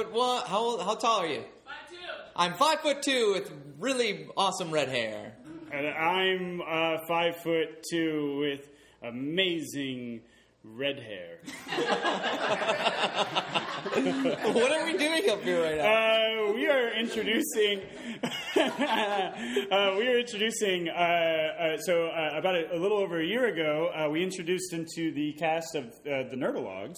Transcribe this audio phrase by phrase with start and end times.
[0.00, 0.46] five foot one.
[0.46, 1.44] How old, how tall are you?
[1.64, 1.96] Five two.
[2.36, 5.34] I'm five foot two with really awesome red hair.
[5.72, 8.68] And I'm uh, five foot two with
[9.02, 10.22] amazing
[10.64, 11.38] red hair.
[14.52, 16.50] what are we doing up here right now?
[16.50, 17.80] Uh, we are introducing.
[18.56, 20.88] uh, we are introducing.
[20.88, 24.72] Uh, uh, so uh, about a, a little over a year ago, uh, we introduced
[24.72, 26.96] into the cast of uh, the Nerdologues.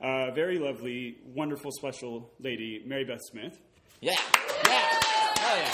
[0.00, 3.58] Uh, very lovely, wonderful, special lady, Mary Beth Smith.
[4.00, 4.12] Yeah,
[4.64, 4.94] yeah,
[5.38, 5.72] hell yeah.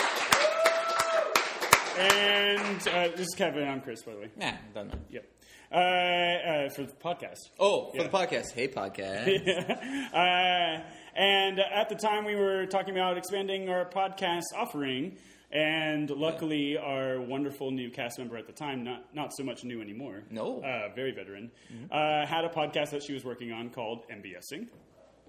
[1.97, 3.69] And uh, this is Kevin.
[3.69, 4.31] I'm Chris, by the way.
[4.37, 5.01] Nah, doesn't matter.
[5.11, 5.27] Yep.
[5.71, 7.39] Uh, uh, for the podcast.
[7.61, 8.03] Oh, for Yeah.
[8.05, 8.53] the podcast.
[8.53, 9.29] Hey, podcast.
[10.15, 10.85] uh,
[11.17, 15.19] and at the time, we were talking about expanding our podcast offering.
[15.55, 19.81] And luckily, our wonderful new cast member at the time, not, not so much new
[19.81, 20.61] anymore, No.
[20.61, 21.53] uh, very veteran,
[21.93, 24.67] uh, had a podcast that she was working on called MBSing,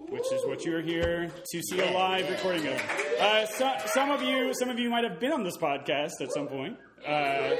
[0.08, 2.74] which is what you're here to see a live recording of.
[3.20, 6.32] Uh, so, some of you, some of you might have been on this podcast at
[6.32, 6.76] some point.
[7.06, 7.54] Uh, uh,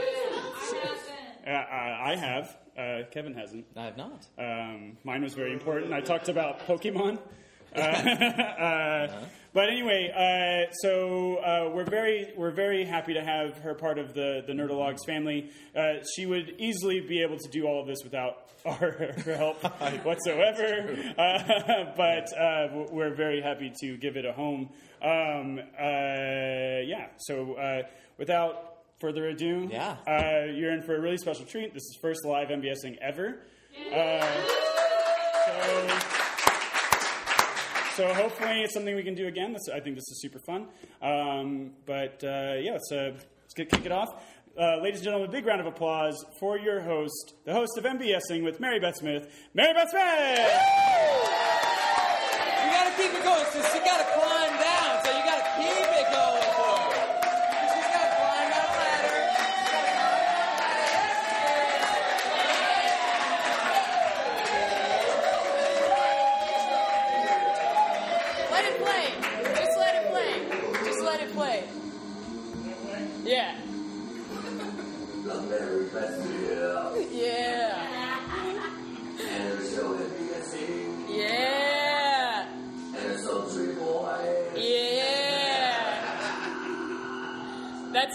[1.48, 2.56] I have.
[2.77, 3.64] Uh, Kevin hasn't.
[3.77, 4.27] I have not.
[4.39, 5.92] Um, mine was very important.
[5.92, 7.19] I talked about Pokemon.
[7.75, 9.25] Uh, uh,
[9.57, 14.12] but anyway, uh, so uh, we're very we're very happy to have her part of
[14.12, 15.49] the the Nerdologues family.
[15.75, 18.34] Uh, she would easily be able to do all of this without
[18.67, 19.62] our help
[20.05, 20.95] whatsoever.
[21.17, 24.69] Uh, but uh, we're very happy to give it a home.
[25.03, 27.06] Um, uh, yeah.
[27.17, 27.83] So uh,
[28.19, 29.97] without further ado, Yeah.
[30.06, 31.73] uh, you're in for a really special treat.
[31.73, 33.41] This is first live MBSing ever.
[33.91, 34.21] Uh,
[35.47, 36.25] so,
[37.97, 39.55] so hopefully it's something we can do again.
[39.55, 40.69] This, I think this is super fun.
[41.01, 44.23] Um, but uh, yeah, let's, let's get, kick it off.
[44.59, 47.85] Uh, ladies and gentlemen, a big round of applause for your host, the host of
[47.85, 50.03] MBSing with Mary Beth Smith, Mary Beth Smith!
[52.65, 53.45] You gotta keep it going.
[53.53, 54.46] So she gotta climb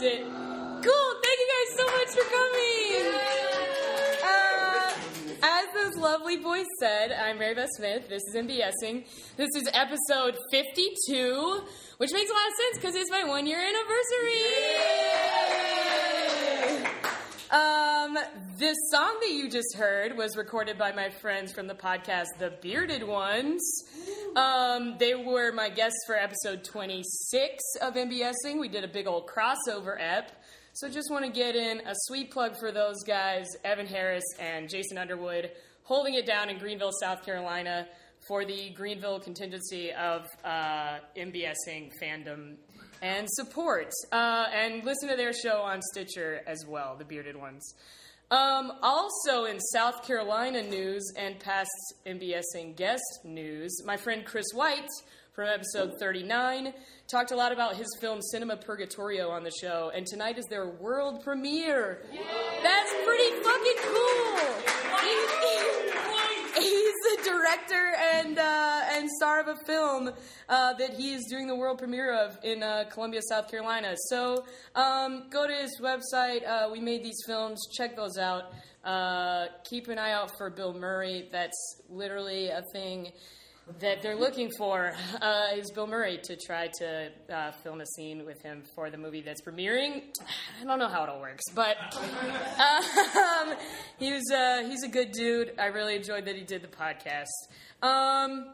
[0.02, 0.24] That's it.
[0.24, 1.14] Cool.
[1.22, 3.06] Thank you guys so much for coming.
[4.24, 4.94] Uh,
[5.44, 8.10] as those lovely boys said, I'm Mary Beth Smith.
[8.10, 9.06] This is MBSing.
[9.38, 11.62] This is episode 52,
[11.98, 14.42] which makes a lot of sense because it's my one year anniversary.
[18.12, 18.18] Um,
[18.58, 22.52] this song that you just heard was recorded by my friends from the podcast The
[22.62, 23.62] Bearded Ones.
[24.36, 28.60] Um, they were my guests for episode 26 of MBSing.
[28.60, 30.32] We did a big old crossover ep.
[30.74, 34.70] So just want to get in a sweet plug for those guys, Evan Harris and
[34.70, 35.52] Jason Underwood,
[35.84, 37.88] holding it down in Greenville, South Carolina
[38.28, 42.56] for the Greenville contingency of uh, MBSing fandom
[43.02, 43.92] and support.
[44.12, 47.74] Uh, and listen to their show on Stitcher as well, the Bearded Ones.
[48.32, 51.70] Um, also in South Carolina news and past
[52.06, 54.88] MBSing guest news, my friend Chris White
[55.34, 56.74] from episode 39
[57.10, 60.70] talked a lot about his film Cinema Purgatorio on the show, and tonight is their
[60.70, 62.06] world premiere.
[62.64, 64.32] That's pretty fucking cool.
[66.56, 70.12] He's the director and uh, and star of a film
[70.50, 73.96] uh, that he is doing the world premiere of in uh, Columbia, South Carolina.
[74.10, 74.44] So
[74.76, 76.46] um, go to his website.
[76.46, 77.66] Uh, we made these films.
[77.78, 78.52] Check those out.
[78.84, 81.30] Uh, keep an eye out for Bill Murray.
[81.32, 83.12] That's literally a thing
[83.80, 88.26] that they're looking for uh, is Bill Murray to try to uh, film a scene
[88.26, 90.04] with him for the movie that's premiering.
[90.62, 93.56] I don't know how it all works, but um,
[93.98, 95.54] he was uh, he's a good dude.
[95.60, 97.26] I really enjoyed that he did the podcast.
[97.82, 98.54] Um,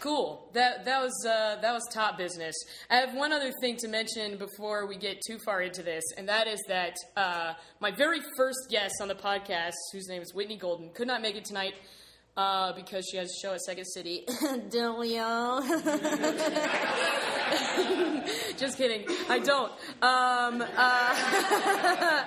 [0.00, 0.50] cool.
[0.52, 2.54] That that was uh, that was top business.
[2.90, 6.28] I have one other thing to mention before we get too far into this, and
[6.28, 10.56] that is that uh, my very first guest on the podcast, whose name is Whitney
[10.56, 11.74] Golden, could not make it tonight.
[12.36, 14.26] Uh, because she has a show at Second City.
[14.70, 15.62] don't we all?
[18.56, 19.04] Just kidding.
[19.28, 19.70] I don't.
[20.02, 22.24] Um, uh,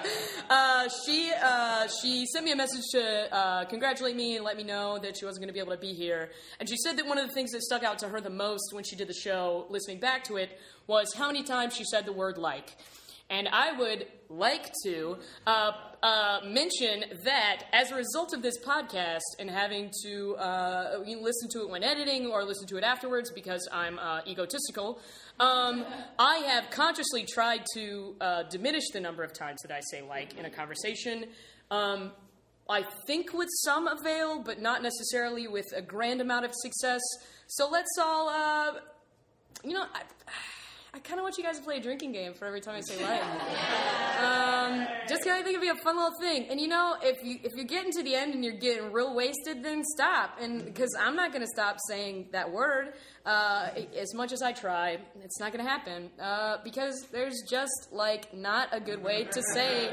[0.50, 4.64] uh, she uh, she sent me a message to uh, congratulate me and let me
[4.64, 6.32] know that she wasn't going to be able to be here.
[6.62, 8.72] And she said that one of the things that stuck out to her the most
[8.72, 10.58] when she did the show, listening back to it,
[10.88, 12.78] was how many times she said the word like.
[13.30, 15.72] And I would like to uh,
[16.02, 21.62] uh, mention that as a result of this podcast and having to uh, listen to
[21.62, 25.02] it when editing or listen to it afterwards because I'm uh, egotistical,
[25.40, 25.86] um,
[26.18, 30.38] I have consciously tried to uh, diminish the number of times that I say like
[30.38, 31.26] in a conversation.
[31.70, 32.12] Um,
[32.70, 37.02] I think with some avail, but not necessarily with a grand amount of success.
[37.48, 38.74] So let's all, uh,
[39.64, 40.02] you know, I,
[40.98, 42.82] I kind of want you guys to play a drinking game for every time I
[42.82, 43.22] say like.
[44.20, 46.48] Um, just 'cause I think it'd be a fun little thing.
[46.50, 49.14] And you know, if you if you're getting to the end and you're getting real
[49.14, 50.40] wasted, then stop.
[50.42, 52.94] And because I'm not going to stop saying that word,
[53.28, 56.10] uh, as much as I try, it's not going to happen.
[56.20, 59.92] Uh, because there's just like not a good way to say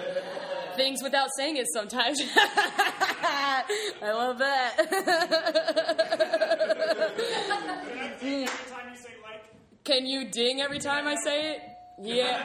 [0.74, 2.18] things without saying it sometimes.
[2.36, 4.78] I love that.
[8.24, 9.44] Every time you say like,
[9.84, 11.60] Can you ding every time I say it?
[12.00, 12.42] Yeah.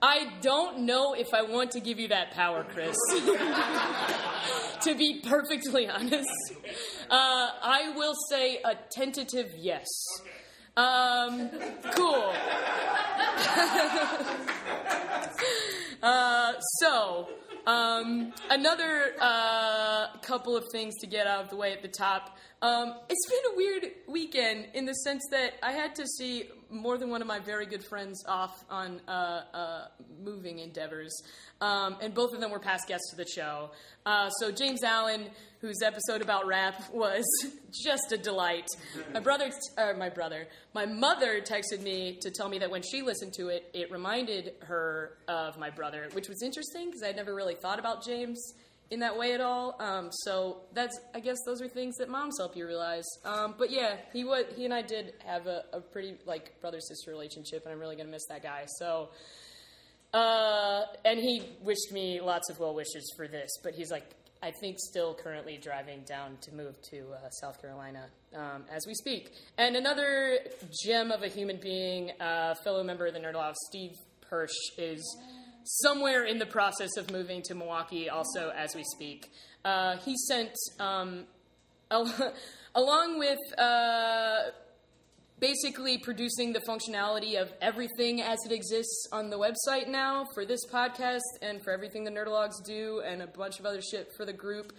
[0.00, 2.96] I don't know if I want to give you that power, Chris.
[4.80, 6.54] to be perfectly honest,
[7.10, 9.86] uh, I will say a tentative yes.
[10.74, 11.50] Um,
[11.94, 12.32] cool.
[16.02, 17.28] uh, so,
[17.70, 22.36] um, another uh, couple of things to get out of the way at the top.
[22.62, 26.98] Um, it's been a weird weekend in the sense that I had to see more
[26.98, 29.84] than one of my very good friends off on uh, uh,
[30.22, 31.22] moving endeavors,
[31.60, 33.70] um, and both of them were past guests to the show.
[34.06, 35.26] Uh, so James Allen,
[35.60, 37.24] whose episode about rap was
[37.70, 38.66] just a delight.
[39.12, 43.02] My brother, or my brother, my mother texted me to tell me that when she
[43.02, 47.34] listened to it, it reminded her of my brother, which was interesting because I'd never
[47.34, 48.54] really thought about James
[48.90, 49.76] in that way at all.
[49.80, 53.06] Um, so that's, I guess, those are things that moms help you realize.
[53.24, 56.80] Um, but yeah, he was, he and I did have a, a pretty like brother
[56.80, 58.64] sister relationship, and I'm really gonna miss that guy.
[58.78, 59.10] So.
[60.12, 64.50] Uh, and he wished me lots of well wishes for this, but he's like, I
[64.50, 69.30] think, still currently driving down to move to uh, South Carolina um, as we speak.
[69.58, 70.38] And another
[70.82, 73.92] gem of a human being, uh, fellow member of the Nerd Love, Steve
[74.28, 74.48] Persh,
[74.78, 75.18] is
[75.64, 79.30] somewhere in the process of moving to Milwaukee, also as we speak.
[79.64, 81.24] Uh, he sent, um,
[81.90, 82.34] al-
[82.74, 84.50] along with uh,
[85.40, 90.60] basically producing the functionality of everything as it exists on the website now for this
[90.70, 94.32] podcast and for everything the Nerdologues do and a bunch of other shit for the
[94.32, 94.72] group.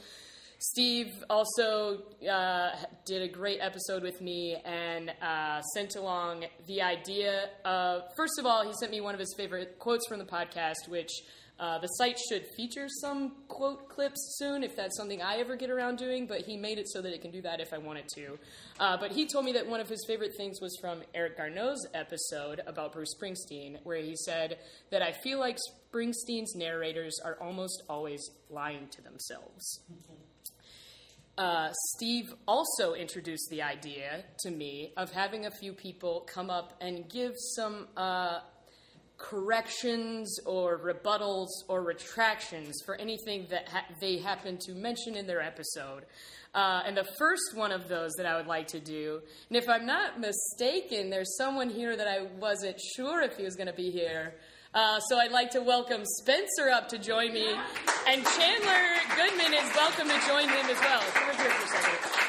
[0.63, 2.69] Steve also uh,
[3.03, 8.45] did a great episode with me and uh, sent along the idea of, first of
[8.45, 11.09] all, he sent me one of his favorite quotes from the podcast, which
[11.59, 15.71] uh, the site should feature some quote clips soon if that's something I ever get
[15.71, 17.97] around doing, but he made it so that it can do that if I want
[17.97, 18.37] it to.
[18.79, 21.87] Uh, but he told me that one of his favorite things was from Eric Garneau's
[21.95, 24.59] episode about Bruce Springsteen, where he said
[24.91, 25.57] that I feel like
[25.91, 28.21] Springsteen's narrators are almost always
[28.51, 29.79] lying to themselves.
[31.41, 36.73] Uh, Steve also introduced the idea to me of having a few people come up
[36.79, 38.41] and give some uh,
[39.17, 45.41] corrections or rebuttals or retractions for anything that ha- they happen to mention in their
[45.41, 46.05] episode.
[46.53, 49.19] Uh, and the first one of those that I would like to do,
[49.49, 53.55] and if I'm not mistaken, there's someone here that I wasn't sure if he was
[53.55, 54.35] going to be here.
[54.73, 57.45] Uh, so I'd like to welcome Spencer up to join me,
[58.07, 58.83] and Chandler
[59.17, 61.01] Goodman is welcome to join him as well.
[61.11, 62.21] Come over here for a second.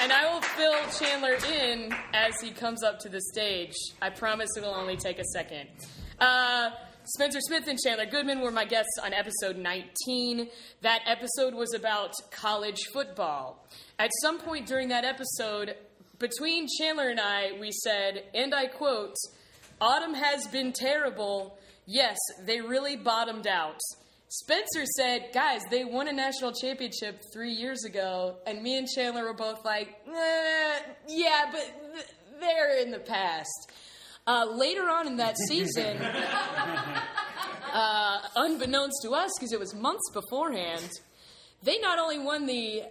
[0.00, 3.74] And I will fill Chandler in as he comes up to the stage.
[4.00, 5.68] I promise it will only take a second.
[6.18, 6.70] Uh,
[7.04, 10.48] Spencer Smith and Chandler Goodman were my guests on episode 19.
[10.80, 13.68] That episode was about college football.
[13.98, 15.74] At some point during that episode,
[16.18, 19.16] between Chandler and I, we said, and I quote,
[19.84, 21.58] Auburn has been terrible.
[21.84, 23.78] Yes, they really bottomed out.
[24.28, 29.24] Spencer said, guys, they won a national championship three years ago, and me and Chandler
[29.24, 32.06] were both like, eh, yeah, but th-
[32.40, 33.72] they're in the past.
[34.26, 35.98] Uh, later on in that season,
[37.74, 40.88] uh, unbeknownst to us, because it was months beforehand,
[41.62, 42.84] they not only won the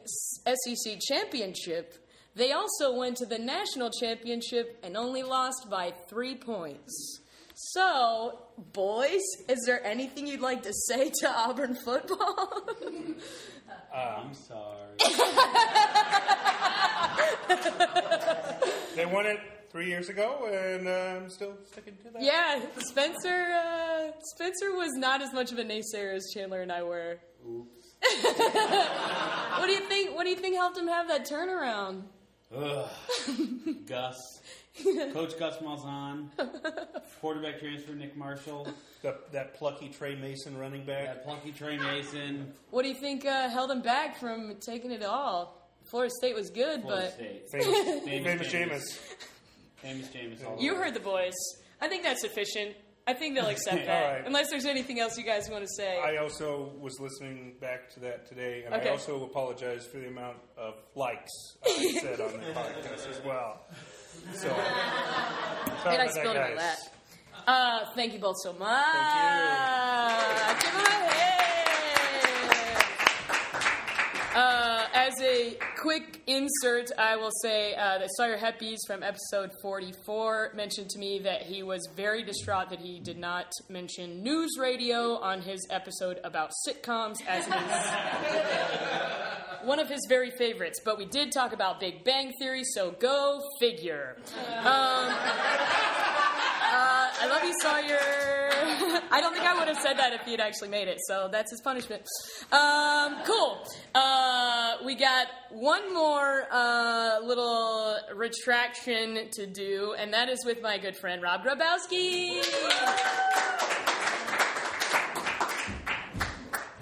[0.46, 1.96] SEC championship,
[2.36, 7.20] they also went to the national championship and only lost by three points.
[7.56, 8.40] So,
[8.74, 12.64] boys, is there anything you'd like to say to Auburn football?
[13.96, 14.98] I'm sorry.
[18.96, 19.40] they won it
[19.72, 22.24] three years ago, and uh, I'm still sticking to that.
[22.24, 23.46] yeah, Spencer.
[23.54, 27.20] Uh, Spencer was not as much of a naysayer as Chandler and I were.
[27.48, 27.88] Oops.
[29.60, 30.16] what do you think?
[30.16, 32.02] What do you think helped him have that turnaround?
[32.56, 32.90] Ugh.
[33.88, 34.18] Gus.
[35.14, 36.30] Coach Gus Malzahn,
[37.22, 38.68] quarterback transfer Nick Marshall,
[39.04, 41.06] That, that plucky Tre Mason running back.
[41.06, 45.04] that plucky Tre Mason, What do you think uh, held him back from taking it
[45.04, 45.60] all?
[45.86, 47.44] Florida State was good, Florida but State.
[47.52, 48.70] Famous, Famous famous Jameis.
[48.70, 49.00] Jameis.
[49.78, 50.62] Famous Jameis.
[50.62, 51.34] you heard the boys.
[51.82, 52.76] I think that's sufficient.
[53.06, 54.04] I think they'll accept that.
[54.06, 54.24] All right.
[54.26, 56.00] Unless there's anything else you guys want to say.
[56.00, 58.88] I also was listening back to that today, and Okay.
[58.90, 61.32] I also apologize for the amount of likes
[61.66, 63.60] I said on the podcast as well.
[64.34, 64.48] So,
[65.84, 66.60] sorry and I spilled that, guys.
[66.60, 66.80] that.
[67.46, 68.86] Uh, thank you both so much.
[68.94, 71.54] Thank Give them a hand.
[74.36, 80.54] Uh, as a quick insert, I will say uh, that Sawyer Heppies from episode 44
[80.56, 85.18] mentioned to me that he was very distraught that he did not mention news radio
[85.18, 87.54] on his episode about sitcoms as his
[89.68, 90.80] one of his very favorites.
[90.86, 94.16] But we did talk about Big Bang Theory, so go figure.
[94.60, 95.12] Um, uh,
[97.20, 98.53] I love you, Sawyer.
[99.12, 101.30] I don't think I would have said that if he had actually made it, so
[101.32, 102.04] that's his punishment.
[102.52, 103.66] Um, cool.
[103.94, 110.78] Uh, we got one more uh, little retraction to do, and that is with my
[110.78, 112.42] good friend Rob Grabowski.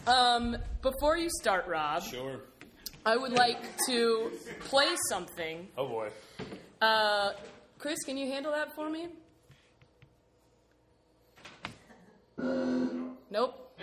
[0.08, 2.42] Um, before you start, Rob, Sure.
[3.06, 3.58] I would like
[3.88, 4.32] to
[4.62, 5.68] play something.
[5.78, 6.10] Oh boy.
[6.82, 7.32] Uh,
[7.80, 9.08] Chris, can you handle that for me?
[12.42, 13.78] Nope.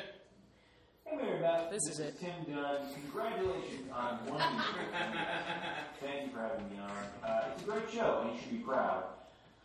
[1.04, 1.70] Hey, Mary Beth.
[1.70, 2.18] This is it.
[2.18, 2.80] Tim Dunn.
[2.92, 4.86] Congratulations on one year.
[6.00, 6.90] Thank you for having me on.
[7.28, 9.04] Uh, it's a great show, and you should be proud.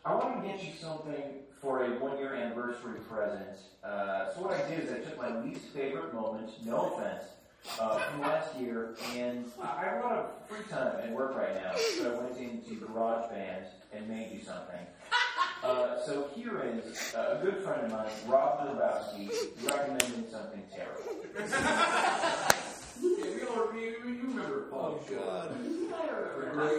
[0.05, 1.23] I wanted to get you something
[1.59, 3.57] for a one-year anniversary present.
[3.83, 7.23] Uh, so what I did is I took my least favorite moment, no offense,
[7.79, 11.35] uh, from last year, and I I have a lot of free time at work
[11.35, 14.85] right now, so I went into GarageBand and made you something.
[15.63, 19.31] Uh, so here is uh, a good friend of mine, Rob Grabowski,
[19.63, 21.23] recommending something terrible.
[23.01, 25.51] Yeah, we all, you, you remember Paul oh, God.
[25.51, 25.63] I'm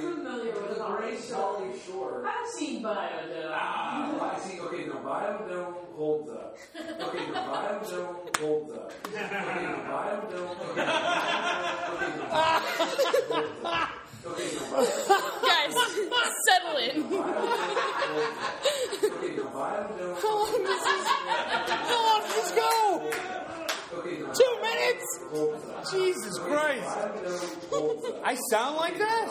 [0.00, 2.26] familiar with the Great Solly Shore.
[2.26, 3.50] I've seen Bio-Dome.
[3.50, 4.61] Ah, I see.
[4.61, 6.59] Okay, the Bio-Dome holds up.
[6.76, 8.93] Okay, the Bio-Dome holds up.
[9.07, 10.61] Okay, the Bio-Dome.
[10.61, 13.91] Okay, okay, the Bio-Dome holds up.
[14.26, 14.50] Okay.
[15.43, 15.75] Guys,
[16.49, 16.90] settle in.
[19.04, 20.16] Okay, the Bio-Dome.
[20.21, 21.04] How long does this?
[21.07, 22.69] How long does this go?
[23.95, 25.07] Two minutes?
[25.93, 26.93] Jesus Christ!
[26.99, 28.14] Bio-Dome holds up.
[28.25, 29.26] I sound like that?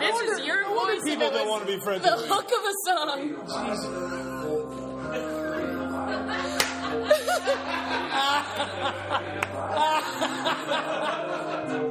[0.00, 1.04] This is your no wonder voice.
[1.04, 2.28] people it don't was want to be friends The with me.
[2.30, 3.18] hook of a song.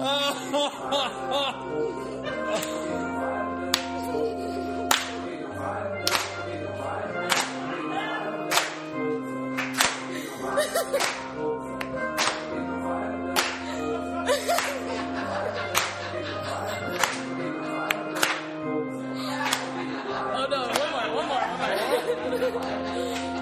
[0.00, 0.30] Oh,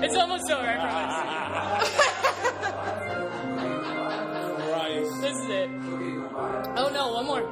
[0.02, 1.25] it's almost over, I promise.
[7.06, 7.42] No, one more.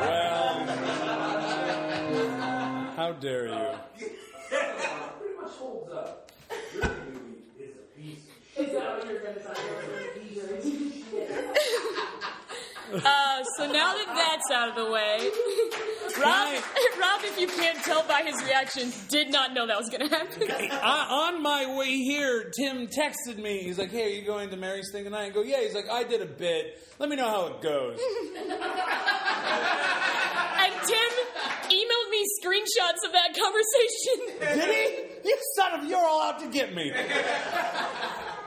[0.00, 0.54] Well,
[2.96, 3.68] how dare you?
[4.48, 6.32] Pretty much holds up.
[6.74, 8.24] Your movie is a piece
[8.56, 8.74] of
[11.10, 11.56] shit.
[12.92, 15.30] Uh, so now that that's out of the way,
[16.18, 16.54] Rob,
[17.00, 20.16] Rob, if you can't tell by his reaction, did not know that was going to
[20.16, 20.42] happen.
[20.72, 23.58] I, on my way here, Tim texted me.
[23.62, 25.90] He's like, "Hey, are you going to Mary's thing tonight?" I go, "Yeah." He's like,
[25.90, 26.82] "I did a bit.
[26.98, 28.00] Let me know how it goes."
[30.60, 31.10] And Tim
[31.70, 34.58] emailed me screenshots of that conversation.
[34.58, 35.28] did he?
[35.28, 35.86] You son of!
[35.88, 36.92] You're all out to get me.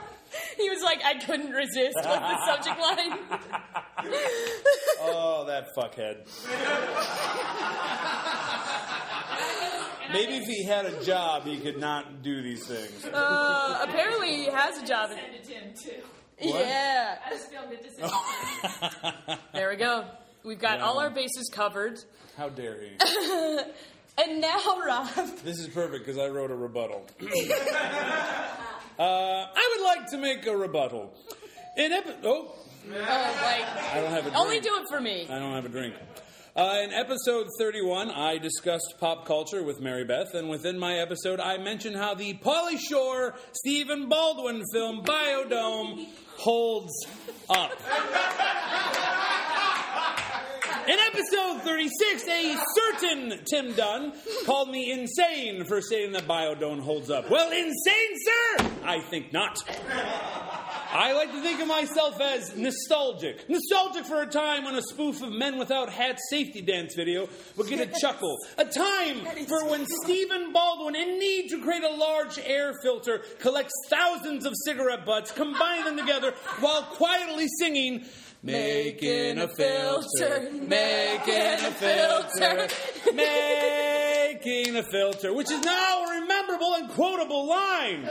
[0.56, 3.18] He was like, I couldn't resist was the subject line.
[5.04, 6.26] Oh, that fuckhead.
[10.12, 13.04] Maybe if he had a job, he could not do these things.
[13.04, 15.10] Uh, apparently he has a job.
[15.10, 16.02] Send it to him too.
[16.40, 17.18] Yeah.
[17.24, 18.10] I just filmed it to send
[19.28, 19.38] it.
[19.52, 20.04] There we go.
[20.44, 21.98] We've got all our bases covered.
[22.36, 22.96] How dare he?
[24.18, 25.08] And now, Rob.
[25.42, 27.06] This is perfect because I wrote a rebuttal.
[28.98, 31.12] Uh, I would like to make a rebuttal.
[31.76, 34.36] In epi- oh, Oh, I don't have a drink.
[34.36, 35.26] only do it for me.
[35.30, 35.94] I don't have a drink.
[36.56, 41.38] Uh, in episode 31, I discussed pop culture with Mary Beth, and within my episode,
[41.40, 46.92] I mentioned how the Pauly Shore Stephen Baldwin film Bio-Dome holds
[47.48, 47.70] up.
[50.88, 54.12] In episode 36, a certain Tim Dunn
[54.44, 57.30] called me insane for saying that Bio-Dome holds up.
[57.30, 58.70] Well, insane, sir?
[58.84, 59.62] I think not.
[60.94, 63.48] I like to think of myself as nostalgic.
[63.48, 67.68] Nostalgic for a time when a spoof of Men Without Hats safety dance video would
[67.68, 68.36] get a chuckle.
[68.58, 73.72] A time for when Stephen Baldwin, in need to create a large air filter, collects
[73.88, 78.04] thousands of cigarette butts, combine them together while quietly singing,
[78.44, 82.66] Making a filter, making a filter,
[83.14, 88.10] making a filter, which is now a rememberable and quotable line.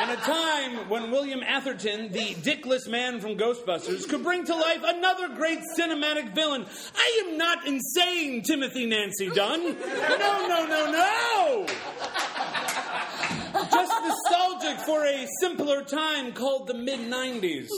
[0.00, 4.82] And a time when William Atherton, the dickless man from Ghostbusters, could bring to life
[4.82, 6.66] another great cinematic villain.
[6.96, 9.62] I am not insane, Timothy Nancy Dunn.
[9.62, 11.66] No, no, no, no!
[13.70, 17.68] Just nostalgic for a simpler time called the mid 90s.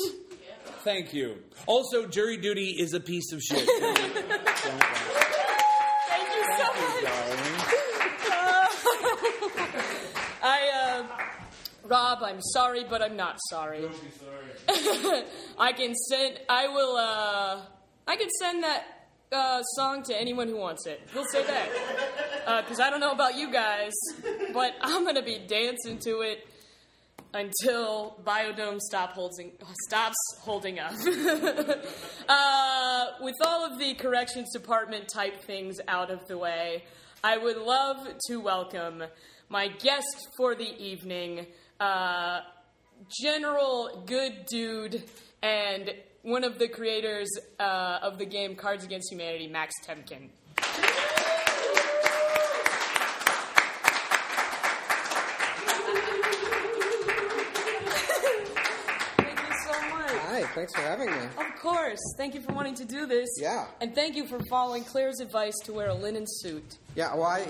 [0.87, 1.43] Thank you.
[1.67, 3.59] Also, jury duty is a piece of shit.
[3.67, 4.85] Thank you so much.
[10.45, 11.03] I, uh,
[11.89, 13.81] Rob, I'm sorry, but I'm not sorry.
[13.81, 15.25] Don't be sorry.
[15.59, 16.39] I can send.
[16.49, 16.97] I will.
[16.97, 17.63] Uh,
[18.07, 21.01] I can send that uh, song to anyone who wants it.
[21.13, 22.63] We'll say that.
[22.63, 23.93] Because I don't know about you guys,
[24.55, 26.47] but I'm gonna be dancing to it
[27.35, 29.53] until Bio-Dome stop holding,
[29.87, 30.93] stops holding up.
[32.29, 36.85] uh, with all of the corrections department type things out of the way,
[37.23, 39.03] I would love to welcome
[39.49, 41.47] my guest for the evening,
[41.81, 42.41] uh,
[43.23, 45.03] General Good Dude,
[45.43, 45.93] and
[46.23, 47.29] one of the creators
[47.61, 50.31] uh, of the game Cards Against Humanity, Max Temkin.
[60.57, 61.19] Thanks for having me.
[61.39, 62.01] Of course.
[62.17, 63.29] Thank you for wanting to do this.
[63.39, 63.67] Yeah.
[63.81, 66.79] And thank you for following Claire's advice to wear a linen suit.
[66.97, 67.47] Yeah, well, I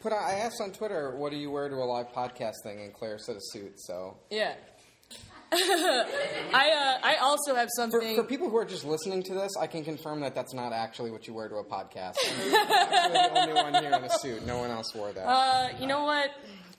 [0.00, 2.80] put out, I asked on Twitter, what do you wear to a live podcast thing?
[2.80, 4.16] And Claire said a suit, so.
[4.30, 4.54] Yeah.
[6.54, 6.70] I
[7.02, 8.14] uh, I also have For, something.
[8.16, 11.10] for people who are just listening to this, I can confirm that that's not actually
[11.10, 12.14] what you wear to a podcast.
[12.24, 14.46] Actually the only one here in a suit.
[14.46, 15.26] No one else wore that.
[15.26, 16.30] Uh, you know what?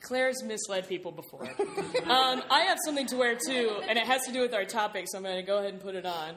[0.02, 1.44] Claire's misled people before.
[1.44, 5.06] um, I have something to wear too, and it has to do with our topic,
[5.08, 6.36] so I'm going to go ahead and put it on.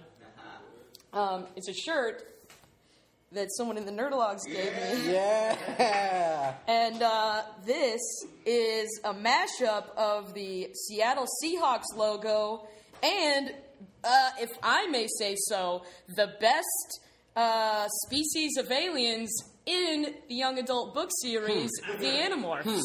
[1.13, 2.23] Um, it's a shirt
[3.33, 5.13] that someone in the Nerdologues gave me.
[5.13, 6.55] yeah.
[6.67, 8.01] And uh, this
[8.45, 12.67] is a mashup of the Seattle Seahawks logo
[13.03, 13.55] and,
[14.03, 15.85] uh, if I may say so,
[16.17, 17.01] the best
[17.37, 19.31] uh, species of aliens
[19.65, 22.83] in the young adult book series, The Animorphs.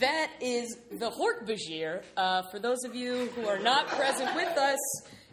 [0.00, 4.80] That is the Hork-Bajir, uh, for those of you who are not present with us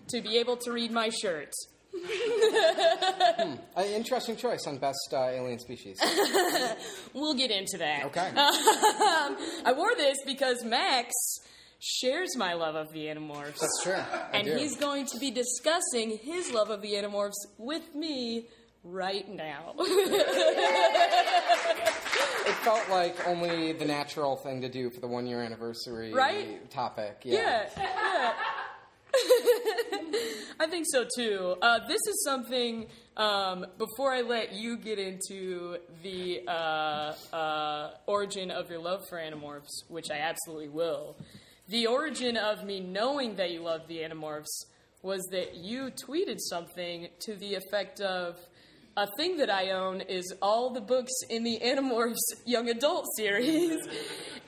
[0.10, 1.51] to be able to read my shirt.
[1.93, 5.99] Uh, interesting choice on best uh, alien species.
[7.13, 8.06] We'll get into that.
[8.06, 8.30] Okay.
[8.36, 11.12] Um, I wore this because Max
[11.80, 13.60] shares my love of the Animorphs.
[13.60, 13.93] That's true.
[13.95, 14.56] I and do.
[14.56, 18.47] he's going to be discussing his love of the Animorphs with me
[18.84, 19.75] right now.
[22.43, 26.69] It felt like only the natural thing to do for the one year anniversary Right?
[26.71, 27.21] topic.
[27.23, 28.34] yeah, yeah.
[30.60, 31.56] I think so too.
[31.62, 32.88] Uh, this is something.
[33.17, 39.17] Um, before I let you get into the uh, uh, origin of your love for
[39.17, 41.17] Animorphs, which I absolutely will,
[41.67, 44.65] the origin of me knowing that you love the Animorphs
[45.02, 48.38] was that you tweeted something to the effect of.
[48.97, 53.80] A thing that I own is all the books in the Animorphs young adult series.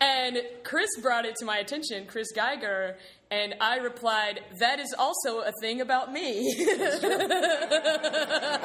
[0.01, 2.97] And Chris brought it to my attention, Chris Geiger,
[3.33, 6.53] and I replied, That is also a thing about me.
[6.61, 7.13] And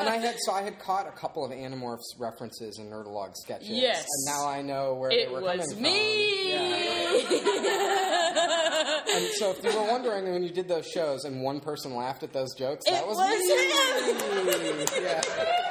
[0.08, 3.70] I had so I had caught a couple of Animorphs references in Nerdologue sketches.
[3.70, 4.04] Yes.
[4.04, 5.54] And now I know where it they were going.
[5.54, 6.52] It was coming me.
[6.52, 7.48] from.
[7.48, 9.16] Yeah.
[9.16, 12.22] And so if you were wondering when you did those shows and one person laughed
[12.22, 15.02] at those jokes, It that was, was me.
[15.02, 15.22] yeah.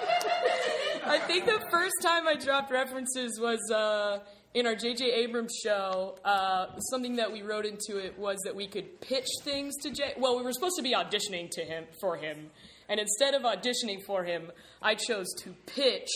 [1.09, 4.19] I think the first time I dropped references was uh,
[4.57, 5.11] in our J.J.
[5.11, 6.17] Abrams show.
[6.25, 10.13] Uh, something that we wrote into it was that we could pitch things to J.
[10.17, 12.49] Well, we were supposed to be auditioning to him for him,
[12.89, 16.09] and instead of auditioning for him, I chose to pitch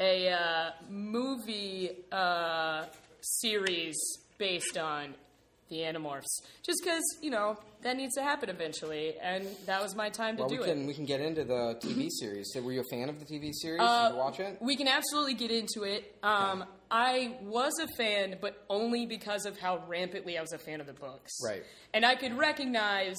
[0.00, 2.86] a uh, movie uh,
[3.20, 3.96] series
[4.36, 5.14] based on
[5.70, 6.26] the Animorphs,
[6.62, 10.42] just because you know that needs to happen eventually, and that was my time to
[10.42, 10.86] Well, we do can it.
[10.86, 12.50] we can get into the TV series.
[12.52, 13.80] So were you a fan of the TV series?
[13.80, 14.58] Uh, Did you watch it?
[14.60, 16.14] We can absolutely get into it.
[16.22, 20.80] Um, I was a fan, but only because of how rampantly I was a fan
[20.80, 21.32] of the books.
[21.44, 21.62] Right.
[21.94, 23.16] And I could recognize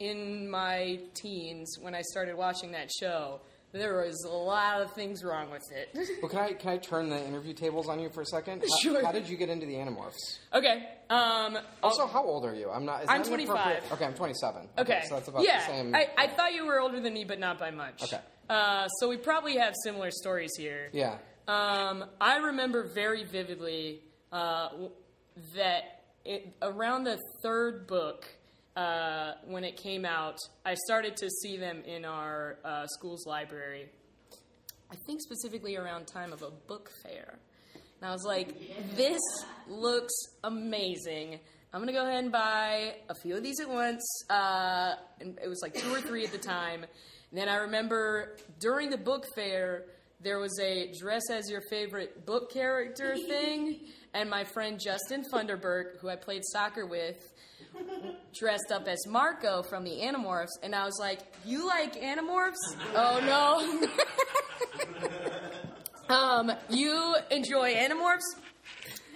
[0.00, 3.40] in my teens when I started watching that show
[3.74, 5.88] there was a lot of things wrong with it.
[6.22, 8.62] Well, can I can I turn the interview tables on you for a second?
[8.62, 9.04] How- Sure.
[9.04, 10.38] How, did you get into the Animorphs?
[10.54, 10.88] okay.
[11.10, 12.70] Um, Also, how old are you?
[12.70, 13.02] I'm not.
[13.02, 13.92] Is I'm 25.
[13.92, 14.68] Okay, I'm 27.
[14.78, 15.02] Okay.
[15.08, 15.94] so that's about yeah, the same.
[15.94, 18.02] I, I thought you were older than me, but not by much.
[18.04, 18.20] Okay.
[18.48, 20.90] Uh, so we probably have similar stories here.
[20.92, 21.18] yeah.
[21.46, 24.00] Um, I remember very vividly
[24.32, 24.68] uh,
[25.56, 28.24] that it, around the third book,
[28.76, 33.88] uh, when it came out, I started to see them in our uh, school's library.
[34.90, 37.38] I think specifically around time of a book fair.
[37.74, 38.54] And I was like,
[38.96, 39.20] this
[39.68, 41.40] looks amazing.
[41.72, 44.04] I'm gonna go ahead and buy a few of these at once.
[44.28, 46.82] Uh, and it was like two or three at the time.
[46.82, 49.86] And then I remember during the book fair,
[50.20, 53.80] there was a dress as your favorite book character thing,
[54.14, 57.32] and my friend Justin Funderburk, who I played soccer with,
[58.38, 62.76] dressed up as Marco from the Animorphs, and I was like, "You like Animorphs?
[62.94, 63.88] Oh
[66.08, 68.40] no." um, you enjoy Animorphs?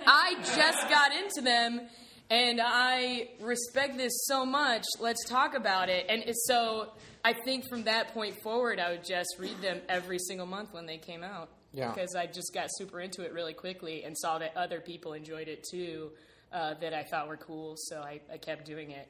[0.06, 1.88] I just got into them,
[2.30, 4.84] and I respect this so much.
[5.00, 6.06] Let's talk about it.
[6.08, 6.92] And so
[7.24, 10.86] I think from that point forward, I would just read them every single month when
[10.86, 11.50] they came out.
[11.72, 11.92] Yeah.
[11.92, 15.48] Because I just got super into it really quickly and saw that other people enjoyed
[15.48, 16.12] it too,
[16.52, 17.74] uh, that I thought were cool.
[17.76, 19.08] So I, I kept doing it.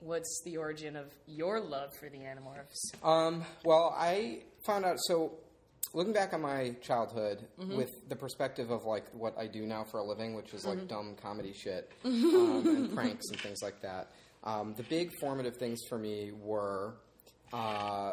[0.00, 3.04] What's the origin of your love for the Animorphs?
[3.04, 4.96] Um, well, I found out.
[4.98, 5.32] So,
[5.94, 7.76] looking back on my childhood Mm-hmm.
[7.76, 10.78] with the perspective of like what I do now for a living, which is like
[10.78, 10.86] Mm-hmm.
[10.88, 14.10] dumb comedy shit um, and pranks and things like that.
[14.42, 16.94] Um, the big formative things for me were
[17.52, 18.12] uh,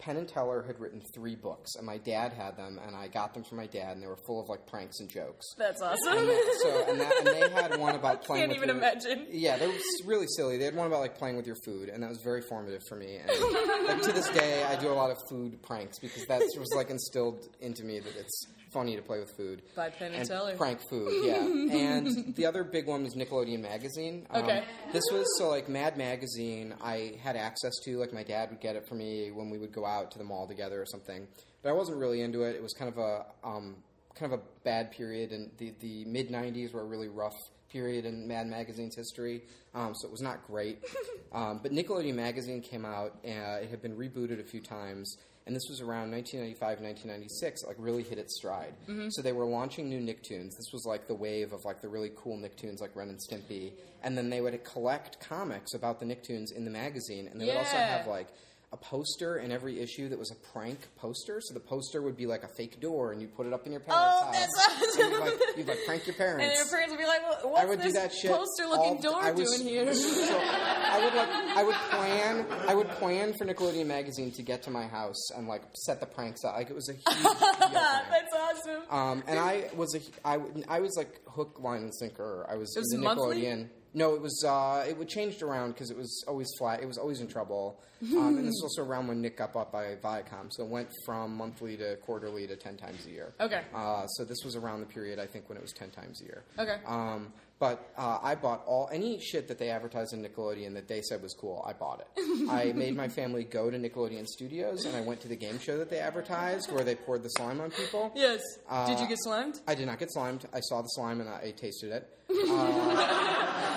[0.00, 3.34] Penn and Teller had written three books, and my dad had them, and I got
[3.34, 5.46] them from my dad, and they were full of like pranks and jokes.
[5.58, 6.16] That's awesome.
[6.18, 8.48] And that- so, and, that, and they had one about playing.
[8.48, 9.26] Can't with even your- imagine.
[9.30, 9.74] Yeah, they were
[10.06, 10.56] really silly.
[10.58, 12.96] They had one about like playing with your food, and that was very formative for
[12.96, 13.16] me.
[13.18, 13.28] And
[13.86, 16.90] like, to this day, I do a lot of food pranks because that was like
[16.90, 19.62] instilled into me that it's funny to play with food.
[19.74, 20.56] By Penn and and Teller.
[20.56, 21.36] prank food, yeah.
[21.78, 24.26] and the other big one was Nickelodeon magazine.
[24.30, 24.64] Um, Okay.
[24.92, 26.74] This was so like Mad Magazine.
[26.80, 29.72] I had access to like my dad would get it for me when we would
[29.72, 31.26] go out to the mall together or something.
[31.62, 32.56] But I wasn't really into it.
[32.56, 33.76] It was kind of a um,
[34.14, 37.36] kind of a bad period, and the the mid '90s were a really rough
[37.70, 39.42] period in Mad Magazine's history.
[39.74, 40.78] Um, so it was not great.
[41.32, 43.12] Um, but Nickelodeon magazine came out.
[43.24, 45.16] Uh, it had been rebooted a few times.
[45.46, 48.74] And this was around 1995, 1996, like really hit its stride.
[48.88, 49.08] Mm-hmm.
[49.08, 50.56] So they were launching new Nicktoons.
[50.56, 53.72] This was like the wave of like the really cool Nicktoons like Ren and Stimpy.
[54.02, 57.26] And then they would collect comics about the Nicktoons in the magazine.
[57.26, 58.28] And they would also have like
[58.72, 61.40] a poster in every issue that was a prank poster.
[61.42, 63.72] So the poster would be like a fake door, and you put it up in
[63.72, 64.36] your parents' Oh, house.
[64.36, 66.44] that's you'd like, you'd like prank your parents.
[66.46, 68.30] And your parents would be like, "What- "What's I would this do that shit.
[68.30, 72.88] poster-looking door I was- doing here?" So I would like I would plan I would
[72.90, 76.54] plan for Nickelodeon magazine to get to my house and like set the pranks out.
[76.54, 77.04] Like it was a huge.
[77.64, 78.82] That's awesome.
[78.90, 82.46] Um, and I was a I, I was like hook, line, and sinker.
[82.48, 83.46] I was, It was in the monthly?
[83.92, 86.80] No, it was uh, it changed around because it was always flat.
[86.80, 87.80] It was always in trouble.
[88.02, 90.88] Um, and this was also around when Nick got bought by Viacom, so it went
[91.04, 93.34] from monthly to quarterly to ten times a year.
[93.38, 93.60] Okay.
[93.74, 96.24] Uh, so this was around the period I think when it was ten times a
[96.24, 96.42] year.
[96.58, 96.76] Okay.
[96.86, 101.02] Um, but uh, I bought all any shit that they advertised in Nickelodeon that they
[101.02, 101.62] said was cool.
[101.68, 102.48] I bought it.
[102.50, 105.76] I made my family go to Nickelodeon Studios, and I went to the game show
[105.76, 108.12] that they advertised, where they poured the slime on people.
[108.14, 108.40] Yes.
[108.66, 109.60] Uh, Did you get slimed?
[109.68, 110.46] I did not get slimed.
[110.54, 112.08] I saw the slime and I, I tasted it.
[112.30, 112.38] And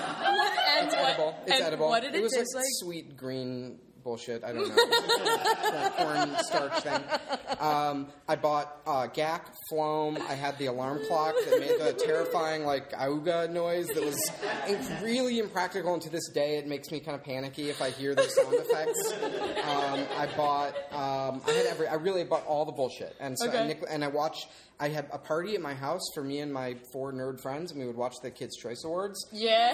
[0.86, 1.36] It's edible.
[1.46, 1.90] It's edible.
[1.90, 2.70] What did it, was taste like, like?
[2.80, 4.44] sweet green bullshit.
[4.44, 4.76] I don't know.
[5.96, 7.04] corn, corn starch thing.
[7.60, 10.18] Um, I bought uh, Gak Floam.
[10.30, 14.32] I had the alarm clock that made the terrifying like auga noise that was
[15.02, 15.94] really impractical.
[15.94, 18.54] And to this day, it makes me kind of panicky if I hear those sound
[18.54, 19.14] effects.
[19.64, 20.76] Um, I bought.
[20.92, 21.88] Um, I had every.
[21.88, 23.16] I really bought all the bullshit.
[23.20, 23.58] And so Okay.
[23.58, 24.48] and, Nic- and I watched.
[24.80, 27.80] I had a party at my house for me and my four nerd friends, and
[27.80, 29.18] we would watch the Kids' Choice Awards.
[29.32, 29.72] Yeah.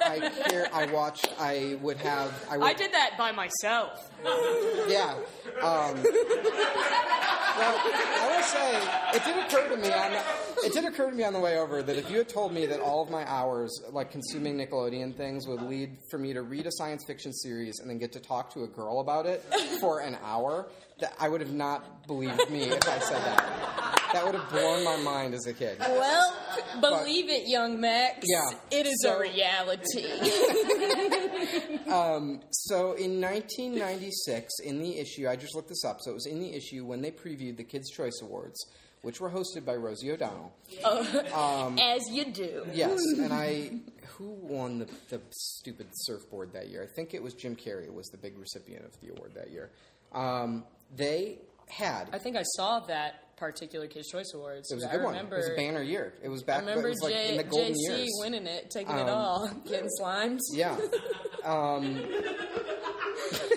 [0.00, 1.24] I hear, I watch.
[1.38, 2.32] I would have.
[2.50, 4.12] I, would, I did that by myself.
[4.86, 5.16] Yeah.
[5.58, 5.98] Um,
[7.58, 8.78] well, I will say
[9.12, 10.22] it did occur to me on the,
[10.64, 12.66] it did occur to me on the way over that if you had told me
[12.66, 16.66] that all of my hours like consuming Nickelodeon things would lead for me to read
[16.66, 19.42] a science fiction series and then get to talk to a girl about it
[19.80, 20.68] for an hour,
[21.00, 23.96] that I would have not believed me if I said that.
[24.12, 25.78] That would have blown my mind as a kid.
[25.78, 26.36] Well,
[26.80, 28.26] believe it, young Max.
[28.28, 28.58] Yeah.
[28.70, 30.04] It is So- a reality.
[31.90, 35.96] Um, so in 1996, in the issue, I just looked this up.
[36.00, 38.64] So it was in the issue when they previewed the Kids' Choice Awards,
[39.02, 40.52] which were hosted by Rosie O'Donnell.
[40.84, 42.66] As you do.
[42.72, 43.80] Yes, and I
[44.20, 46.82] who won the, the stupid surfboard that year?
[46.82, 49.70] I think it was Jim Carrey was the big recipient of the award that year.
[50.12, 52.08] Um, they had.
[52.12, 54.70] I think I saw that particular Kids Choice Awards.
[54.70, 55.14] it was a I good one.
[55.14, 56.12] remember, It was a banner year.
[56.22, 56.58] It was back.
[56.58, 58.08] I remember it was like J- in the golden JC years.
[58.20, 60.38] winning it, taking it Um, all, getting slimed.
[60.52, 60.76] Yeah.
[61.44, 62.04] Um,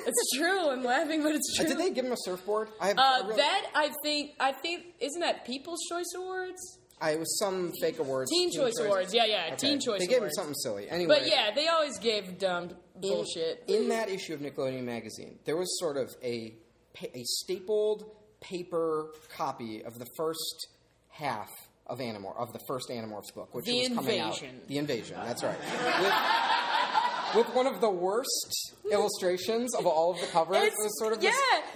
[0.06, 0.70] It's true.
[0.70, 1.66] I'm laughing, but it's true.
[1.68, 2.70] did they give him a surfboard?
[2.80, 6.80] I have, I Uh, really- that I think I think isn't that People's Choice Awards?
[7.02, 8.30] I, it was some fake awards.
[8.30, 9.14] Teen Choice Awards.
[9.14, 9.56] Yeah, yeah, Okay.
[9.56, 10.38] Teen Choice They gave Awards.
[10.38, 10.90] him something silly.
[10.90, 11.20] Anyway.
[11.20, 13.64] But yeah, they always gave dumb bullshit.
[13.68, 16.54] In that issue of Nickelodeon magazine, there was sort of a
[17.02, 18.06] a stapled
[18.44, 20.68] paper copy of the first
[21.10, 21.50] half
[21.88, 24.40] of Animor of the first Animorphs book, which The was coming out.
[24.40, 24.62] The Invasion.
[24.68, 25.18] The Invasion.
[25.26, 25.58] That's right.
[26.02, 26.14] With,
[27.36, 30.58] with one of the worst illustrations of all of the covers.
[30.58, 31.32] It's- it was sort of yeah,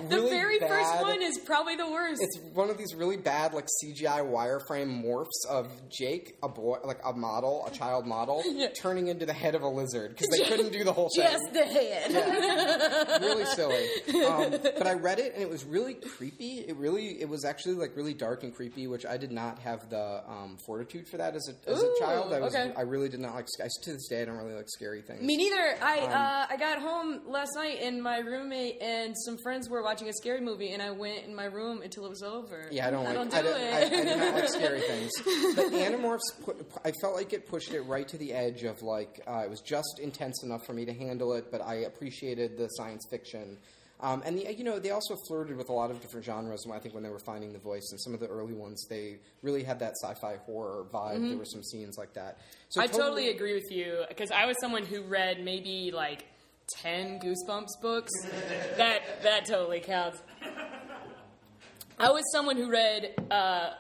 [0.10, 2.22] this the very first one is probably the worst.
[2.22, 7.00] It's one of these really bad, like CGI wireframe morphs of Jake, a boy, like
[7.06, 8.68] a model, a child model, Yeah.
[8.80, 11.54] turning into the head of a lizard because they couldn't do the whole thing just
[11.54, 13.22] the head.
[13.22, 13.88] really silly.
[14.26, 16.66] Um, but I read it and it was really creepy.
[16.68, 19.90] It really, it was actually like really dark and creepy, which I did not have
[19.90, 22.34] the um, fortitude for that as a as Ooh, a child.
[22.34, 22.74] I was, okay.
[22.76, 23.48] I really did not like.
[23.64, 25.22] I, to this day, I don't really like scary things.
[25.22, 25.47] Me neither.
[25.54, 29.82] I Um, uh, I got home last night and my roommate and some friends were
[29.84, 32.68] watching a scary movie and I went in my room until it was over.
[32.72, 33.16] Yeah, I don't I like.
[33.16, 33.74] don't do I, don't- it.
[33.74, 35.12] I, I do not like scary things.
[35.56, 39.22] But Animorphs, put, I felt like it pushed it right to the edge of like
[39.28, 42.68] uh, it was just intense enough for me to handle it, but I appreciated the
[42.70, 43.58] science fiction.
[44.00, 46.66] Um, and the, you know they also flirted with a lot of different genres.
[46.72, 49.18] I think when they were finding the voice, and some of the early ones, they
[49.42, 51.28] really had that sci-fi horror vibe.
[51.28, 52.38] There were some scenes like that.
[52.70, 52.94] So Mm-hmm.
[52.94, 56.26] I totally agree with you because I was someone who read maybe like
[56.82, 58.12] ten Goosebumps books.
[58.78, 60.22] that that totally counts.
[62.00, 63.72] I was someone who read uh,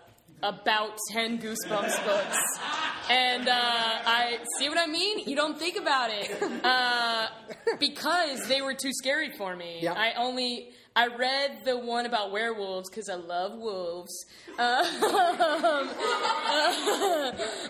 [0.44, 2.38] about ten Goosebumps books,
[3.10, 5.20] and uh, I see what I mean.
[5.28, 6.32] You don't think about it
[6.64, 7.28] uh,
[7.80, 9.80] because they were too scary for me.
[9.82, 9.94] Yeah.
[9.94, 10.70] I only.
[10.96, 14.14] I read the one about werewolves because I love wolves.
[14.60, 15.90] Um,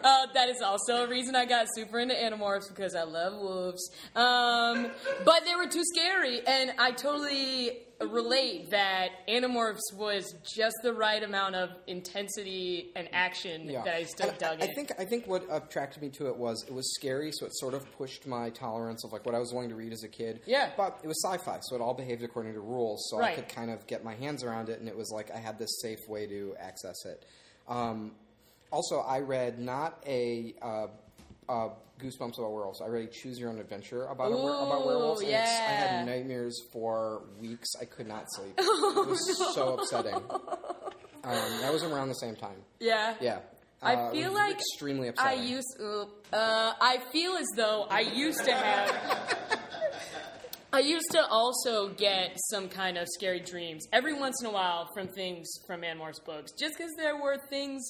[0.04, 3.92] uh, that is also a reason I got super into Animorphs because I love wolves.
[4.16, 4.92] Um,
[5.26, 11.22] but they were too scary, and I totally relate that Animorphs was just the right
[11.24, 14.70] amount of intensity and action that I still And dug I, it.
[14.70, 17.56] I think I think what attracted me to it was it was scary, so it
[17.56, 20.08] sort of pushed my tolerance of like what I was willing to read as a
[20.08, 20.42] kid.
[20.46, 20.70] Yeah.
[20.78, 23.72] but it was sci-fi, so it all behaved according to rules, so I could kind
[23.72, 26.28] of get my hands around it, and it was like I had this safe way
[26.28, 27.26] to access it.
[27.68, 28.12] Um,
[28.72, 30.54] also, I read not a.
[30.62, 30.88] Uh,
[31.50, 32.82] uh, Goosebumps about werewolves.
[32.82, 35.22] I read Choose Your Own Adventure about wer- about Ooh, werewolves.
[35.22, 37.70] and it's- I had nightmares for weeks.
[37.82, 38.54] I could not sleep.
[38.58, 40.14] it was so upsetting.
[40.16, 42.58] Um, that was around the same time.
[42.80, 43.16] yeah.
[43.20, 43.40] Yeah.
[43.82, 45.40] I Uh, feel like extremely upsetting.
[45.40, 45.80] I used.
[45.80, 49.60] Uh, I feel as though I used to have.
[50.74, 54.88] I used to also get some kind of scary dreams every once in a while
[54.96, 57.84] from things from Animorphs books, just because there were things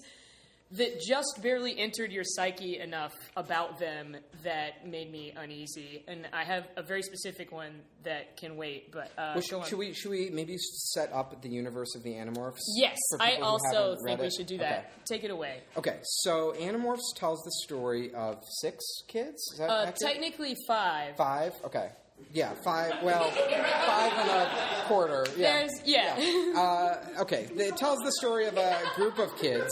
[0.71, 6.03] that just barely entered your psyche enough about them that made me uneasy.
[6.07, 9.53] And I have a very specific one that can wait, but uh, Well, go sh-
[9.53, 9.63] on.
[9.65, 12.59] should we should we maybe set up the universe of the Animorphs?
[12.75, 14.63] Yes, I also think we should do Okay.
[14.63, 15.05] that.
[15.05, 15.61] Take it away.
[15.77, 19.37] Okay, so Animorphs tells the story of six kids.
[19.53, 21.15] Is that Uh, technically five.
[21.15, 21.53] five?
[21.63, 21.89] Okay,
[22.33, 23.01] yeah, five.
[23.03, 25.25] Well, five and a quarter.
[25.37, 25.65] Yeah.
[25.65, 26.59] There's yeah.
[26.59, 29.71] Uh, okay, it tells the story of a group of kids,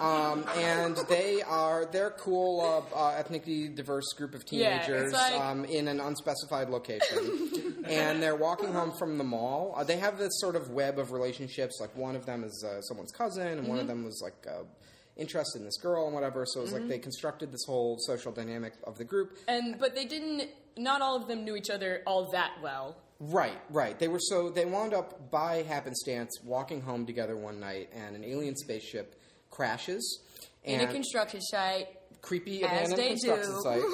[0.00, 2.60] um, and they are they're cool,
[2.94, 7.84] uh, uh, ethnically diverse group of Yeah, it's teenagers like- um, in an unspecified location,
[7.88, 9.74] and they're walking home from the mall.
[9.76, 11.78] Uh, they have this sort of web of relationships.
[11.80, 13.88] Like one of them is uh, someone's cousin, and one of Mhm.
[13.88, 14.46] them was like.
[14.46, 14.64] Uh,
[15.18, 18.30] interested in this girl and whatever so it was like they constructed this whole social
[18.30, 20.50] dynamic of the group And but they didn't.
[20.76, 22.98] Not all of them knew each other all that well.
[23.18, 23.98] Right, right.
[23.98, 28.24] They were so they wound up by happenstance walking home together one night, and an
[28.24, 29.18] alien spaceship
[29.56, 30.20] crashes.
[30.64, 31.88] In a construction site.
[32.20, 33.62] creepy as abandoned they construction do.
[33.62, 33.82] site.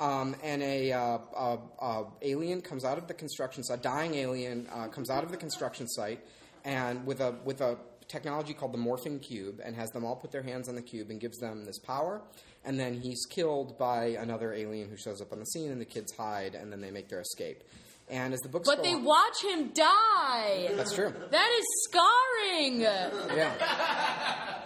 [0.00, 3.80] Um, and a uh, uh, uh, alien comes out of the construction site.
[3.80, 6.20] A dying alien uh, comes out of the construction site,
[6.64, 10.30] and with a with a technology called the morphing cube, and has them all put
[10.30, 12.22] their hands on the cube and gives them this power.
[12.64, 15.84] And then he's killed by another alien who shows up on the scene, and the
[15.84, 17.64] kids hide, and then they make their escape.
[18.10, 20.70] And as the books But they on- watch him die.
[20.74, 21.12] That's true.
[21.30, 22.80] That is scarring.
[22.80, 23.52] Yeah.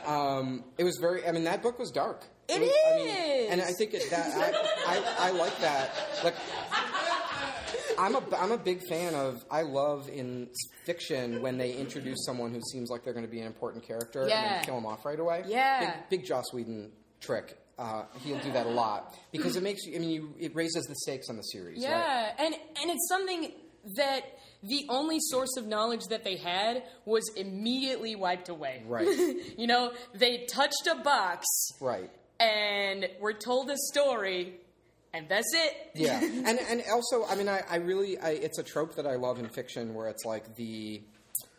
[0.07, 1.27] Um, it was very.
[1.27, 2.25] I mean, that book was dark.
[2.49, 4.27] It was, I mean, and I think it, that
[4.87, 5.91] I, I, I like that.
[6.25, 6.35] Like,
[7.99, 9.45] I'm a I'm a big fan of.
[9.51, 10.49] I love in
[10.85, 14.23] fiction when they introduce someone who seems like they're going to be an important character
[14.23, 15.45] and then kill them off right away.
[15.47, 15.95] Yeah.
[16.11, 17.57] Big, big Joss Whedon trick.
[17.83, 19.97] Uh, he'll do that a lot because it makes you.
[19.97, 21.83] I mean, you, it raises the stakes on the series.
[21.83, 21.91] Right?
[21.91, 23.51] Yeah, and and it's something
[23.97, 24.21] that
[24.63, 28.85] the only source of knowledge that they had was immediately wiped away.
[28.87, 29.09] Right.
[29.59, 31.45] you know, they touched a box
[31.81, 32.09] Right.
[32.39, 34.55] and were told a story,
[35.13, 35.73] and that's it.
[35.97, 39.17] Yeah, and and also, I mean, I, I really, I, it's a trope that I
[39.17, 41.03] love in fiction, where it's like the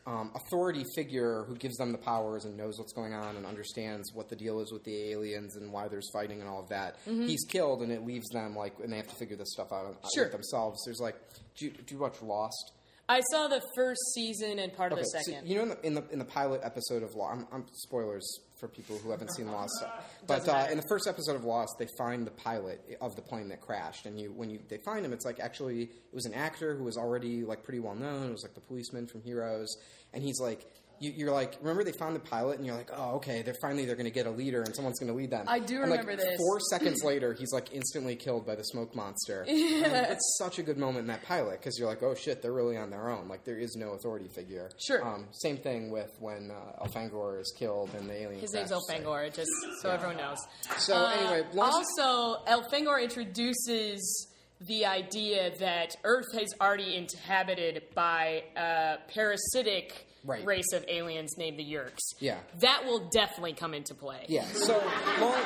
[0.06, 4.12] um, authority figure who gives them the powers and knows what's going on and understands
[4.14, 6.98] what the deal is with the aliens and why there's fighting and all of that.
[7.06, 9.86] He's killed, and it leaves them like, and they have to figure this stuff out
[9.86, 10.08] Mm-hmm.
[10.14, 10.30] Sure.
[10.30, 10.82] themselves.
[10.86, 11.16] There's like,
[11.58, 12.74] do you, do you watch Lost?
[13.10, 15.48] I saw the first season and part of the so second.
[15.48, 18.26] you know, in the, in the in the pilot episode of Lost, I'm, I'm spoilers
[18.60, 19.84] for people who haven't seen Lost,
[20.28, 23.50] but uh, in the first episode of Lost, they find the pilot of the plane
[23.50, 26.34] that crashed, and you when you they find him, it's like actually it was an
[26.34, 28.30] actor who was already like pretty well known.
[28.30, 29.76] It was like the policeman from Heroes,
[30.14, 30.66] and he's like.
[31.04, 33.86] You, you're like, remember they found the pilot, and you're like, oh, okay, they're finally
[33.86, 35.46] they're going to get a leader, and someone's going to lead them.
[35.48, 36.38] I do And, like, remember this.
[36.38, 39.46] Four seconds later, he's like instantly killed by the smoke monster.
[39.84, 42.54] And, it's such a good moment in that pilot because you're like, oh shit, they're
[42.54, 43.28] really on their own.
[43.28, 44.70] Like there is no authority figure.
[44.86, 45.06] Sure.
[45.06, 48.40] Um, same thing with when uh, Elfangor is killed and the alien.
[48.40, 48.90] His name's crashes.
[48.90, 50.38] Elfangor, just so everyone knows.
[50.78, 54.28] So Uh, anyway, also Elfangor introduces
[54.62, 60.46] the idea that Earth is already inhabited by a parasitic Right.
[60.46, 62.00] race of aliens named the Yeerks.
[62.20, 62.38] Yeah.
[62.62, 64.26] That will definitely come into play.
[64.30, 64.46] Yeah.
[64.46, 64.82] So
[65.20, 65.38] long,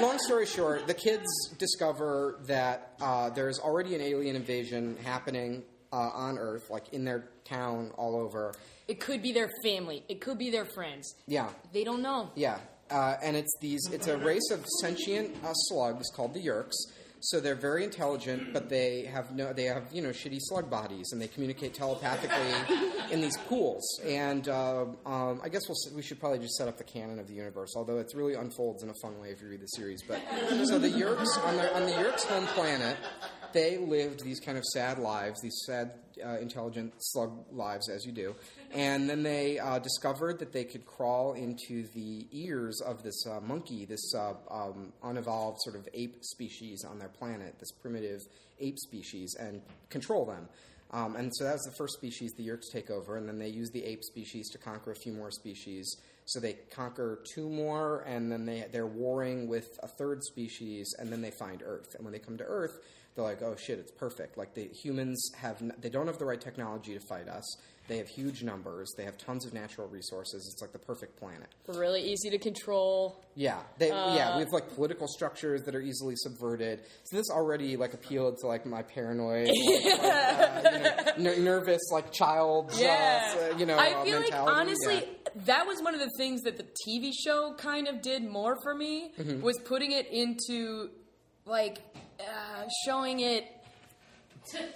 [0.00, 1.26] long story short, the kids
[1.58, 7.30] discover that uh, there's already an alien invasion happening uh, on Earth, like in their
[7.44, 8.54] town, all over.
[8.88, 10.04] It could be their family.
[10.08, 11.14] It could be their friends.
[11.26, 11.48] Yeah.
[11.72, 12.30] They don't know.
[12.34, 12.58] Yeah,
[12.90, 13.80] uh, and it's these.
[13.92, 16.74] It's a race of sentient uh, slugs called the Yeerks.
[17.20, 19.52] So they're very intelligent, but they have no.
[19.52, 22.76] They have you know shitty slug bodies, and they communicate telepathically
[23.10, 24.00] in these pools.
[24.04, 27.26] And uh, um, I guess we'll, we should probably just set up the canon of
[27.26, 30.02] the universe, although it really unfolds in a fun way if you read the series.
[30.06, 30.20] But
[30.66, 32.96] so the Yeerks on the on the Yeerks' home planet,
[33.56, 35.92] they lived these kind of sad lives, these sad,
[36.22, 38.36] uh, intelligent slug lives, as you do.
[38.74, 43.40] And then they uh, discovered that they could crawl into the ears of this uh,
[43.40, 48.20] monkey, this uh, um, unevolved sort of ape species on their planet, this primitive
[48.60, 50.48] ape species, and control them.
[50.90, 53.48] Um, and so that was the first species the Yeerks take over, and then they
[53.48, 55.96] use the ape species to conquer a few more species.
[56.26, 61.10] So they conquer two more, and then they they're warring with a third species, and
[61.10, 61.94] then they find Earth.
[61.94, 62.78] And when they come to Earth,
[63.16, 64.36] they're like, "Oh shit, it's perfect!
[64.38, 67.44] Like the humans have n- they don't have the right technology to fight us.
[67.88, 68.92] They have huge numbers.
[68.96, 70.50] They have tons of natural resources.
[70.52, 73.24] It's like the perfect planet." Really easy to control.
[73.34, 76.82] Yeah, they, yeah, we have like political structures that are easily subverted.
[77.04, 81.38] So this already like appealed to like my paranoid, like, like, uh, you know, ner-
[81.42, 83.50] nervous like child, Yeah.
[83.52, 85.30] uh, you know, I uh, feel like honestly, Yeah.
[85.46, 88.74] that was one of the things that the TV show kind of did more for
[88.74, 89.40] me Mm-hmm.
[89.42, 90.90] was putting it into
[91.46, 91.78] like
[92.20, 93.44] uh, showing it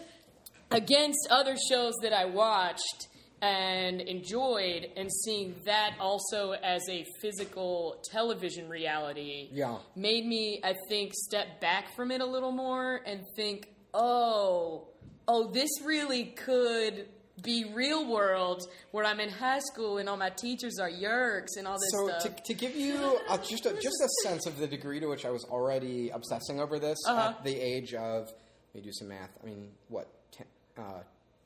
[0.70, 3.08] against other shows that I watched
[3.42, 9.78] and enjoyed, and seeing that also as a physical television reality Yeah.
[9.96, 14.88] made me, I think, step back from it a little more and think, oh,
[15.26, 17.08] oh, this really could
[17.42, 21.66] be real world where I'm in high school and all my teachers are yeerks and
[21.66, 22.36] all this So stuff.
[22.36, 25.24] to, to give you a, just a, just a sense of the degree to which
[25.24, 27.34] I was already obsessing over this Uh-huh.
[27.38, 29.30] at the age of let me do some math.
[29.42, 30.46] I mean, what ten,
[30.78, 31.02] uh,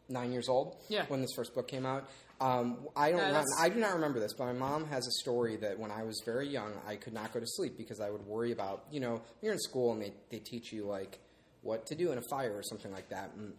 [0.08, 0.76] nine years old?
[0.88, 1.04] Yeah.
[1.08, 2.08] When this first book came out.
[2.40, 3.44] Um, I don't.
[3.60, 6.20] I do not remember this, but my mom has a story that when I was
[6.26, 8.84] very young, I could not go to sleep because I would worry about.
[8.90, 11.18] You know, you're in school and they they teach you like
[11.62, 13.30] what to do in a fire or something like that.
[13.38, 13.54] And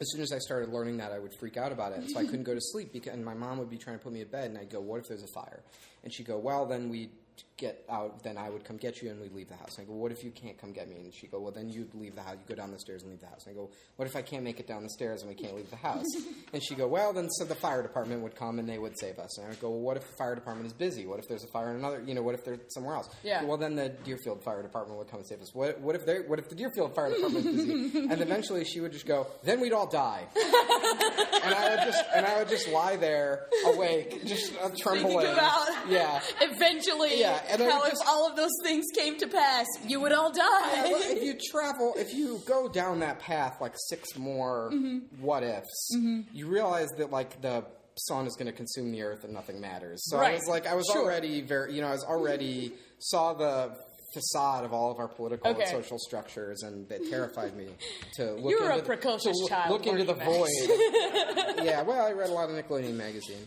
[0.00, 2.18] as soon as I started learning that, I would freak out about it, and so
[2.18, 2.92] I couldn't go to sleep.
[2.92, 4.80] Because, and my mom would be trying to put me to bed, and I'd go,
[4.80, 5.62] "What if there's a fire?"
[6.04, 7.10] And she'd go, "Well, then we'd
[7.58, 8.22] get out.
[8.22, 10.10] Then I would come get you, and we'd leave the house." And I go, "What
[10.12, 12.36] if you can't come get me?" And she'd go, "Well, then you'd leave the house.
[12.40, 14.22] You go down the stairs and leave the house." And I go, "What if I
[14.22, 16.06] can't make it down the stairs and we can't leave the house?"
[16.52, 19.18] and she'd go, "Well, then so the fire department would come and they would save
[19.18, 21.06] us." And I would go, "Well, what if the fire department is busy?
[21.06, 22.02] What if there's a fire in another?
[22.06, 23.44] You know, what if they're somewhere else?" Yeah.
[23.44, 25.54] Well, then the Deerfield Fire Department would come and save us.
[25.54, 26.20] What, what if they?
[26.20, 27.98] What if the Deerfield Fire Department is busy?
[28.10, 29.26] and eventually, she would just go.
[29.42, 30.26] Then we'd all die.
[30.36, 35.26] and I would just and I would just lie there awake, just uh, trembling.
[35.32, 36.20] about- Yeah.
[36.40, 40.12] Eventually, Yeah, and how if just- all of those things came to pass, you would
[40.12, 40.82] all die.
[40.90, 45.22] Well, if you travel, if you go down that path like six more Mm-hmm.
[45.22, 45.90] what ifs,
[46.32, 47.64] you realize that like the
[48.08, 50.00] sun is going to consume the earth and nothing matters.
[50.08, 51.02] So I was like, I was Sure.
[51.02, 53.76] already very, you know, I was already saw the
[54.14, 55.62] facade of all of our political Okay.
[55.62, 57.66] and social structures, and it terrified me
[58.14, 58.50] to look.
[58.50, 60.48] You were a into the- precocious to child, Look into the void.
[61.64, 63.46] yeah, well, I read a lot of Nickelodeon magazine.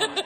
[0.00, 0.18] Um,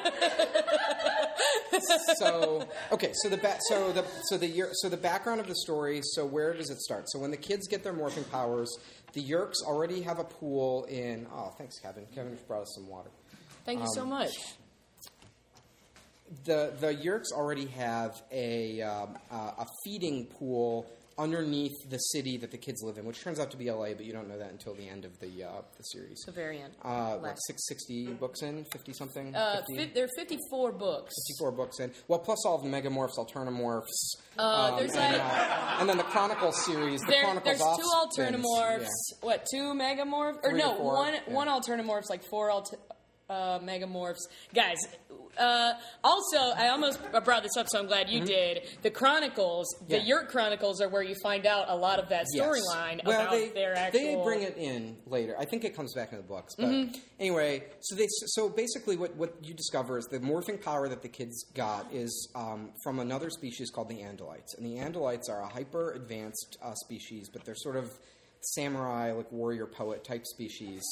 [2.18, 5.54] so okay, so the ba- so the so the year so the background of the
[5.56, 6.00] story.
[6.02, 7.04] So where does it start?
[7.10, 8.70] So when the kids get their morphing powers,
[9.12, 11.26] the Yeerks already have a pool in.
[11.32, 12.06] Oh, thanks, Kevin.
[12.14, 13.10] Kevin brought us some water.
[13.64, 14.30] Thank you so Um, much.
[16.44, 20.86] the the Yeerks already have a um, uh, a feeding pool
[21.18, 24.04] underneath the city that the kids live in, which turns out to be LA, but
[24.04, 26.18] you don't know that until the end of the uh, the series.
[26.24, 26.72] The very end.
[26.84, 29.34] Uh, like six sixty books in, fifty something.
[29.34, 29.76] Uh, 50?
[29.76, 31.12] fi- there are 54 books.
[31.38, 31.92] 54 books in.
[32.08, 33.84] Well, plus all of the Megamorphs, Alternamorphs.
[34.38, 37.76] Uh, there's and, like- uh, and then the Chronicle series, the There, Chronicles there's
[38.16, 38.22] two.
[38.22, 38.80] Alternamorphs.
[38.80, 39.16] Yeah.
[39.20, 40.38] What, two Megamorphs?
[40.42, 41.32] Or Three no, four, one yeah.
[41.34, 42.74] one Alternamorphs, like four alt-
[43.28, 44.20] uh, Megamorphs.
[44.54, 44.78] Guys,
[45.38, 45.72] uh,
[46.04, 48.62] also, I almost brought this up, so I'm glad you did.
[48.82, 50.06] The Chronicles, the Mm-hmm.
[50.06, 50.14] Yeah.
[50.16, 53.06] Yeerk Chronicles, are where you find out a lot of that storyline Yes.
[53.06, 54.00] well, about they, their actual.
[54.00, 55.34] They bring it in later.
[55.38, 56.54] I think it comes back in the books.
[56.56, 56.98] But Mm-hmm.
[57.18, 61.08] anyway, so they so basically what, what you discover is the morphing power that the
[61.08, 64.54] kids got is um, from another species called the Andalites.
[64.56, 67.90] And the Andalites are a hyper advanced uh, species, but they're sort of
[68.42, 70.82] samurai, like warrior poet type species.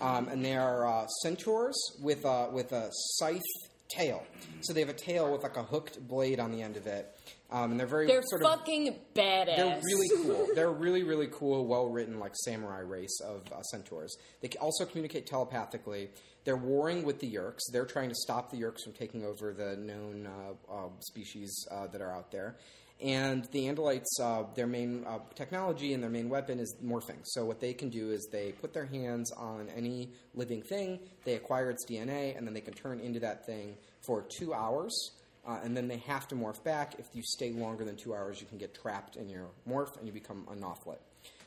[0.00, 3.40] Um, and they are uh, centaurs with a, with a scythe
[3.88, 4.24] tail.
[4.62, 7.14] So they have a tail with like a hooked blade on the end of it.
[7.50, 9.56] Um, and they're very They're sort of fucking badass.
[9.56, 10.48] they're really cool.
[10.54, 14.14] They're really, really cool, well written, like samurai race of uh, centaurs.
[14.42, 16.10] They also communicate telepathically.
[16.44, 17.60] They're warring with the Yeerks.
[17.72, 21.86] They're trying to stop the Yeerks from taking over the known uh, uh, species uh,
[21.88, 22.56] that are out there.
[23.00, 27.20] And the Andalites, uh, their main uh, technology and their main weapon is morphing.
[27.22, 31.34] So what they can do is they put their hands on any living thing, they
[31.34, 35.12] acquire its DNA, and then they can turn into that thing for two hours.
[35.46, 36.96] Uh, and then they have to morph back.
[36.98, 40.06] If you stay longer than two hours, you can get trapped in your morph and
[40.06, 40.98] you become a Nothlit.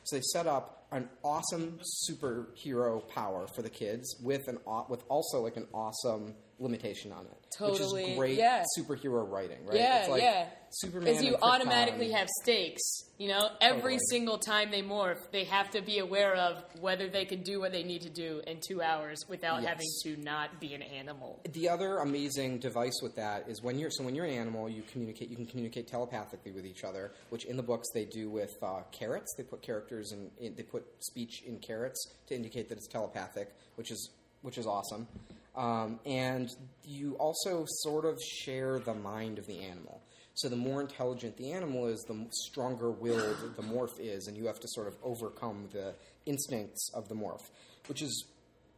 [0.04, 1.78] So they set up an awesome
[2.08, 7.56] superhero power for the kids with an with also like an awesome limitation on it,
[7.60, 8.62] which is great yeah.
[8.78, 9.76] superhero writing, right?
[9.76, 10.46] Yeah, it's like yeah.
[10.70, 11.48] Superman Because you and Krypton.
[11.48, 12.80] automatically have stakes.
[13.18, 13.98] You know, every Totally.
[14.10, 17.72] single time they morph, they have to be aware of whether they can do what
[17.72, 19.68] they need to do in two hours without Yes.
[19.70, 21.40] having to not be an animal.
[21.52, 24.82] The other amazing device with that is when you're so when you're an animal, you
[24.90, 25.28] communicate.
[25.28, 28.80] You can communicate telepathically with each other, which in the books they do with uh,
[28.92, 29.34] carrots.
[29.36, 30.54] They put characters in, in.
[30.54, 34.10] They put speech in carrots to indicate that it's telepathic, which is
[34.40, 35.06] which is awesome.
[35.54, 36.48] Um, and
[36.84, 40.02] you also sort of share the mind of the animal.
[40.34, 44.46] So the more intelligent the animal is, the stronger willed the morph is, and you
[44.46, 45.94] have to sort of overcome the
[46.24, 47.50] instincts of the morph,
[47.86, 48.24] which is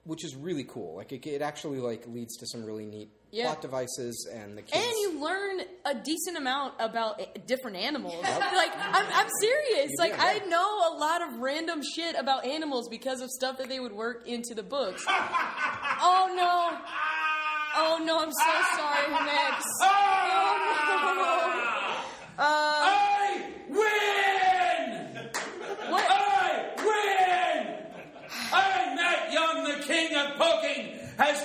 [0.04, 0.96] which is really cool.
[0.96, 3.46] Like it, it actually like leads to some really neat Yeah.
[3.46, 4.84] plot devices, and the kids.
[4.84, 8.22] And you learn a decent amount about eh, different animals.
[8.22, 9.90] like, I'm, I'm serious.
[9.90, 13.58] You like, do, I know a lot of random shit about animals because of stuff
[13.58, 15.04] that they would work into the books.
[15.08, 16.78] oh no.
[17.76, 19.64] Oh no, I'm so sorry, Max.
[19.82, 21.94] Oh no.
[22.36, 25.28] Uh, I win!
[25.90, 26.04] what?
[26.10, 27.76] I win!
[28.52, 31.40] I, Matt Young, the king of poking, has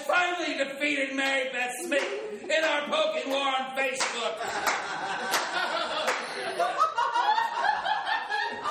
[1.00, 4.36] finally defeated Mary Beth Smith in our poking war on Facebook.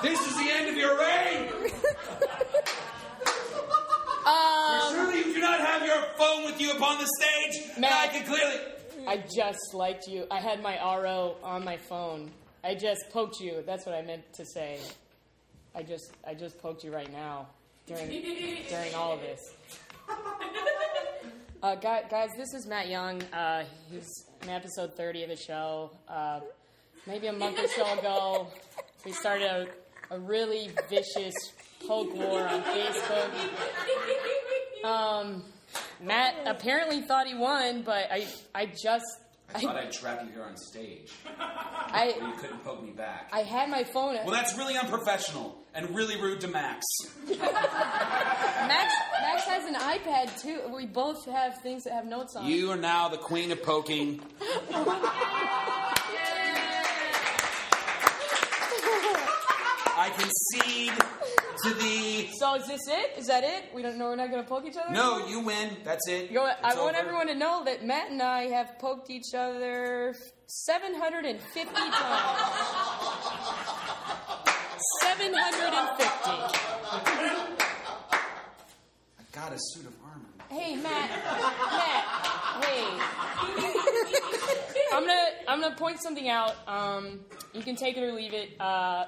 [0.03, 1.49] this is the end of your reign.
[4.27, 7.71] Um, Surely you do not have your phone with you upon the stage.
[7.77, 8.13] And I Matt.
[8.13, 8.61] can clearly.
[9.07, 10.27] I just liked you.
[10.31, 12.31] I had my RO on my phone.
[12.63, 13.63] I just poked you.
[13.65, 14.81] That's what I meant to say.
[15.75, 17.47] I just I just poked you right now
[17.87, 18.11] during
[18.69, 19.41] during all of this.
[21.61, 23.21] Uh, guys, this is Matt Young.
[23.33, 25.91] Uh, he's in episode 30 of the show.
[26.09, 26.39] Uh,
[27.05, 28.47] maybe a month or so ago,
[29.05, 29.69] we started
[30.11, 31.35] a, a really vicious
[31.85, 33.31] poke war on Facebook.
[34.85, 35.43] Um,
[36.01, 39.05] Matt apparently thought he won, but I I just
[39.55, 43.31] I thought I'd trap you here on stage, but I you couldn't poke me back.
[43.33, 44.17] I had my phone.
[44.17, 46.85] Well, that's really unprofessional and really rude to Max.
[47.27, 47.49] Max
[48.69, 50.61] Max has an iPad too.
[50.75, 52.47] We both have things that have notes on.
[52.47, 54.21] You are now the queen of poking.
[60.01, 60.93] I concede
[61.65, 62.29] to the.
[62.39, 63.19] So is this it?
[63.19, 63.65] Is that it?
[63.75, 64.07] We don't know.
[64.07, 64.93] We're not going to poke each other.
[64.93, 65.77] No, you win.
[65.85, 66.31] That's it.
[66.31, 66.45] You know?
[66.45, 70.15] I It's want everyone to know that Matt and I have poked each other
[70.47, 71.95] 750 times.
[75.03, 76.15] 750.
[79.19, 80.25] I got a suit of armor.
[80.51, 82.85] Hey Matt, Matt, hey.
[84.93, 86.55] I'm gonna I'm gonna point something out.
[86.67, 87.21] Um,
[87.53, 88.59] you can take it or leave it.
[88.59, 89.05] Uh,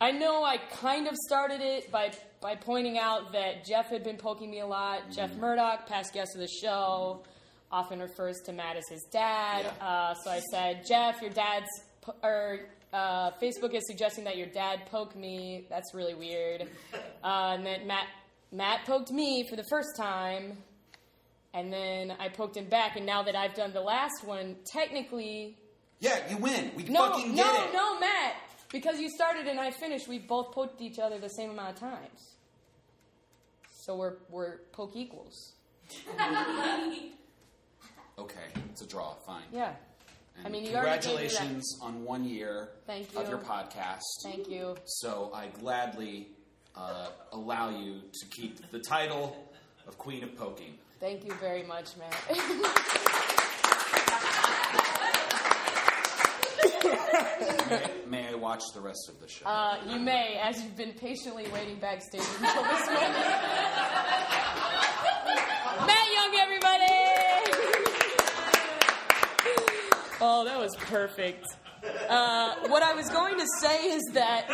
[0.00, 4.16] I know I kind of started it by by pointing out that Jeff had been
[4.16, 5.10] poking me a lot.
[5.10, 7.24] Jeff Murdoch, past guest of the show.
[7.72, 9.66] often refers to Matt as his dad.
[9.80, 11.66] Uh, so I said, Jeff, your dad's
[12.00, 12.60] po- or
[12.92, 15.66] uh, Facebook is suggesting that your dad poked me.
[15.68, 16.68] That's really weird.
[17.24, 18.06] Uh, and then Matt
[18.52, 20.56] Matt poked me for the first time,
[21.52, 22.96] and then I poked him back.
[22.96, 25.56] And now that I've done the last one, technically,
[25.98, 26.70] Yeah, you win.
[26.76, 27.72] We no, fucking no, get it.
[27.74, 28.34] no, Matt,
[28.70, 31.80] because you started and I finished, we both poked each other the same amount of
[31.80, 32.36] times.
[33.70, 35.52] So we're we're poke equals.
[38.18, 38.40] Okay,
[38.70, 39.14] it's a draw.
[39.24, 39.44] Fine.
[39.52, 39.72] Yeah.
[40.38, 41.30] And I mean, you already gave me that.
[41.30, 44.00] congratulations on one year Thank of your podcast.
[44.24, 44.76] Thank you.
[44.86, 46.28] So I gladly
[46.76, 49.36] uh, allow you to keep the title
[49.86, 50.74] of Queen of Poking.
[51.00, 53.24] Thank you very much, Matt.
[56.88, 59.46] May, may I watch the rest of the show?
[59.46, 63.14] uh, you may, as you've been patiently waiting backstage until this moment.
[65.86, 66.94] Matt Young, everybody!
[70.20, 71.44] oh, that was perfect.
[72.08, 74.48] Uh, what I was going to say is that.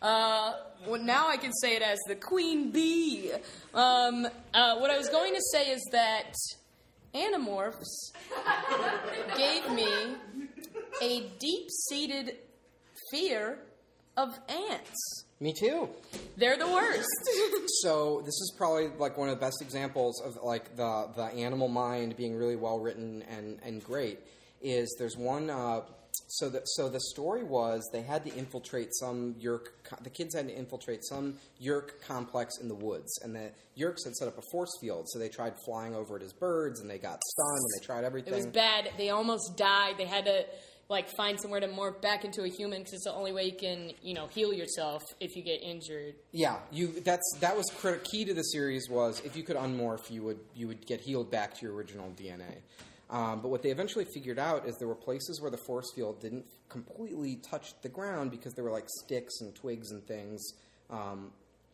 [0.00, 0.52] Uh,
[0.86, 3.32] well, now I can say it as the queen bee.
[3.72, 6.34] Um, uh, what I was going to say is that
[7.14, 8.12] Animorphs
[9.36, 9.88] gave me
[11.02, 12.36] a deep seated
[13.10, 13.58] fear
[14.16, 15.24] of ants.
[15.40, 15.88] Me too.
[16.36, 17.08] They're the worst.
[17.82, 21.68] So this is probably like one of the best examples of like the the animal
[21.68, 24.20] mind being really well written and and great.
[24.62, 25.50] Is there's one.
[25.50, 25.82] Uh,
[26.28, 29.66] so the so the story was they had to infiltrate some Yeerk.
[30.02, 34.14] The kids had to infiltrate some Yeerk complex in the woods, and the Yeerks had
[34.14, 35.10] set up a force field.
[35.10, 38.04] So they tried flying over it as birds, and they got stunned, and they tried
[38.04, 38.32] everything.
[38.32, 38.90] It was bad.
[38.96, 39.96] They almost died.
[39.98, 40.46] They had to
[40.88, 43.56] like find somewhere to morph back into a human because it's the only way you
[43.58, 46.14] can, you know, heal yourself if you get injured.
[46.32, 46.88] Yeah, you.
[47.00, 50.40] That's that was crit- key to the series was if you could unmorph, you would
[50.54, 52.56] you would get healed back to your original DNA.
[53.10, 56.20] Um, but what they eventually figured out is there were places where the force field
[56.20, 60.54] didn't completely touch the ground because there were like sticks and twigs and things
[60.90, 61.30] um,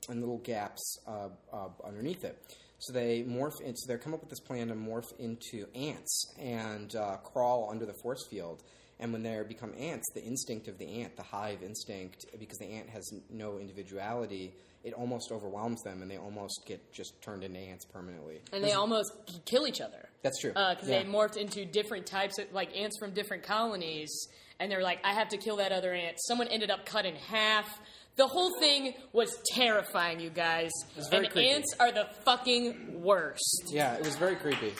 [0.08, 2.36] and little gaps uh, uh, underneath it.
[2.78, 3.80] So they morph into.
[3.86, 7.94] They come up with this plan to morph into ants and uh, crawl under the
[8.02, 8.62] force field.
[9.00, 12.66] And when they become ants, the instinct of the ant, the hive instinct, because the
[12.66, 14.52] ant has no individuality,
[14.84, 18.40] it almost overwhelms them, and they almost get just turned into ants permanently.
[18.52, 19.12] And they almost
[19.46, 20.08] kill each other.
[20.22, 20.50] That's true.
[20.50, 21.02] Because Yeah.
[21.02, 24.10] they morphed into different types of, like, ants from different colonies.
[24.58, 26.18] And they're like, I have to kill that other ant.
[26.26, 27.80] Someone ended up cut in half.
[28.16, 30.70] The whole thing was terrifying, you guys.
[30.94, 31.48] was very and creepy.
[31.50, 33.64] ants are the fucking worst.
[33.68, 34.74] Yeah, it was very creepy.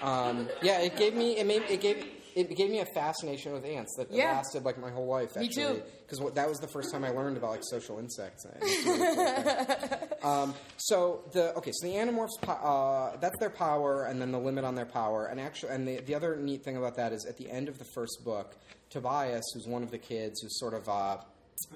[0.00, 3.64] Um, yeah, it gave me it made it gave it gave me a fascination with
[3.64, 4.32] ants that Yeah.
[4.32, 5.36] lasted like my whole life.
[5.36, 5.82] Me Actually, too.
[6.06, 8.44] Because that was the first time I learned about like social insects.
[8.44, 14.20] And really cool um, so the okay, so the animorphs uh, that's their power, and
[14.20, 15.26] then the limit on their power.
[15.26, 17.78] And actually, and the the other neat thing about that is at the end of
[17.78, 18.56] the first book,
[18.90, 21.18] Tobias, who's one of the kids, who's sort of uh,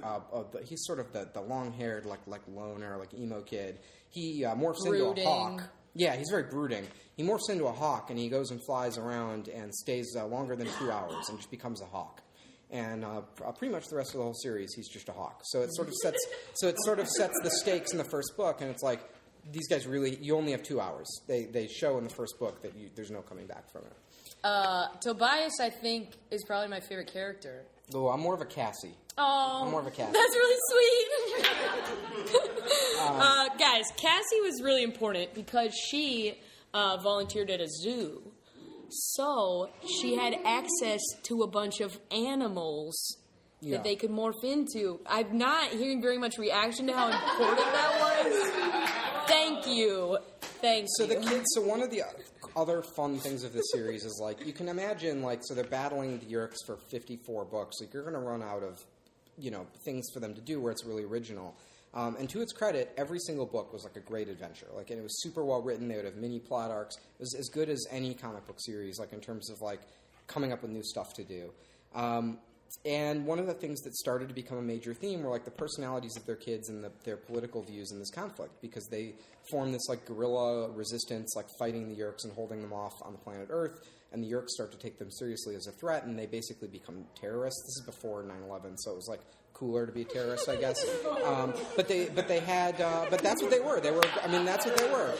[0.03, 3.43] uh, uh, the, he's sort of the, the long haired like like loner like emo
[3.43, 3.79] kid.
[4.11, 5.63] He uh, morphs into a hawk.
[5.95, 6.86] Yeah, he's very brooding.
[7.16, 10.57] He morphs into a hawk and he goes and flies around and stays uh, longer
[10.57, 12.22] than two hours and just becomes a hawk.
[12.70, 15.43] And uh, uh, pretty much the rest of the whole series, he's just a hawk.
[15.45, 16.18] So it sort of sets
[16.55, 19.01] so it sort of sets the stakes in the first book, and it's like
[19.53, 21.07] these guys really you only have two hours.
[21.28, 23.93] They they show in the first book that you, there's no coming back from it.
[24.43, 27.64] Uh, Tobias, I think, is probably my favorite character.
[27.90, 28.97] Though I'm more of a Cassie.
[29.19, 30.13] Oh, I'm more of a Cassie.
[30.13, 32.33] That's really sweet.
[33.01, 36.39] uh, guys, Cassie was really important because she
[36.73, 38.23] uh, volunteered at a zoo.
[38.89, 43.17] So she had access to a bunch of animals
[43.61, 43.77] Yeah.
[43.77, 45.01] that they could morph into.
[45.07, 49.29] I'm not hearing very much reaction to how important that was.
[49.29, 50.19] Thank you.
[50.61, 51.09] Thank So you.
[51.21, 51.45] the kids.
[51.55, 52.03] So one of the
[52.55, 56.19] other fun things of this series is like you can imagine like so they're battling
[56.19, 57.77] the Yeerks for 54 books.
[57.81, 58.85] Like you're going to run out of
[59.39, 61.55] you know things for them to do where it's really original.
[61.95, 64.66] Um, and to its credit, every single book was like a great adventure.
[64.74, 65.89] Like, and it was super well written.
[65.89, 66.97] They would have mini plot arcs.
[66.97, 69.80] It was as good as any comic book series, like in terms of like
[70.26, 71.51] coming up with new stuff to do.
[71.95, 72.39] Um,
[72.87, 75.51] and one of the things that started to become a major theme were like the
[75.51, 79.14] personalities of their kids and the, their political views in this conflict because they
[79.51, 83.18] form this like guerrilla resistance, like fighting the Yeerks and holding them off on the
[83.18, 83.78] planet Earth.
[84.13, 87.05] And the Yeerks start to take them seriously as a threat, and they basically become
[87.19, 87.63] terrorists.
[87.63, 89.21] This is before 9/11, so it was like
[89.55, 90.85] cooler to be a terrorist, I guess.
[91.25, 93.81] Um, but they, but they had, uh, but that's what they were.
[93.81, 94.03] They were.
[94.23, 95.15] I mean, that's what they were.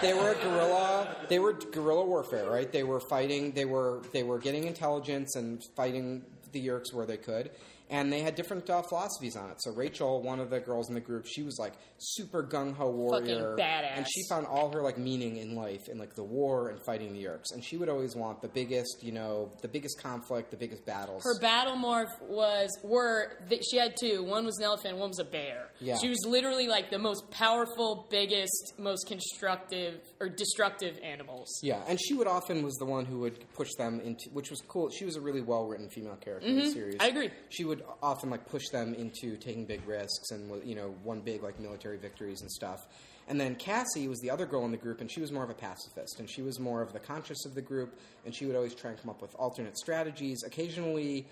[0.00, 1.16] They were guerrilla.
[1.28, 2.70] They were guerrilla warfare, right?
[2.70, 3.52] They were fighting.
[3.52, 6.22] They were they were getting intelligence and fighting
[6.52, 7.50] the Yeerks where they could.
[7.92, 9.62] And they had different uh, philosophies on it.
[9.62, 12.90] So Rachel, one of the girls in the group, she was like super gung ho
[12.90, 13.96] warrior, badass.
[13.96, 17.12] and she found all her like meaning in life in like the war and fighting
[17.12, 17.52] the Yeerks.
[17.52, 21.22] And she would always want the biggest, you know, the biggest conflict, the biggest battles.
[21.22, 23.32] Her battle morph was were
[23.70, 24.24] she had two.
[24.24, 25.68] One was an elephant, one was a bear.
[25.78, 25.98] Yeah.
[25.98, 31.60] She was literally like the most powerful, biggest, most constructive or destructive animals.
[31.62, 34.62] Yeah, and she would often was the one who would push them into, which was
[34.66, 34.88] cool.
[34.90, 36.96] She was a really well written female character in the Mhm, series.
[37.00, 37.30] I agree.
[37.50, 41.42] She would often like push them into taking big risks and you know won big
[41.42, 42.86] like military victories and stuff.
[43.28, 45.50] And then Cassie was the other girl in the group, and she was more of
[45.50, 48.56] a pacifist, and she was more of the conscious of the group, and she would
[48.56, 50.42] always try and come up with alternate strategies.
[50.44, 51.26] Occasionally,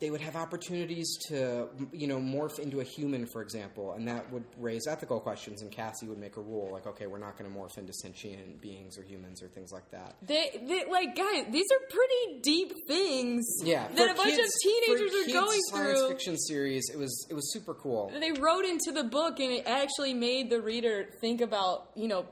[0.00, 4.32] they would have opportunities to, you know, morph into a human, for example, and that
[4.32, 5.60] would raise ethical questions.
[5.62, 8.60] And Cassie would make a rule, like, okay, we're not going to morph into sentient
[8.60, 10.14] beings or humans or things like that.
[10.22, 11.46] They, they like guys.
[11.50, 13.44] These are pretty deep things.
[13.64, 16.08] Yeah, that a bunch kids- of teenagers are going science through.
[16.10, 16.90] fiction series.
[16.92, 18.12] It was it was super cool.
[18.18, 22.26] They wrote into the book, and it actually made the reader think about, you know,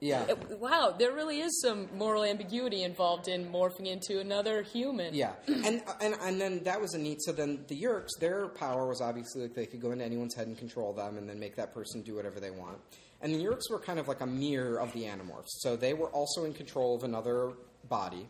[0.00, 0.32] Yeah.
[0.60, 5.14] wow, there really is some moral ambiguity involved in morphing into another human.
[5.14, 7.22] Yeah, and and and then that was a neat.
[7.22, 10.46] So then the Yeerks, their power was obviously like they could go into anyone's head
[10.46, 12.78] and control them, and then make that person do whatever they want.
[13.22, 15.48] And the Yeerks were kind of like a mirror of the Animorphs.
[15.60, 17.52] So they were also in control of another
[17.88, 18.28] body.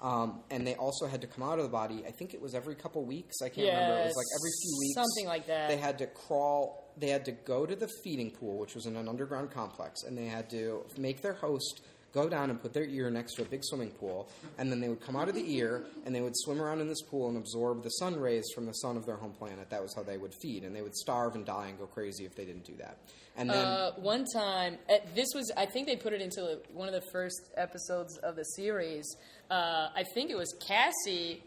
[0.00, 2.02] Um, and they also had to come out of the body.
[2.06, 3.40] I think it was every couple weeks.
[3.40, 4.00] I can't remember.
[4.00, 4.94] It was like every few weeks.
[4.94, 5.68] something like that.
[5.68, 6.81] They had to crawl.
[6.98, 10.16] They had to go to the feeding pool, which was in an underground complex, and
[10.16, 11.82] they had to make their host
[12.12, 14.28] go down and put their ear next to a big swimming pool,
[14.58, 16.88] and then they would come out of the ear and they would swim around in
[16.88, 19.70] this pool and absorb the sun rays from the sun of their home planet.
[19.70, 22.24] That was how they would feed, and they would starve and die and go crazy
[22.24, 22.98] if they didn't do that.
[23.36, 26.86] And then uh, one time, uh, this was, I think they put it into one
[26.86, 29.16] of the first episodes of the series.
[29.50, 31.42] Uh, I think it was Cassie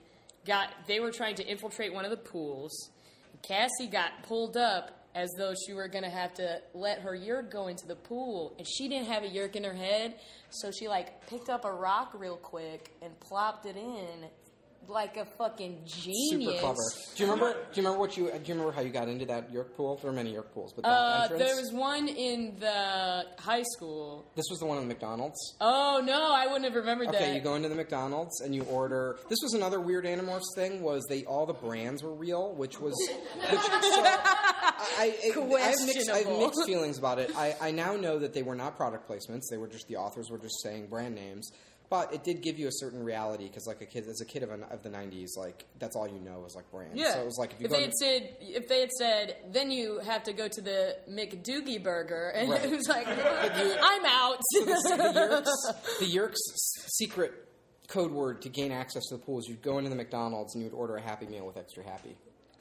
[0.48, 2.90] got, they were trying to infiltrate one of the pools.
[3.44, 7.68] Cassie got pulled up as though she were to have to let her yeerk go
[7.68, 8.54] into the pool.
[8.58, 10.16] And she didn't have a yeerk in her head,
[10.50, 14.30] so she, like, picked up a rock real quick and plopped it in
[14.90, 16.30] like a fucking genius.
[16.30, 16.82] super clever.
[17.16, 17.54] Do you remember?
[17.54, 18.26] Do you remember what you?
[18.26, 19.98] Do you remember how you got into that Yeerk pool?
[20.02, 24.26] There were many Yeerk pools, but Uh, there was one in the high school.
[24.36, 25.56] This was the one in the McDonald's.
[25.62, 27.24] Oh no, I wouldn't have remembered Okay, that.
[27.26, 29.18] Okay, you go into the McDonald's and you order.
[29.30, 30.82] This was another weird Animorphs thing.
[30.82, 32.94] Was they all the brands were real, which was.
[33.52, 34.62] Which, so, I,
[34.98, 35.14] I, I,
[35.56, 37.32] I, have mixed, I have mixed feelings about it.
[37.36, 39.44] I, I now know that they were not product placements.
[39.50, 41.52] They were just the authors were just saying brand names.
[41.98, 44.44] But it did give you a certain reality because, like a kid, as a kid
[44.44, 46.96] of, an, of the '90s, like that's all you know is like brands.
[46.96, 47.14] Yeah.
[47.14, 49.36] So it was like if you if they to- had said, if they had said,
[49.52, 52.66] then you have to go to the McDoogie Burger, and Right.
[52.66, 54.38] it was like, I'm out.
[54.54, 55.44] So the,
[56.00, 56.34] the, Yeerks,
[56.84, 57.34] the secret
[57.88, 60.64] code word to gain access to the pool is you'd go into the McDonald's and
[60.64, 62.16] you would order a Happy Meal with extra happy.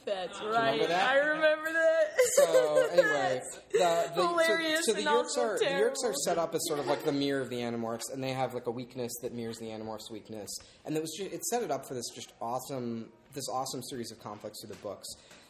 [0.04, 0.88] That's right.
[0.88, 1.10] that?
[1.10, 2.10] I remember that.
[2.36, 3.40] So anyway,
[3.72, 6.60] the, the Hilarious So, so the Yeerks also are the Yeerks are set up as
[6.66, 9.32] sort of like the mirror of the Animorphs, and they have like a weakness that
[9.32, 10.50] mirrors the Animorphs' weakness,
[10.84, 14.12] and it was just, it set it up for this just awesome this awesome series
[14.12, 15.08] of conflicts through the books.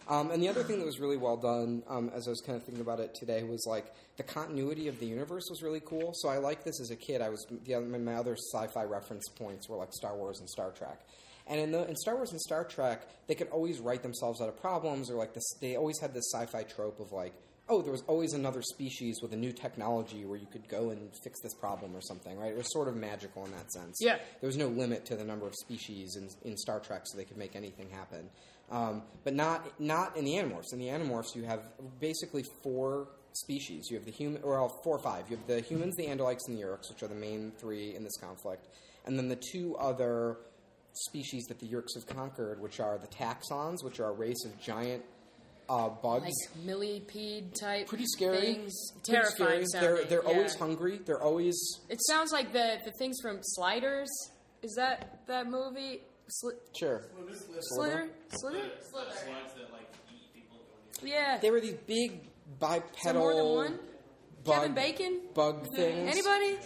[0.08, 2.56] Um, and the other thing that was really well done, um, as I was kind
[2.56, 3.86] of thinking about it today, was like
[4.16, 6.12] the continuity of the universe was really cool.
[6.14, 7.22] So I liked this as a kid.
[7.22, 10.72] I was the other, my other sci-fi reference points were like Star Wars and Star
[10.72, 11.00] Trek.
[11.46, 14.48] And in, the, in Star Wars and Star Trek, they could always write themselves out
[14.48, 15.44] of problems, or like this.
[15.60, 17.34] They always had this sci-fi trope of like,
[17.68, 21.10] oh, there was always another species with a new technology where you could go and
[21.22, 22.52] fix this problem or something, right?
[22.52, 23.98] It was sort of magical in that sense.
[24.00, 24.18] Yeah.
[24.40, 27.24] There was no limit to the number of species in, in Star Trek, so they
[27.24, 28.28] could make anything happen.
[28.70, 30.72] Um, but not not in the Animorphs.
[30.72, 31.60] In the Animorphs, you have
[32.00, 33.88] basically four species.
[33.90, 35.30] You have the human, or well, four or five.
[35.30, 38.04] You have the humans, the Andalites, and the Yeerks, which are the main three in
[38.04, 38.68] this conflict,
[39.04, 40.38] and then the two other
[40.94, 44.58] species that the Yeerks have conquered, which are the Taxxons, which are a race of
[44.60, 45.04] giant
[45.68, 46.24] uh, bugs.
[46.24, 47.86] like millipede type.
[47.86, 48.40] Pretty scary.
[48.40, 48.92] Things.
[48.92, 49.96] Pretty Terrifying scary.
[49.96, 50.36] They're they're yeah.
[50.36, 51.00] always hungry.
[51.04, 51.56] They're always
[51.88, 54.08] It sounds like the the things from Sliders.
[54.62, 56.02] Is that that movie?
[56.26, 57.02] Sli- sure.
[57.60, 58.08] Slither?
[58.30, 58.70] Slither?
[58.90, 59.10] Slither.
[61.02, 61.38] Yeah.
[61.40, 62.18] They were these big Is
[62.58, 63.78] there bipedal more than one?
[64.44, 65.20] Bug, Kevin Bacon?
[65.34, 66.10] bug things.
[66.10, 66.56] Anybody?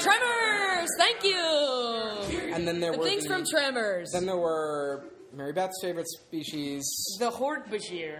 [0.00, 0.88] Tremors.
[0.98, 2.52] Thank you.
[2.54, 4.10] And then there the were things the- from Tremors.
[4.12, 6.84] Then there were Mary Beth's favorite species.
[7.18, 8.18] the Hork-Bajir.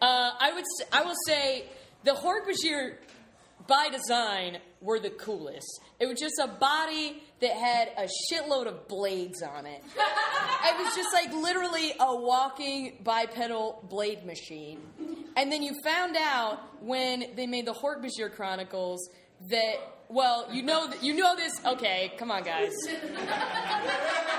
[0.00, 0.64] Uh, I would.
[0.64, 1.66] s- I will say
[2.04, 2.96] the Hork-Bajir,
[3.66, 5.80] by design, were the coolest.
[5.98, 9.82] It was just a body that had a shitload of blades on it.
[9.84, 14.78] it was just like literally a walking bipedal blade machine.
[15.36, 19.08] And then you found out when they made the Hork-Bajir Chronicles
[19.50, 19.74] that
[20.10, 21.52] well, you know that you know this.
[21.66, 22.72] Okay, come on, guys.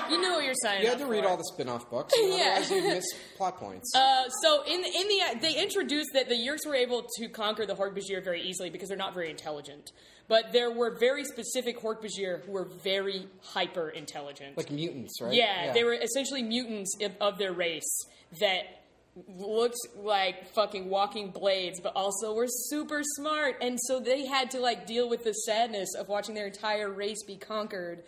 [0.09, 0.81] You know what you're signing.
[0.83, 1.29] You had to read for.
[1.29, 2.57] all the spin-off books, Yeah.
[2.57, 3.05] otherwise you'd miss
[3.37, 3.91] plot points.
[3.95, 7.75] Uh, so in in the they introduced that the Yeerks were able to conquer the
[7.75, 9.91] Hork-Bajir very easily because they're not very intelligent.
[10.29, 14.55] But there were very specific Hork-Bajir who were very hyper intelligent.
[14.55, 15.33] like mutants, right?
[15.33, 18.05] yeah, they were essentially mutants of, of their race
[18.39, 18.61] that
[19.27, 23.55] looked like fucking walking blades, but also were super smart.
[23.59, 27.23] And so they had to like deal with the sadness of watching their entire race
[27.23, 28.03] be conquered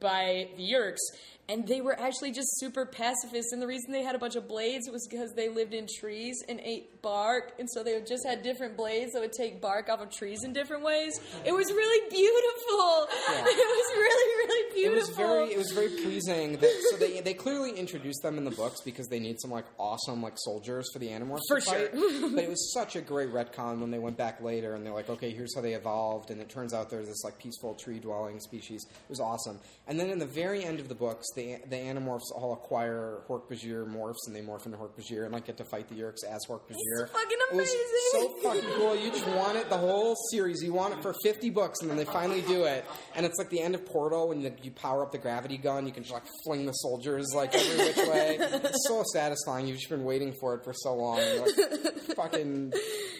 [0.00, 1.00] by the Yeerks.
[1.48, 3.52] And they were actually just super pacifists.
[3.52, 6.42] And the reason they had a bunch of blades was because they lived in trees
[6.48, 7.52] and ate bark.
[7.58, 10.54] And so they just had different blades that would take bark off of trees in
[10.54, 11.20] different ways.
[11.44, 13.08] It was really beautiful.
[13.54, 14.94] It was really, really beautiful.
[14.94, 16.56] It was very, it was very pleasing.
[16.58, 19.66] That, so they they clearly introduced them in the books because they need some like
[19.78, 21.88] awesome like soldiers for the Animorphs For sure.
[22.34, 25.10] but it was such a great retcon when they went back later and they're like,
[25.10, 28.40] okay, here's how they evolved, and it turns out there's this like peaceful tree dwelling
[28.40, 28.86] species.
[28.88, 29.60] It was awesome.
[29.86, 33.86] And then in the very end of the books, the the Animorphs all acquire Hork-Bajir
[33.88, 37.08] morphs and they morph into Hork-Bajir and like get to fight the Yeerks as Hork-Bajir.
[37.10, 37.90] fucking It was amazing.
[38.12, 38.96] so fucking cool.
[38.96, 40.62] You just want it the whole series.
[40.62, 42.84] You want it for 50 books, and then they finally do it.
[43.14, 45.86] And it's like the end of Portal when you, you power up the gravity gun.
[45.86, 48.36] You can just like fling the soldiers like every which way.
[48.40, 49.66] It's so satisfying.
[49.66, 51.18] You've just been waiting for it for so long.
[51.18, 52.72] Like, fucking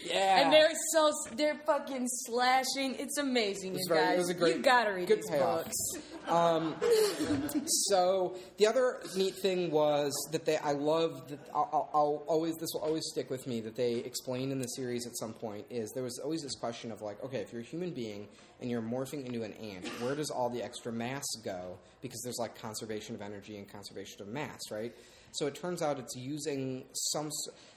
[0.05, 0.41] yeah.
[0.41, 2.95] And they're so they're fucking slashing.
[2.99, 4.15] It's amazing, It was you very- guys.
[4.15, 5.63] it was a great- you gotta read good these payoff.
[5.63, 5.75] books.
[6.27, 6.75] Um,
[7.65, 8.04] so
[8.57, 12.69] the other neat thing was that they, I love that I'll, I'll, I'll always this
[12.73, 15.91] will always stick with me that they explained in the series at some point is
[15.93, 18.27] there was always this question of like okay if you're a human being
[18.61, 22.37] and you're morphing into an ant where does all the extra mass go because there's
[22.39, 24.93] like conservation of energy and conservation of mass right
[25.31, 27.29] so it turns out it's using some.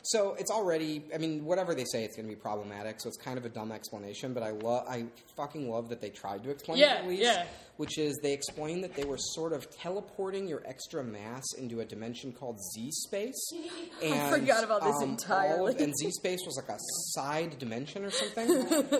[0.03, 1.03] So it's already.
[1.13, 3.01] I mean, whatever they say, it's going to be problematic.
[3.01, 4.87] So it's kind of a dumb explanation, but I love.
[4.89, 5.07] I
[5.37, 7.23] fucking love that they tried to explain Yeah, it at least.
[7.23, 7.47] yeah.
[7.79, 11.85] Which is they explained that they were sort of teleporting your extra mass into a
[11.85, 13.53] dimension called Z space.
[14.05, 15.77] I forgot about this um, of- entirely.
[15.79, 16.79] and Z space was like a
[17.15, 18.51] side dimension or something.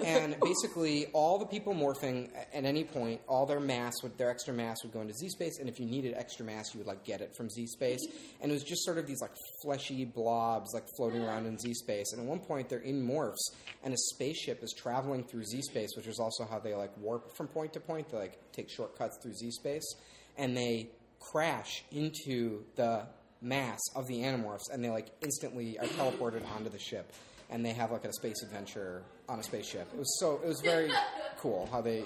[0.05, 4.55] and basically, all the people morphing at any point, all their mass would their extra
[4.55, 7.05] mass would go into Z space, and if you needed extra mass, you would like
[7.05, 8.07] get it from Z space.
[8.41, 11.75] And it was just sort of these like fleshy blobs like floating around in Z
[11.75, 12.13] space.
[12.13, 13.43] And at one point, they're in morphs,
[13.83, 17.37] and a spaceship is traveling through Z space, which is also how they like warp
[17.37, 18.09] from point to point.
[18.11, 19.95] They like take shortcuts through Z space,
[20.37, 20.91] and they
[21.21, 23.07] crash into the
[23.41, 27.13] mass of the Animorphs, and they like instantly are teleported onto the ship,
[27.51, 29.89] and they have like a space adventure on a spaceship.
[29.93, 30.91] It was so it was very
[31.39, 32.05] cool how they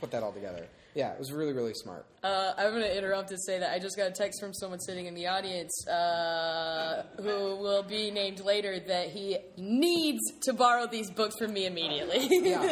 [0.00, 0.66] put that all together.
[0.94, 2.06] Yeah, it was really really smart.
[2.24, 4.80] Uh, I'm going to interrupt to say that I just got a text from someone
[4.80, 10.86] sitting in the audience uh, who will be named later that he needs to borrow
[10.86, 12.26] these books from me immediately.
[12.44, 12.62] Yeah.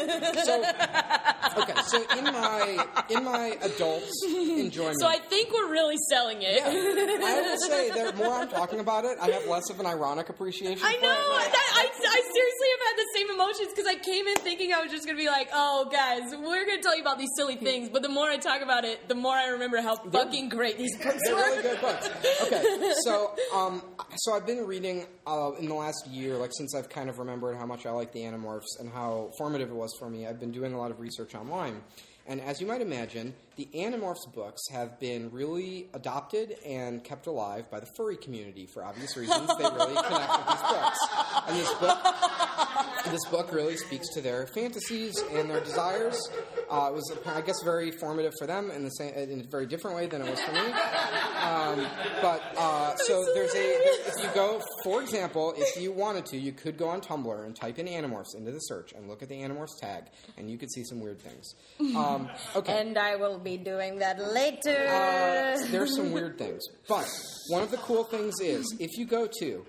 [0.43, 0.65] So
[1.63, 6.57] okay, so in my in my adult enjoyment, So I think we're really selling it.
[6.57, 6.67] Yeah.
[6.67, 10.31] I will say the more I'm talking about it, I have less of an ironic
[10.31, 10.83] appreciation.
[10.83, 11.11] I for know.
[11.11, 11.53] it.
[11.53, 14.81] That, I, I seriously have had the same emotions because I came in thinking I
[14.81, 17.31] was just going to be like, oh, guys, we're going to tell you about these
[17.37, 17.91] silly things.
[17.91, 20.97] But the more I talk about it, the more I remember how fucking great these
[20.97, 21.40] books They're were.
[21.40, 22.09] really good books.
[22.43, 23.82] Okay, so um,
[24.16, 27.57] so I've been reading uh, in the last year, like since I've kind of remembered
[27.57, 30.26] how much I like the Animorphs and how formative it was for me.
[30.26, 31.82] I've been doing a lot of research online,
[32.26, 37.71] and as you might imagine, the Animorphs books have been really adopted and kept alive
[37.71, 39.49] by the furry community for obvious reasons.
[39.59, 40.99] They really connect with these books,
[41.49, 41.99] and this book.
[43.11, 46.17] This book really speaks to their fantasies and their desires.
[46.71, 49.67] Uh, it was, I guess, very formative for them in the same, in a very
[49.67, 50.61] different way than it was for me.
[50.61, 51.87] Um,
[52.23, 53.59] but uh, so there's a
[54.07, 57.57] if you go, for example, if you wanted to, you could go on Tumblr and
[57.57, 60.05] type in Animorphs into the search and look at the Animorphs tag,
[60.39, 61.55] and you could see some weird things.
[61.97, 62.81] Um, okay.
[62.81, 64.86] And I will be doing that later.
[64.88, 66.62] Uh, there's some weird things.
[66.88, 67.09] But
[67.49, 69.66] one of the cool things is if you go to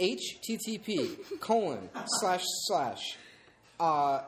[0.00, 3.18] http colon slash slash
[3.78, 4.20] uh,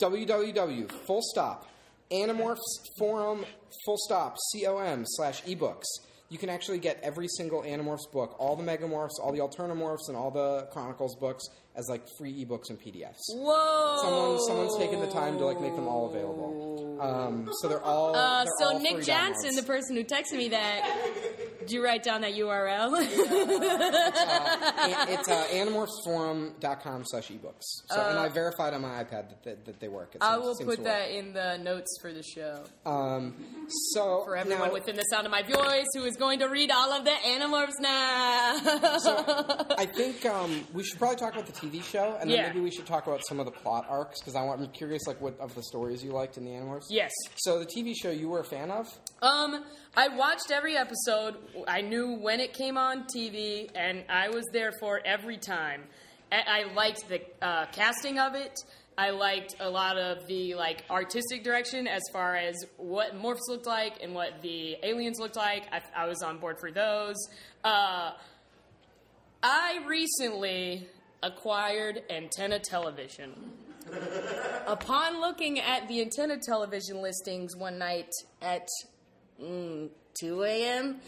[0.00, 1.68] www full stop
[2.10, 2.58] animorphs
[2.98, 3.44] forum
[3.84, 5.86] full stop com slash ebooks
[6.32, 10.16] you can actually get every single animorphs book all the megamorphs all the alternamorphs and
[10.16, 11.44] all the chronicles books
[11.76, 13.98] as like free ebooks and pdfs Whoa.
[14.02, 18.14] someone someone's taken the time to like make them all available um, so they're all
[18.14, 19.56] Uh, they're so all Nick Johnson, downloads.
[19.56, 20.80] the person who texted me that,
[21.62, 22.98] Did you write down that URL?
[22.98, 23.08] An-
[25.08, 27.62] it's uh, animorphsforum.com slash ebooks.
[27.88, 30.14] So, and I verified on my iPad that, that, that they work.
[30.14, 32.62] It Uh, I seems- will seems put that in the notes for the show.
[32.84, 33.34] Um,
[33.92, 36.70] so For everyone now, within the sound of my voice who is going to read
[36.70, 38.56] all of the Animorphs now.
[39.78, 42.48] I think um, we should probably talk about the TV show, and then Yeah.
[42.48, 45.06] maybe we should talk about some of the plot arcs because I want, I'm curious,
[45.06, 46.86] like what of the stories you liked in the Animorphs.
[46.90, 47.10] yes.
[47.36, 48.88] So the TV show you were a fan of?
[49.22, 51.36] Um, I watched every episode.
[51.68, 55.82] I knew when it came on TV, and I was there for every time.
[56.32, 58.58] I, liked the uh, casting of it.
[58.96, 63.66] I liked a lot of the like artistic direction as far as what morphs looked
[63.66, 65.64] like and what the aliens looked like.
[65.70, 67.16] I, I was on board for those.
[67.62, 68.12] Uh,
[69.42, 70.88] I recently
[71.22, 73.34] acquired antenna television.
[74.66, 78.08] Upon looking at the antenna television listings one night
[78.40, 78.66] at
[79.42, 79.88] mm,
[80.20, 81.00] 2 a.m.,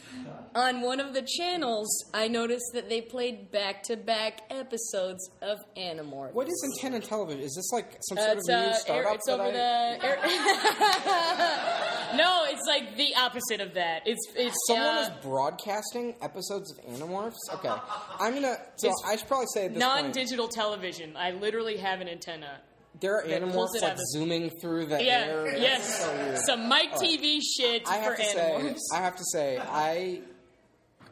[0.55, 5.59] on one of the channels, I noticed that they played back to back episodes of
[5.77, 6.33] Animorphs.
[6.33, 7.43] What is antenna television?
[7.43, 9.51] Is this like some sort of new uh, air, startup it's over I?
[9.51, 10.05] the.
[10.05, 10.17] Air,
[12.17, 14.03] no, it's like the opposite of that.
[14.07, 17.35] It's it's Someone uh, is broadcasting episodes of Animorphs.
[17.55, 17.73] Okay,
[18.21, 18.57] I'm gonna.
[18.77, 21.17] So I should probably say at this point, non-digital television.
[21.17, 22.61] I literally have an antenna.
[23.01, 25.57] There are Animorphs like zooming through the Yeah, air.
[25.57, 26.93] Yes, so some Mike.
[26.95, 28.79] TV shit I have for to say, Animorphs.
[28.95, 30.21] I have to say, I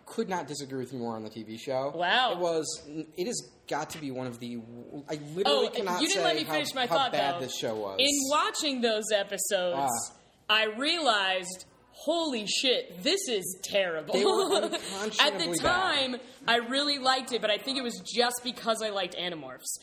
[0.06, 1.92] could not disagree with you more on the TV show.
[1.94, 2.32] Wow.
[2.32, 2.82] it was.
[3.16, 4.58] It has got to be one of the.
[5.08, 7.36] I literally Oh, cannot you didn't say let me how, finish my how thought bad
[7.36, 7.40] though.
[7.40, 7.96] this show was.
[7.98, 9.88] In watching those episodes, Ah.
[10.50, 14.14] I realized, holy shit, this is terrible.
[14.56, 15.60] At the unconscionably bad.
[15.60, 16.16] time,
[16.46, 19.78] I really liked it, but I think it was just because I liked Animorphs.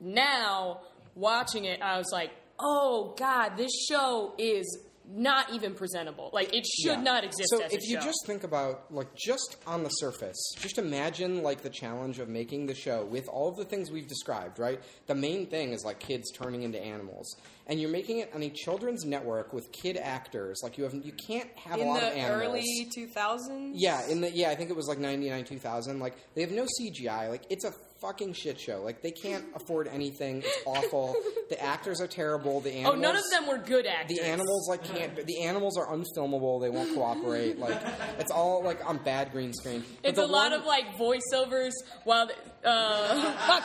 [0.00, 0.80] Now,
[1.14, 6.30] watching it, I was like, oh god, this show is not even presentable.
[6.32, 7.02] Like it should Yeah.
[7.02, 8.06] not exist So as if a you show.
[8.06, 12.64] just think about like just on the surface, just imagine like the challenge of making
[12.66, 14.80] the show with all of the things we've described, right?
[15.06, 17.36] The main thing is like kids turning into animals.
[17.66, 20.60] And you're making it on a children's network with kid actors.
[20.62, 22.42] Like you have you can't have a in lot the of animals.
[22.42, 23.72] early 2000s.
[23.74, 25.98] Yeah, in the yeah, I think it was like ninety nine two thousand.
[26.00, 27.28] Like they have no CGI.
[27.28, 27.72] Like it's a
[28.04, 28.82] fucking shit show.
[28.82, 30.38] Like they can't afford anything.
[30.44, 31.16] It's awful.
[31.48, 32.60] the actors are terrible.
[32.60, 32.96] The animals.
[32.96, 34.18] Oh, none of them were good actors.
[34.18, 35.26] The animals like can't.
[35.26, 36.60] The animals are unfilmable.
[36.60, 37.58] They won't cooperate.
[37.58, 37.80] Like
[38.18, 39.82] it's all like on bad green screen.
[40.02, 41.72] But It's a lot one- of like voiceovers
[42.04, 42.28] while
[42.64, 43.60] uh.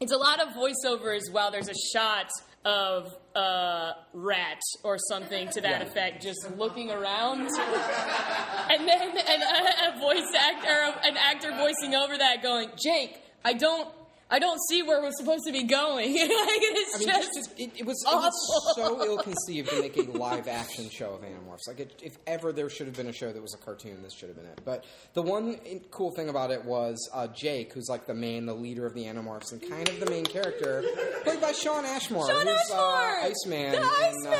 [0.00, 2.28] It's a lot of voiceovers while there's a shot
[2.64, 5.86] of uh, rat or something to that Yeah.
[5.88, 11.94] effect, just looking around, and then and a, a voice actor, or an actor voicing
[11.94, 13.88] over that, going, "Jake, I don't,
[14.34, 17.50] I don't see where we're supposed to be going." like, it's I mean, just, just,
[17.56, 21.20] it, it was, it was so ill conceived to make a live action show of
[21.20, 21.68] Animorphs.
[21.68, 24.12] Like, it, if ever there should have been a show that was a cartoon, this
[24.12, 24.60] should have been it.
[24.64, 25.56] But the one
[25.92, 29.04] cool thing about it was uh, Jake, who's like the main, the leader of the
[29.04, 30.82] Animorphs, and kind of the main character,
[31.22, 32.80] played by Shawn Ashmore, Shawn who's Ashmore!
[32.80, 33.70] Uh, Iceman.
[33.70, 34.36] The in, uh,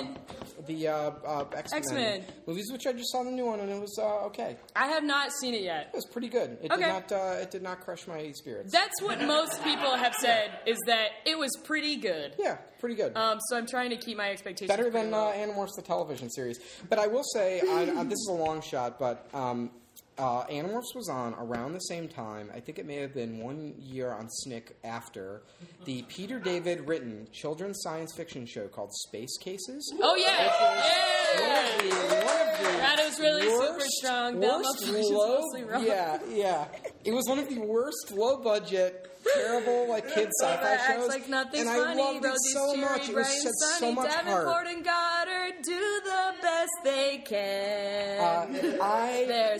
[0.00, 0.18] Iceman!
[0.66, 2.24] The, uh, uh, uh, X-Men, X-Men.
[2.46, 4.56] movies, which I just saw the new one, and it was uh, okay.
[4.74, 5.88] I have not seen it yet.
[5.92, 6.58] It was pretty good.
[6.62, 6.82] It Okay.
[6.82, 7.12] did not.
[7.12, 8.72] Uh, it did not crush my spirits.
[8.72, 12.34] That's what most people have said is that it was pretty good.
[12.38, 13.16] yeah, pretty good.
[13.16, 15.28] Um, so I'm trying to keep my expectations better pretty than low.
[15.28, 16.58] uh, Animorphs the television series.
[16.88, 19.70] But I will say, I, uh, this is a long shot, but um,
[20.18, 22.50] uh, Animorphs was on around the same time.
[22.54, 25.42] I think it may have been one year on Snick after
[25.84, 29.92] the Peter David written children's science fiction show called Space Cases.
[30.00, 31.25] Oh yeah, One of the, yeah.
[31.40, 34.40] One of the That was really super strong.
[34.40, 35.42] That worst low.
[35.82, 36.64] Yeah, yeah.
[37.04, 41.08] It was one of the worst low budget, terrible like kids sci-fi shows.
[41.08, 41.44] like and I
[41.78, 42.00] funny.
[42.02, 43.08] loved it so cheery, much.
[43.08, 44.66] It was bright such, and so much Davenport heart.
[44.68, 48.20] and Goddard do the best they can.
[48.20, 49.58] Uh, I Their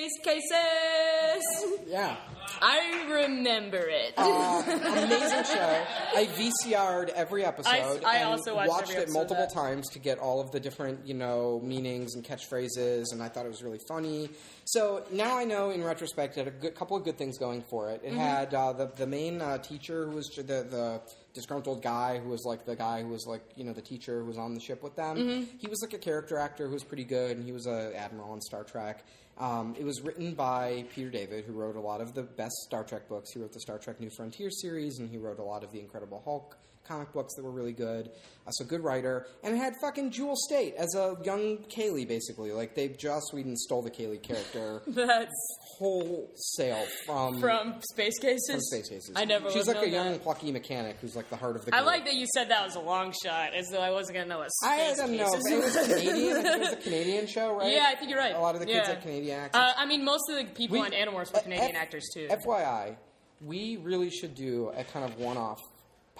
[0.00, 1.44] space cases.
[1.86, 2.16] yeah.
[2.62, 4.14] I remember it.
[4.16, 5.84] Uh, amazing show.
[6.16, 8.04] I VCR'd every episode.
[8.04, 9.52] I and also watched every it multiple that.
[9.54, 13.46] times to get all of the different, you know, meanings and catchphrases, and I thought
[13.46, 14.30] it was really funny.
[14.64, 17.62] So now I know, in retrospect, it had a good, couple of good things going
[17.70, 18.02] for it.
[18.04, 18.16] It Mhm.
[18.18, 21.00] had uh, the the main uh, teacher who was the the
[21.34, 24.26] disgruntled guy who was like the guy who was like you know the teacher who
[24.26, 25.16] was on the ship with them.
[25.16, 25.46] Mhm.
[25.58, 28.30] He was like a character actor who was pretty good, and he was a admiral
[28.32, 29.04] on Star Trek.
[29.38, 32.84] Um, it was written by Peter David, who wrote a lot of the best Star
[32.84, 33.32] Trek books.
[33.32, 35.80] He wrote the Star Trek New Frontier series, and he wrote a lot of the
[35.80, 38.10] Incredible Hulk comic books that were really good.
[38.46, 42.50] Uh, so good writer, and it had fucking Jewel Staite as a young Kaylee, basically.
[42.52, 48.50] Like they Joss Whedon stole the Kaylee character That's wholesale from from Space Cases.
[48.50, 49.12] from Space Cases.
[49.16, 49.50] I never.
[49.50, 51.74] She's like a known young, plucky mechanic who's like the heart of the.
[51.74, 54.28] I like that you said that was a long shot, as though I wasn't gonna
[54.28, 55.26] know what I Space don't know.
[55.32, 55.76] It was.
[55.86, 56.36] Canadian.
[56.46, 57.72] I it was a Canadian show, right?
[57.72, 58.34] Yeah, I think you're right.
[58.34, 58.94] A lot of the kids Yeah.
[58.94, 59.56] had Canadian accents.
[59.76, 62.28] Uh, I mean, most of the people We- on Animorphs were Canadian F- actors too.
[62.46, 62.96] FYI,
[63.42, 65.60] we really should do a kind of one-off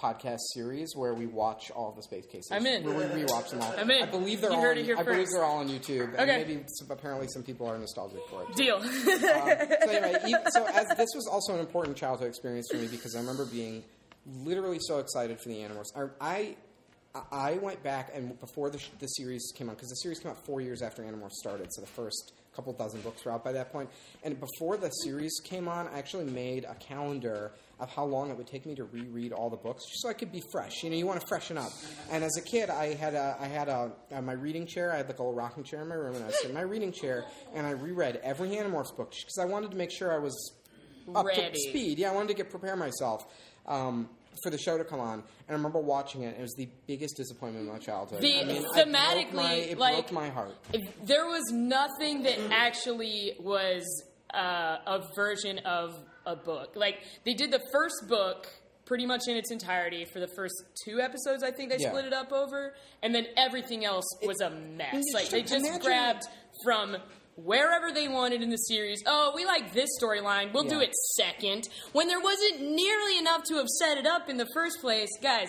[0.01, 2.49] podcast series where we watch all of the space cases.
[2.51, 2.83] I'm in.
[2.83, 3.73] Where we rewatch them all.
[3.77, 4.03] I'm in.
[4.03, 4.61] I believe they're You all.
[4.63, 5.31] heard on, it here I believe first.
[5.33, 6.13] they're all on YouTube.
[6.13, 6.17] Okay.
[6.17, 8.55] And maybe some, apparently some people are nostalgic for it.
[8.55, 8.77] Deal.
[8.77, 9.29] Um, so
[9.89, 13.19] anyway, e- so as this was also an important childhood experience for me because I
[13.19, 13.83] remember being
[14.25, 15.91] literally so excited for the Animorphs.
[16.19, 16.55] I,
[17.13, 20.19] I, I went back and before the, sh- the series came out because the series
[20.19, 23.43] came out four years after Animorphs started, so the first couple dozen books were out
[23.43, 23.89] by that point.
[24.23, 27.51] And before the series came on, I actually made a calendar
[27.81, 30.13] of how long it would take me to reread all the books, just so I
[30.13, 30.83] could be fresh.
[30.83, 31.71] You know, you want to freshen up.
[32.11, 34.93] And as a kid, I had a, I had a, uh, my reading chair.
[34.93, 36.61] I had like a little rocking chair in my room, and I was in my
[36.61, 40.19] reading chair, and I reread every Animorphs book because I wanted to make sure I
[40.19, 40.53] was
[41.15, 41.49] up Ready.
[41.51, 41.97] to speed.
[41.99, 43.25] Yeah, I wanted to get prepare myself.
[43.65, 44.09] Um,
[44.43, 46.35] for the show to come on, and I remember watching it.
[46.39, 48.21] It was the biggest disappointment of my childhood.
[48.21, 50.55] The- I mean, I broke thematically, my, it like- broke my heart.
[51.03, 53.83] There was nothing that actually was
[54.33, 55.93] uh, a version of
[56.25, 56.73] a book.
[56.75, 58.47] Like they did the first book
[58.85, 60.53] pretty much in its entirety for the first
[60.85, 61.43] two episodes.
[61.43, 61.89] I think they Yeah.
[61.89, 65.03] split it up over, and then everything else was a mess.
[65.13, 66.23] Like they just imagine- grabbed
[66.63, 66.97] from.
[67.37, 71.63] Wherever they wanted in the series, oh, we like this storyline, we'll do it second.
[71.93, 75.47] When there wasn't nearly enough to have set it up in the first place, guys.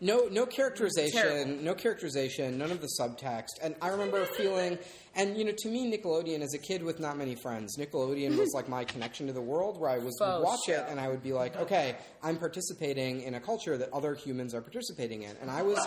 [0.00, 1.62] No, no characterization, Terrible.
[1.62, 3.50] no characterization, none of the subtext.
[3.62, 4.78] And I remember feeling,
[5.14, 8.52] and you know, to me, Nickelodeon as a kid with not many friends, Nickelodeon was
[8.54, 11.08] like my connection to the world, where I was would Faux watch it and I
[11.08, 15.36] would be like, okay, I'm participating in a culture that other humans are participating in,
[15.40, 15.78] and I was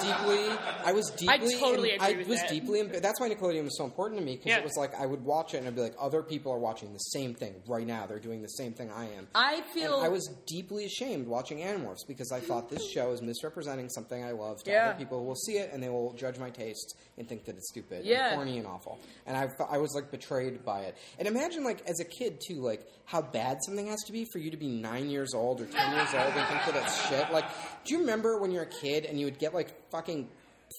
[0.00, 0.48] deeply,
[0.84, 2.50] I was deeply, totally I agree with was that.
[2.50, 4.58] deeply, em- that's why Nickelodeon was so important to me because Yeah.
[4.58, 6.92] it was like I would watch it and I'd be like, other people are watching
[6.92, 8.06] the same thing right now.
[8.06, 9.28] They're doing the same thing I am.
[9.34, 13.22] I And feel I was deeply ashamed watching Animorphs because I thought this show is
[13.22, 14.88] misrepresenting something I love to Yeah.
[14.90, 17.56] other people who will see it and they will judge my tastes and think that
[17.56, 18.28] it's stupid Yeah.
[18.28, 18.98] and corny and awful.
[19.26, 20.96] And I, I was like betrayed by it.
[21.18, 24.38] And imagine like as a kid too, like how bad something has to be for
[24.38, 27.30] you to be nine years old or ten years old and think that it's shit.
[27.32, 27.44] Like,
[27.84, 30.28] do you remember when you're a kid and you would get like fucking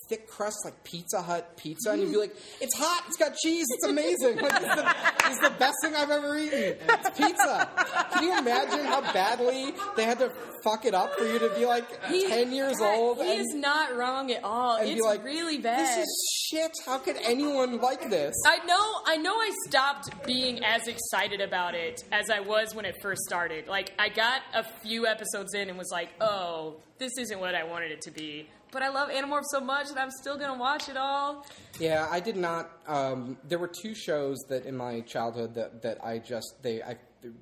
[0.10, 2.22] thick crust like Pizza Hut pizza, and you'd be mm.
[2.22, 4.38] like, "It's hot, it's got cheese, it's amazing.
[4.38, 4.95] Like, it's the,
[5.30, 6.78] it's the best thing I've ever eaten.
[6.80, 7.70] It's pizza."
[8.14, 10.32] Can you imagine how badly they had to
[10.64, 13.41] fuck it up for you to be like He- ten years God, old He and,
[13.41, 14.78] is not wrong at all.
[14.82, 15.80] it's like, really bad.
[15.80, 16.72] This is shit.
[16.86, 18.36] How could anyone like this?
[18.45, 22.86] I know I know I stopped being as excited about it as I was when
[22.86, 23.68] it first started.
[23.68, 27.64] Like I got a few episodes in and was like, "Oh, this isn't what I
[27.64, 30.89] wanted it to be." But I love Animorphs so much that I'm still to watch
[30.89, 31.45] it all.
[31.80, 32.71] Yeah, I did not.
[32.88, 36.97] Um, there were two shows that in my childhood that, that I just they I,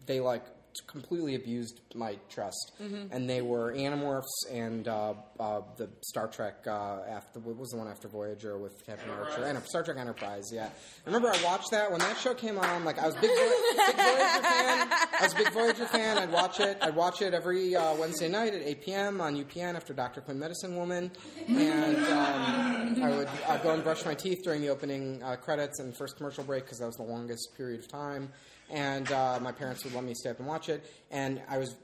[0.06, 0.44] they like
[0.88, 3.12] completely abused my trust, Mm-hmm.
[3.14, 7.78] and they were Animorphs and uh, uh, the Star Trek uh, after what was the
[7.78, 10.50] one after Voyager with Captain Archer and Star Trek Enterprise.
[10.52, 10.70] Yeah, I
[11.06, 12.84] remember I watched that when that show came on.
[12.86, 14.88] Like I was a big, Vo- big Voyager fan.
[14.92, 16.18] I was a big Voyager fan.
[16.18, 16.78] I'd watch it.
[16.82, 19.22] I'd watch it every uh, Wednesday night at 8 p.m.
[19.22, 20.22] on UPN after Dr.
[20.22, 21.12] Quinn Medicine Woman,
[21.48, 25.80] and um, I would I'd go and brush my teeth during the opening uh, credits
[25.80, 28.30] and first commercial break because that was the longest period of time.
[28.72, 31.76] And uh, my parents would let me stay up and watch it, and I was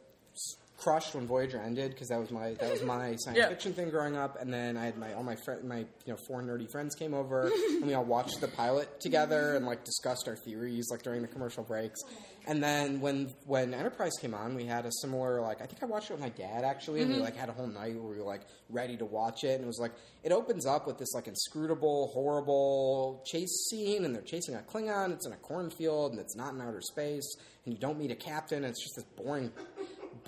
[0.77, 3.49] crushed when Voyager ended because that was my that was my science Yeah.
[3.49, 4.39] fiction thing growing up.
[4.39, 7.13] And then I had my all my friend my you know four nerdy friends came
[7.15, 11.23] over and we all watched the pilot together and like discussed our theories like during
[11.23, 11.99] the commercial breaks.
[12.47, 15.85] And then when when Enterprise came on, we had a similar like I think I
[15.85, 17.25] watched it with my dad actually, and we mm-hmm.
[17.25, 19.67] like had a whole night where we were like ready to watch it, and it
[19.67, 19.91] was like
[20.23, 25.11] it opens up with this like inscrutable, horrible chase scene, and they're chasing a Klingon.
[25.11, 27.35] It's in a cornfield, and it's not in outer space,
[27.65, 28.63] and you don't meet a captain.
[28.63, 29.51] And it's just this boring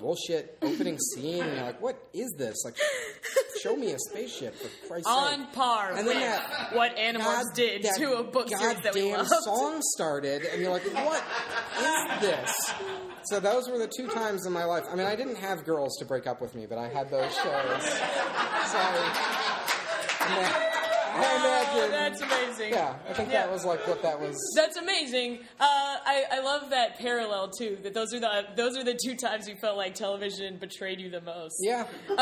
[0.00, 2.56] bullshit opening scene, and you're like, what is this?
[2.64, 2.76] Like,
[3.62, 5.52] show me a spaceship for Christ's On sake.
[5.52, 8.94] par And with then that- what Animorphs God- did that to a book series that
[8.94, 9.30] we loved.
[9.44, 11.22] song started, and you're like, what
[11.78, 12.72] is this?
[13.24, 14.84] So those were the two times in my life.
[14.90, 17.32] I mean, I didn't have girls to break up with me, but I had those
[17.34, 17.84] shows.
[18.72, 20.69] So
[21.14, 22.70] Oh, that's amazing.
[22.72, 23.42] yeah, I think Yeah.
[23.46, 24.36] that was like what that was.
[24.56, 25.38] That's amazing.
[25.58, 25.64] Uh,
[26.04, 27.78] I, I love that parallel too.
[27.82, 31.10] That those are the those are the two times you felt like television betrayed you
[31.10, 31.54] the most.
[31.60, 31.86] Yeah.
[32.10, 32.18] Um,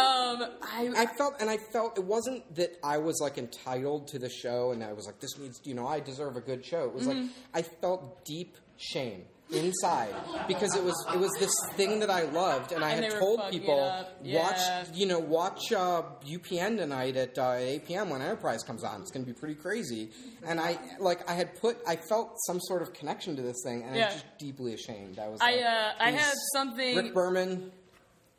[0.63, 4.29] I, I felt, and I felt it wasn't that I was like entitled to the
[4.31, 6.85] show, and I was like, this needs, you know, I deserve a good show.
[6.85, 7.29] It was like Mm-hmm.
[7.55, 10.15] I felt deep shame inside
[10.47, 13.41] because it was it was this thing that I loved, and I And had told
[13.51, 13.77] people.
[14.23, 14.43] Yeah.
[14.43, 18.11] watch you know watch uh, UPN tonight at uh, 8 p.m.
[18.11, 19.01] when Enterprise comes on.
[19.01, 20.11] It's going to be pretty crazy.
[20.47, 23.83] And I like I had put I felt some sort of connection to this thing,
[23.85, 24.07] and I Yeah.
[24.07, 25.19] was just deeply ashamed.
[25.19, 26.97] I was I like, uh, I "These- have something.
[26.97, 27.73] Rick Berman,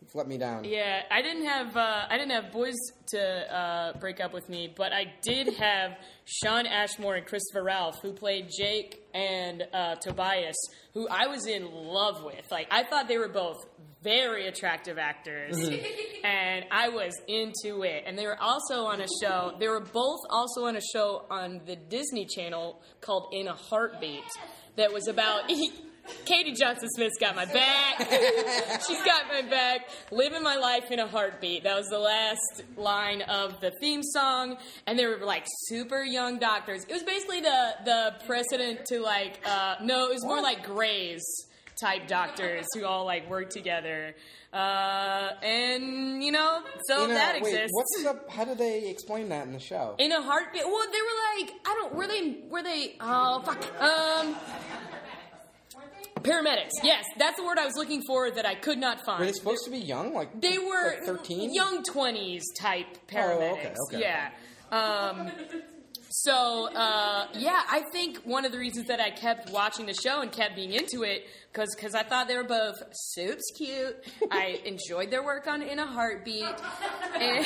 [0.01, 0.63] you've let me down.
[0.63, 2.75] Yeah, I didn't have uh, I didn't have boys
[3.09, 8.01] to uh, break up with me, but I did have Shawn Ashmore and Christopher Ralph,
[8.01, 10.55] who played Jake and uh, Tobias,
[10.93, 12.45] who I was in love with.
[12.51, 13.57] Like I thought they were both
[14.01, 15.57] very attractive actors,
[16.23, 18.03] and I was into it.
[18.05, 19.53] And they were also on a show.
[19.59, 24.23] They were both also on a show on the Disney Channel called In a Heartbeat,
[24.75, 25.51] that was about.
[26.25, 27.99] Katie Johnson Smith's got my back.
[28.87, 29.89] She's got my back.
[30.11, 31.63] Living my life in a heartbeat.
[31.63, 36.39] That was the last line of the theme song, and they were like super young
[36.39, 36.83] doctors.
[36.85, 41.23] It was basically the the precedent to like uh, no, it was more like Grey's
[41.81, 44.13] type doctors who all like work together.
[44.51, 47.71] Uh, and you know, so In a- that wait, exists.
[47.71, 48.31] What's the?
[48.31, 49.95] How do they explain that in the show?
[49.99, 50.63] in a heartbeat.
[50.65, 51.93] Well, they were like, I don't.
[51.95, 52.37] Were they?
[52.49, 52.95] Were they?
[52.99, 53.81] Oh fuck.
[53.81, 54.35] Um.
[56.19, 56.71] Paramedics.
[56.83, 59.19] Yes, that's the word I was looking for that I could not find.
[59.19, 60.13] Were they supposed to be young?
[60.13, 61.53] Like They were thirteen.
[61.53, 63.75] young twenties type Oh, paramedics.
[63.87, 63.99] okay, okay.
[64.01, 64.29] Yeah.
[64.71, 65.31] Um,
[66.09, 70.21] so uh, yeah, I think one of the reasons that I kept watching the show
[70.21, 73.95] and kept being into it because because I thought they were both soups cute.
[74.31, 76.43] I enjoyed their work on In a Heartbeat,
[77.19, 77.45] and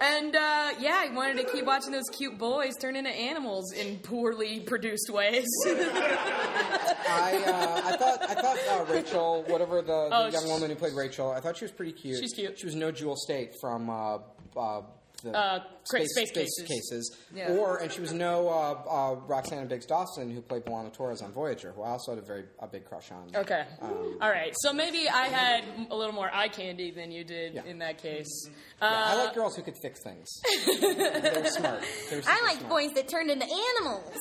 [0.00, 3.98] and uh, yeah, I wanted to keep watching those cute boys turn into animals in
[3.98, 5.46] poorly produced ways.
[5.66, 8.58] I uh, I thought I thought
[8.88, 11.64] uh, Rachel, whatever the, the Oh, young sh- woman who played Rachel, I thought she
[11.64, 12.18] was pretty cute.
[12.20, 12.58] She's cute.
[12.58, 14.18] She was no Jewel Staite from uh,
[14.56, 14.82] uh,
[15.22, 16.64] the Uh, Cra- Space Cases.
[16.68, 17.16] cases.
[17.34, 17.52] Yeah.
[17.52, 18.52] Or and she was no uh,
[18.88, 22.44] uh, Roxann Biggs-Dawson who played B'Elanna Torres on Voyager, who I also had a very
[22.60, 23.28] a big crush on.
[23.34, 23.64] Okay.
[23.80, 24.52] Um, All right.
[24.60, 27.64] So maybe I had a little more eye candy than you did Yeah.
[27.64, 28.28] in that case.
[28.46, 30.26] Yeah, Uh, I like girls who could fix things.
[30.80, 31.82] They're smart.
[32.10, 32.68] They're I like smart.
[32.70, 34.12] boys that turned into animals.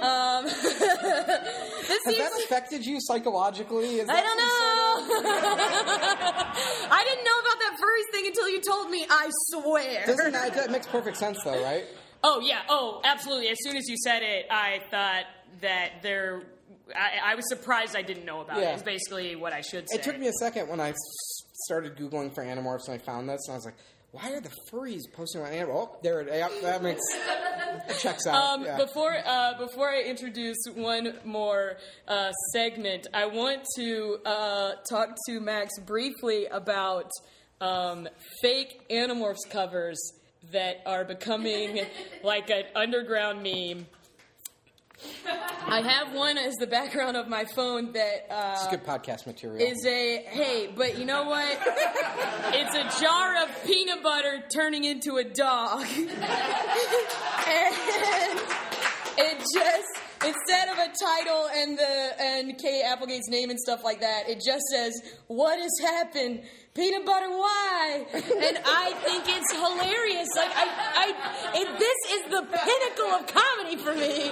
[0.00, 2.18] Um, this Has seems.
[2.18, 4.00] that affected you psychologically?
[4.00, 5.36] Is I don't some sort of- know.
[6.90, 9.06] I didn't know about that furries thing until you told me.
[9.08, 10.06] I swear.
[10.06, 11.84] Doesn't that, that makes perfect sense though, right?
[12.22, 12.62] Oh yeah.
[12.68, 13.48] Oh, absolutely.
[13.48, 15.24] As soon as you said it, I thought
[15.60, 16.42] that there.
[16.94, 18.62] I, I was surprised I didn't know about it.
[18.62, 18.74] Yeah.
[18.76, 19.96] Is basically what I should say.
[19.96, 20.94] It took me a second when I
[21.64, 23.74] started googling for Animorphs and I found this, and I was like,
[24.12, 26.28] "Why are the furries posting on Animorphs?" Oh, there it.
[26.28, 27.02] Yep, that makes
[28.00, 28.34] checks out.
[28.34, 28.76] Um, yeah.
[28.76, 35.40] Before uh, before I introduce one more uh, segment, I want to uh, talk to
[35.40, 37.10] Max briefly about
[37.60, 38.08] um,
[38.42, 39.98] fake Animorphs covers
[40.52, 41.80] that are becoming
[42.22, 43.86] like an underground meme.
[45.66, 49.60] I have one as the background of my phone that uh, It's good podcast material.
[49.60, 51.58] is a hey, but you know what?
[52.54, 55.82] it's a jar of peanut butter turning into a dog.
[55.96, 56.06] and
[59.18, 59.86] it just
[60.24, 64.42] instead of a title and the and Kay Applegate's name and stuff like that, it
[64.44, 64.94] just says,
[65.26, 66.42] What has happened?
[66.76, 68.04] Peanut butter why?
[68.12, 70.28] And I think it's hilarious.
[70.36, 71.14] Like I, I
[71.56, 74.28] it, this is the pinnacle of comedy for me.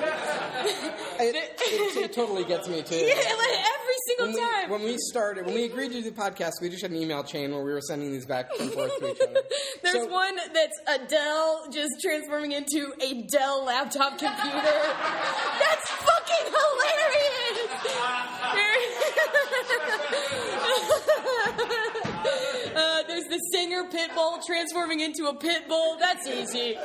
[1.25, 2.97] it, it, it totally gets me too.
[2.97, 4.71] Yeah, like every single when we, time.
[4.71, 7.25] when we started, when we agreed to do the podcast, we just had an email
[7.25, 9.41] chain where we were sending these back and forth to each other.
[9.83, 14.61] There's So- one that's Adele just transforming into a Dell laptop computer.
[14.61, 17.71] That's fucking hilarious.
[23.35, 25.97] the singer Pitbull transforming into a pit bull.
[25.99, 26.79] That's easy.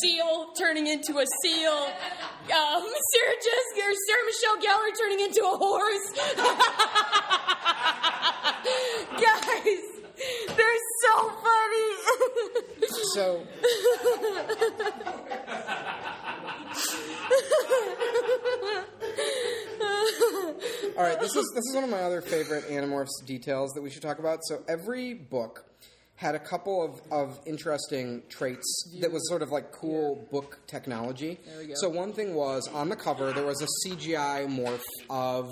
[0.00, 1.72] Seal turning into a seal.
[1.72, 6.12] Um, Sarah Jessica or Sarah Michelle Gellar turning into a horse.
[9.18, 9.84] Guys,
[10.56, 11.90] they're so funny.
[13.14, 13.26] So,
[20.96, 23.90] all right, this is this is one of my other favorite Animorphs details that we
[23.90, 24.44] should talk about.
[24.44, 25.67] So every book
[26.18, 28.66] had a couple of, of interesting traits
[29.00, 31.38] that was sort of like cool book technology.
[31.46, 31.74] There we go.
[31.76, 35.48] So one thing was on the cover there was a CGI morph of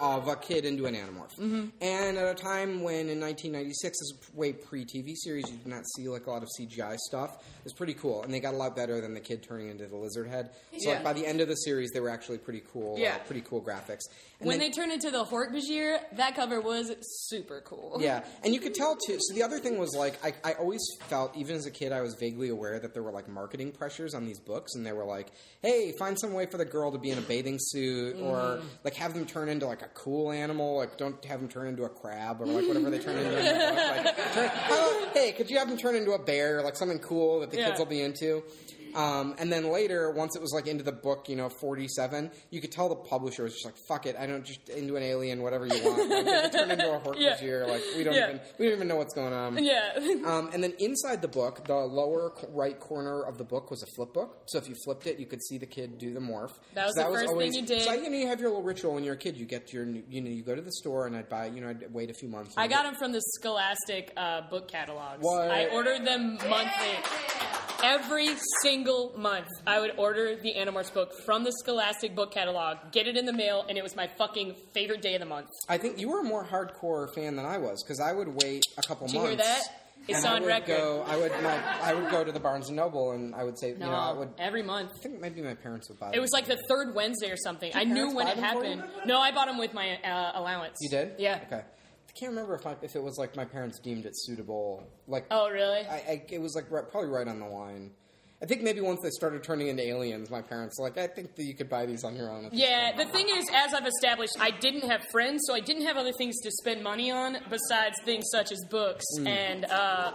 [0.00, 1.36] of a kid into an animorph.
[1.80, 5.66] And at a time when in 1996, this is way pre TV series, you did
[5.66, 7.36] not see like a lot of CGI stuff.
[7.58, 9.86] It was pretty cool, and they got a lot better than the kid turning into
[9.86, 10.50] the lizard head.
[10.78, 12.94] So like by the end of the series, they were actually pretty cool.
[12.96, 13.18] uh, Yeah.
[13.18, 14.02] pretty cool graphics.
[14.40, 16.92] And when then- they turned into the Hork-Bajir, that cover was
[17.26, 17.96] super cool.
[18.00, 19.18] yeah, and you could tell too.
[19.20, 22.00] So the other thing was like I, I always felt, even as a kid, I
[22.02, 25.04] was vaguely aware that there were like marketing pressures on these books, and they were
[25.04, 25.28] like,
[25.60, 28.62] "Hey, find some way for the girl to be in a bathing suit, or Mm.
[28.84, 30.76] like have them turn into like a cool animal.
[30.76, 33.30] Like don't have them turn into a crab or like whatever they turn into.
[33.30, 33.36] The.
[33.42, 37.40] Like, turn, about, hey, could you have them turn into a bear, like something cool
[37.40, 37.68] that the Yeah.
[37.68, 38.42] kids will be into?
[38.94, 42.60] Um, and then later, once it was like into the book, you know, forty-seven, you
[42.60, 45.42] could tell the publisher was just like, "Fuck it, I don't just into an alien,
[45.42, 46.08] whatever you want.
[46.10, 47.36] Like, if turn into a Yeah.
[47.36, 48.28] Hork-Bajir, like we don't Yeah.
[48.28, 49.98] even we don't even know what's going on." Yeah.
[50.28, 53.86] Um, and then inside the book, the lower right corner of the book was a
[53.96, 54.42] flip book.
[54.46, 56.52] So if you flipped it, you could see the kid do the morph.
[56.74, 57.82] That was so the first thing you did.
[57.82, 59.36] So you know, you have your little ritual when you're a kid.
[59.36, 61.60] You get your, new- you know, you go to the store and I'd buy, you
[61.60, 62.54] know, I'd wait a few months.
[62.56, 65.18] I got them from the Scholastic uh, book catalogs.
[65.22, 65.50] What?
[65.50, 66.94] I ordered them monthly.
[67.82, 68.30] Every
[68.62, 73.16] single month, I would order the Animorphs book from the Scholastic book catalog, get it
[73.16, 75.46] in the mail, and it was my fucking favorite day of the month.
[75.68, 78.64] I think you were a more hardcore fan than I was because I would wait
[78.78, 79.34] a couple Did you months.
[79.36, 79.62] hear that?
[80.08, 80.66] It's and I on would record.
[80.76, 83.74] Go, I would, I would go to the Barnes and Noble and I would say,
[83.78, 84.30] No, you know, I would.
[84.38, 84.90] every month.
[84.98, 86.10] I think maybe my parents would buy.
[86.10, 87.70] It It was like the third Wednesday or something.
[87.74, 88.82] I knew when it happened.
[89.06, 90.76] No, I bought them with my uh, allowance.
[90.80, 91.12] You did?
[91.18, 91.40] Yeah.
[91.46, 91.62] Okay.
[92.18, 94.82] I can't remember if my, if it was like my parents deemed it suitable.
[95.06, 95.86] Like, Oh, really?
[95.86, 97.92] I, I it was like right, probably right on the line.
[98.40, 101.34] I think maybe once they started turning into aliens, my parents were like, I think
[101.34, 102.48] that you could buy these on your own.
[102.52, 105.96] Yeah, the thing is, as I've established, I didn't have friends, so I didn't have
[105.96, 110.12] other things to spend money on besides things such as books and uh,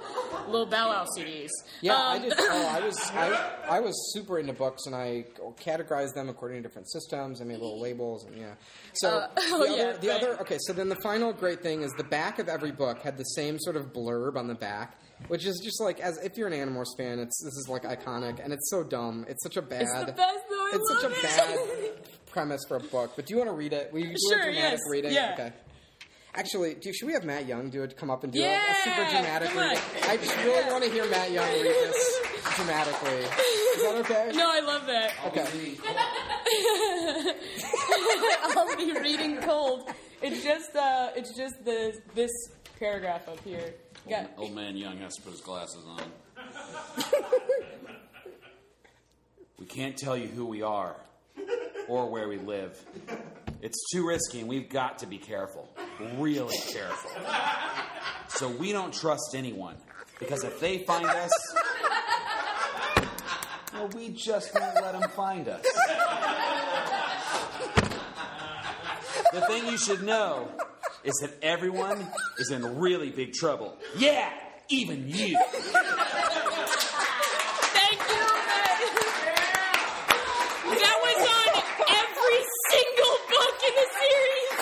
[0.48, 1.50] little Bow Wow CDs.
[1.82, 2.34] Yeah, I Um, did.
[2.38, 5.26] Oh, I was I, I was super into books, and I
[5.62, 7.42] categorized them according to different systems.
[7.42, 8.54] I made little labels, and yeah.
[8.94, 10.24] So Uh, the oh, other, yeah, the right.
[10.24, 10.58] other, okay.
[10.62, 13.60] So then the final great thing is the back of every book had the same
[13.60, 16.96] sort of blurb on the back, which is just like as if you're an Animorphs
[16.98, 19.26] fan, it's this is like iconic, and it's so dumb.
[19.28, 19.82] It's such a bad.
[19.84, 20.56] It's the best, though.
[20.56, 21.22] I it's such a it.
[21.24, 21.60] bad
[22.32, 23.12] premise for a book.
[23.16, 23.92] But do you want to read it?
[23.94, 25.14] We do Sure, a dramatic yes, reading?
[25.14, 25.32] yeah.
[25.34, 25.54] Okay.
[26.36, 27.96] Actually, do, should we have Matt Young do it?
[27.96, 29.78] Come up and do a- Yeah, a, super dramatic reading.
[30.10, 32.22] I just really want to hear Matt Young read this
[32.56, 33.20] dramatically.
[33.20, 34.32] Is that okay?
[34.34, 35.14] No, I love that.
[35.28, 35.44] Okay.
[38.58, 39.92] I'll be reading cold.
[40.24, 42.32] It's just, uh, it's just the this
[42.80, 43.76] paragraph up here.
[44.10, 46.02] Got, Old man Young has to put his glasses on.
[49.60, 50.96] we can't tell you who we are
[51.88, 52.78] or where we live.
[53.62, 55.70] It's too risky, and we've got to be careful.
[56.18, 57.12] Really careful.
[58.28, 59.78] So we don't trust anyone.
[60.20, 61.32] Because if they find us,
[63.74, 65.64] well, we just won't let them find us.
[69.32, 70.50] The thing you should know
[71.04, 72.08] is that everyone
[72.40, 73.78] is in really big trouble.
[73.98, 74.30] Yeah,
[74.70, 75.38] even you.
[77.74, 78.24] Thank you.
[80.74, 81.52] That was on
[81.92, 82.40] every
[82.72, 84.58] single book in the series.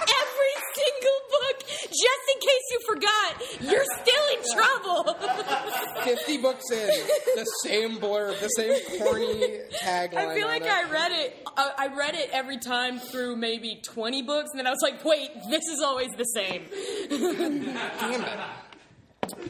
[0.00, 1.56] Every single book.
[1.90, 5.14] Just in case you forgot, you're still in trouble.
[6.04, 6.86] 50 books in,
[7.34, 10.16] the same blurb, the same corny tagline.
[10.16, 10.62] I feel like.
[10.62, 11.48] I read it.
[11.56, 15.04] Uh, I read it every time through maybe 20 books, and then I was like,
[15.04, 16.64] wait, this is always the same.
[17.08, 18.40] Damn it.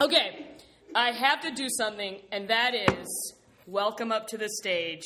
[0.00, 0.46] Okay,
[0.94, 3.34] I have to do something, and that is
[3.66, 5.04] welcome up to the stage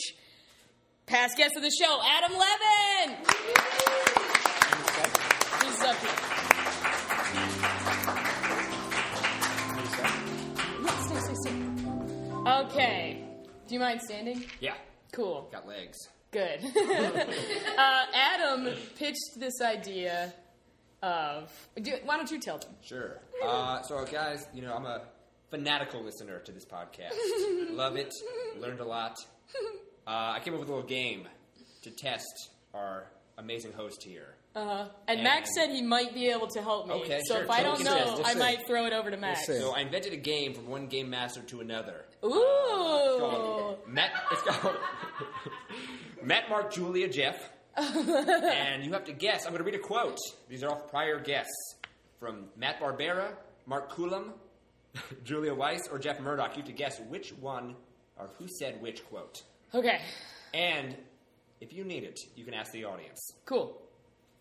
[1.06, 3.18] past guest of the show, Adam Levin.
[5.62, 6.43] He's up here.
[12.62, 13.24] Okay.
[13.66, 14.44] Do you mind standing?
[14.60, 14.74] Yeah,
[15.12, 15.48] Cool.
[15.52, 15.96] got legs.
[16.30, 16.64] Good.
[17.78, 20.32] uh, Adam pitched this idea
[21.02, 21.50] of.
[21.80, 22.72] Do, why don't you tell them?
[22.82, 23.20] Sure.
[23.44, 25.02] Uh, so, guys, you know, I'm a
[25.50, 27.12] fanatical listener to this podcast.
[27.70, 28.12] Love it.
[28.58, 29.16] Learned a lot.
[30.06, 31.28] Uh, I came up with a little game
[31.82, 33.06] to test our
[33.38, 34.34] amazing host here.
[34.56, 34.88] Uh huh.
[35.08, 36.94] And, Max said he might be able to help me.
[36.94, 37.44] Okay, so sure.
[37.44, 39.46] if I don't know, I might throw it over to Max.
[39.46, 42.04] So I invented a game from one game master to another.
[42.24, 43.16] Ooh.
[43.18, 44.10] called Matt.
[44.32, 44.76] It's called
[46.22, 49.44] Matt, Mark, Julia, Jeff, and you have to guess.
[49.46, 50.18] I'm going to read a quote.
[50.48, 51.74] These are all prior guests
[52.20, 53.32] from Matt Barbera,
[53.66, 54.32] Mark Coulomb,
[55.24, 56.50] Julia Weiss, or Jeff Murdoch.
[56.56, 57.74] You have to guess which one
[58.16, 59.42] or who said which quote.
[59.74, 60.00] Okay.
[60.54, 60.96] And
[61.60, 63.20] if you need it, you can ask the audience.
[63.44, 63.80] Cool.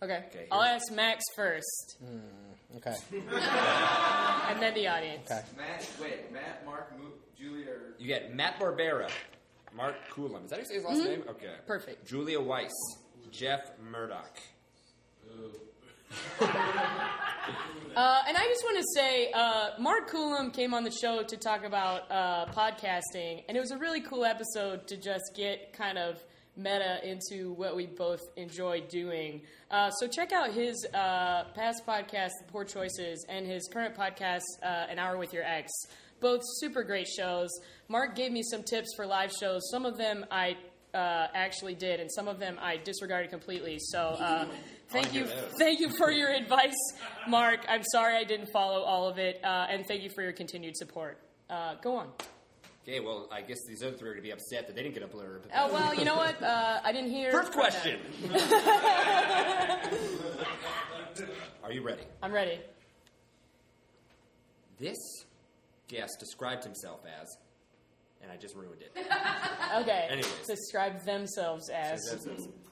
[0.02, 0.24] Okay.
[0.28, 2.94] Okay, I'll ask Max first, hmm, Okay.
[4.50, 5.32] and then the audience.
[5.32, 5.42] Okay.
[5.58, 7.06] Matt, wait, Matt, Mark, Mo-
[7.38, 7.66] Julia,
[7.98, 9.10] You get Matt Barbera,
[9.76, 10.46] Mark Coulomb.
[10.46, 11.24] Is that how you say his last name?
[11.30, 11.48] Okay.
[11.48, 11.68] Mm-hmm.
[11.68, 12.08] Perfect.
[12.08, 12.72] Julia Weiss,
[13.32, 14.40] Jeff Murdoch.
[17.96, 21.38] Uh, and I just want to say, uh, Mark Coulomb came on the show to
[21.38, 26.00] talk about uh, podcasting, and it was a really cool episode to just get kind
[26.00, 26.18] of
[26.58, 29.42] meta into what we both enjoy doing.
[29.70, 34.42] Uh, so check out his uh, past podcast, The Poor Choices, and his current podcast,
[34.64, 35.70] uh, An Hour with Your Ex.
[36.24, 37.50] Both super great shows.
[37.90, 39.70] Mark gave me some tips for live shows.
[39.70, 40.56] Some of them I
[40.94, 43.78] uh, actually did, and some of them I disregarded completely.
[43.78, 44.46] So uh,
[44.90, 45.26] thank you,
[45.60, 46.78] thank you for your advice,
[47.28, 47.66] Mark.
[47.68, 50.78] I'm sorry I didn't follow all of it, uh, and thank you for your continued
[50.78, 51.18] support.
[51.50, 52.08] Uh, go on.
[52.84, 54.94] Okay, well, I guess these other three are going to be upset that they didn't
[54.94, 55.42] get a blurb.
[55.54, 56.42] Oh well, you know what?
[56.42, 57.34] Uh, I didn't hear.
[57.34, 58.00] First question.
[61.64, 62.04] Are you ready?
[62.22, 62.62] I'm ready.
[64.80, 64.98] This
[65.94, 67.38] guest described himself as,
[68.22, 68.92] and I just ruined it.
[69.76, 70.06] Okay.
[70.08, 70.46] Anyways.
[70.46, 72.28] Describe themselves as.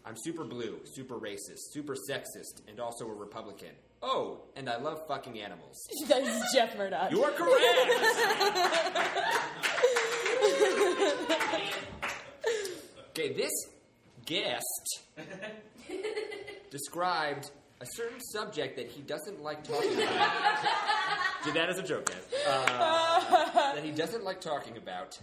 [0.06, 3.72] I'm super blue, super racist, super sexist, and also a Republican.
[4.04, 5.82] Oh, and I love fucking animals.
[6.08, 7.10] that is Jeff Murdoch.
[7.12, 7.58] You are correct.
[13.10, 13.52] Okay, this
[14.26, 15.02] guest
[16.70, 17.52] described
[17.82, 20.32] a certain subject that he doesn't like talking about.
[21.44, 22.28] Did that as a joke, guys.
[22.48, 25.20] Uh, that he doesn't like talking about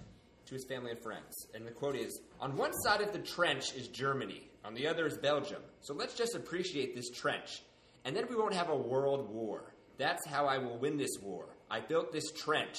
[0.47, 1.47] to his family and friends.
[1.55, 5.06] And the quote is On one side of the trench is Germany, on the other
[5.06, 5.62] is Belgium.
[5.82, 7.62] So let's just appreciate this trench.
[8.05, 9.72] And then we won't have a world war.
[9.97, 11.47] That's how I will win this war.
[11.70, 12.76] I built this trench.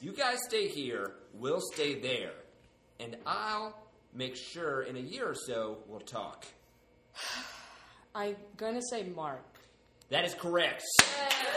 [0.00, 2.32] You guys stay here, we'll stay there.
[2.98, 3.76] And I'll
[4.14, 6.46] make sure in a year or so we'll talk.
[8.18, 9.44] I'm gonna say Mark.
[10.10, 10.82] That is correct.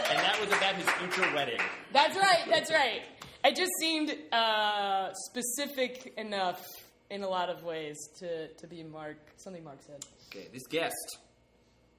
[0.08, 1.58] And that was about his future wedding.
[1.92, 2.44] That's right.
[2.48, 3.02] That's right.
[3.44, 6.64] It just seemed uh, specific enough
[7.10, 9.16] in a lot of ways to, to be Mark.
[9.38, 10.04] Something Mark said.
[10.30, 11.18] Okay, this guest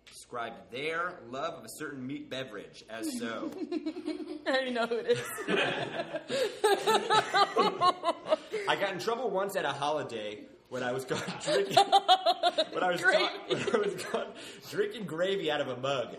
[0.05, 3.51] described their love of a certain meat beverage as so.
[4.47, 5.23] I already know who it is.
[8.69, 11.75] I got in trouble once at a holiday when I was caught drinking.
[12.71, 14.35] When I was caught, when I was caught
[14.69, 16.15] drinking gravy out of a mug.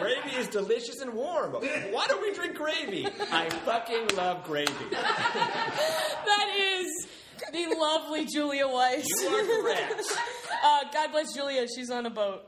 [0.00, 1.52] gravy is delicious and warm.
[1.54, 3.06] Why don't we drink gravy?
[3.32, 4.72] I fucking love gravy.
[4.90, 7.06] that is
[7.52, 9.06] the lovely Julia Weiss.
[9.20, 10.02] You are correct.
[10.64, 11.66] uh, God bless Julia.
[11.74, 12.42] She's on a boat.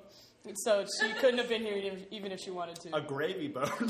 [0.65, 2.95] So she couldn't have been here even- even if she wanted to.
[2.97, 3.69] A gravy boat.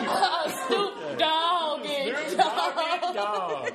[0.00, 1.84] Uh, Snoop Dogg.
[1.84, 3.14] Snoop Dogg.
[3.14, 3.72] Dog.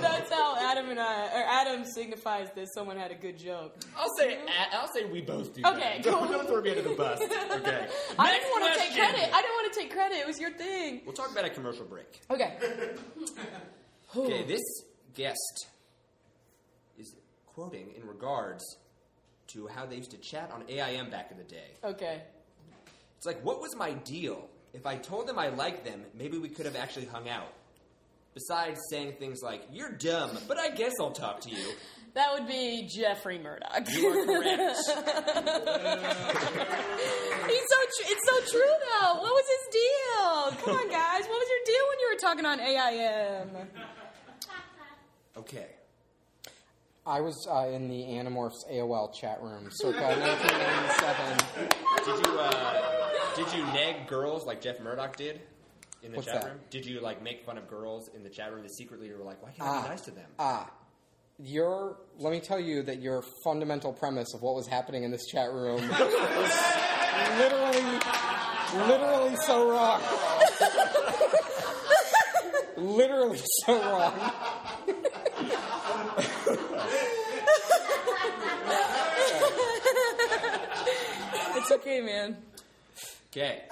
[0.00, 3.76] That's how Adam and I, or Adam signifies that someone had a good joke.
[3.98, 4.76] I'll say mm-hmm.
[4.76, 5.62] I'll say we both do.
[5.64, 6.04] Okay, that.
[6.04, 6.26] cool.
[6.28, 7.20] Don't, throw me under the bus.
[7.54, 7.86] Okay.
[8.18, 9.14] I Next didn't want to take question.
[9.14, 9.34] credit.
[9.34, 10.16] I didn't want to take credit.
[10.18, 11.02] It was your thing.
[11.04, 12.20] We'll talk about a commercial break.
[12.30, 12.56] Okay.
[14.16, 14.62] Okay, this
[15.14, 15.66] guest
[16.96, 17.16] is
[17.46, 18.62] quoting in regards
[19.48, 21.72] to how they used to chat on AIM back in the day.
[21.82, 22.22] Okay.
[23.16, 24.48] It's like, what was my deal?
[24.72, 27.52] If I told them I liked them, maybe we could have actually hung out.
[28.34, 31.64] Besides saying things like, you're dumb, but I guess I'll talk to you.
[32.14, 33.88] That would be Jeffrey Murdoch.
[33.90, 34.76] You are correct.
[37.46, 39.14] He's so tr- it's so true though.
[39.14, 40.52] What was his deal?
[40.64, 41.26] Come on, guys.
[41.26, 43.68] What was your deal when you were talking on AIM?
[45.36, 45.66] Okay.
[47.06, 51.36] I was uh, in the Animorphs AOL chat room circa 1997.
[52.04, 55.40] Did you uh, did you neg girls like Jeff Murdoch did
[56.04, 56.50] in the What's chat that?
[56.50, 56.60] room?
[56.70, 59.24] Did you like make fun of girls in the chat room that secretly you were
[59.24, 59.82] like, why can't I Ah.
[59.82, 60.30] be nice to them?
[60.38, 60.70] Ah,
[61.38, 65.26] your let me tell you that your fundamental premise of what was happening in this
[65.26, 66.58] chat room is
[67.38, 67.98] literally,
[68.88, 70.00] literally so wrong.
[72.76, 74.30] literally so wrong.
[81.56, 82.36] It's okay, man.
[83.30, 83.62] Okay.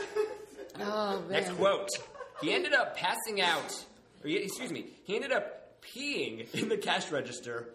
[0.81, 1.31] Oh man.
[1.31, 1.89] Next quote.
[2.43, 3.85] He ended up passing out,
[4.23, 7.71] or he, excuse me, he ended up peeing in the cash register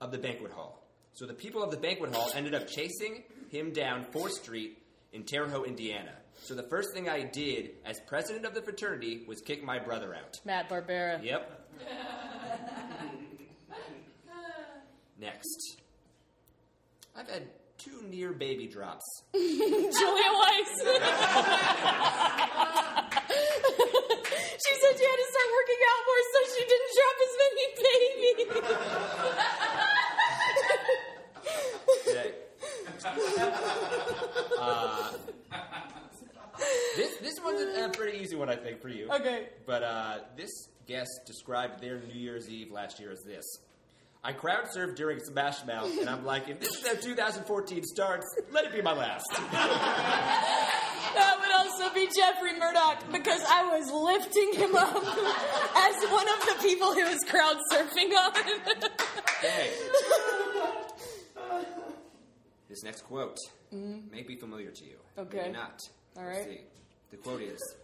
[0.00, 0.82] of the banquet hall.
[1.14, 4.78] So the people of the banquet hall ended up chasing him down 4th Street
[5.12, 6.12] in Terre Haute, Indiana.
[6.42, 10.14] So the first thing I did as president of the fraternity was kick my brother
[10.14, 10.38] out.
[10.44, 11.22] Matt Barbera.
[11.22, 11.70] Yep.
[15.20, 15.80] Next.
[17.16, 17.48] I've had
[17.78, 19.04] two near baby drops.
[19.32, 20.72] Julia Weiss.
[24.58, 27.64] she said she had to start working out more so she didn't drop as many
[27.82, 28.52] babies.
[32.08, 32.30] Okay.
[34.60, 35.12] Uh,
[36.96, 39.08] this this one's a, a pretty easy one, I think, for you.
[39.10, 39.48] Okay.
[39.66, 40.50] but uh, this
[40.86, 43.44] guest described their New Year's Eve last year as this.
[44.24, 48.26] I crowd surfed during Smash Mouth, and I'm like, if this is how 2014 starts,
[48.50, 49.24] let it be my last.
[51.14, 56.40] That would also be Jeffrey Murdoch because I was lifting him up as one of
[56.46, 58.32] the people he was crowd surfing on.
[59.38, 59.70] Okay.
[62.68, 63.38] This next quote
[63.72, 64.10] Mhm.
[64.10, 64.98] may be familiar to you.
[65.16, 65.38] Okay.
[65.38, 65.80] Maybe not.
[66.18, 66.36] All right.
[66.46, 66.60] We'll see.
[67.10, 67.74] The quote is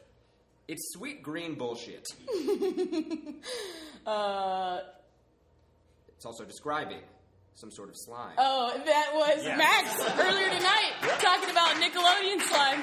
[0.69, 2.07] It's sweet green bullshit.
[4.07, 4.81] uh,
[6.17, 7.01] It's also describing
[7.55, 8.35] some sort of slime.
[8.39, 9.57] oh, that was Yeah.
[9.57, 12.83] Max earlier tonight talking about Nickelodeon slime.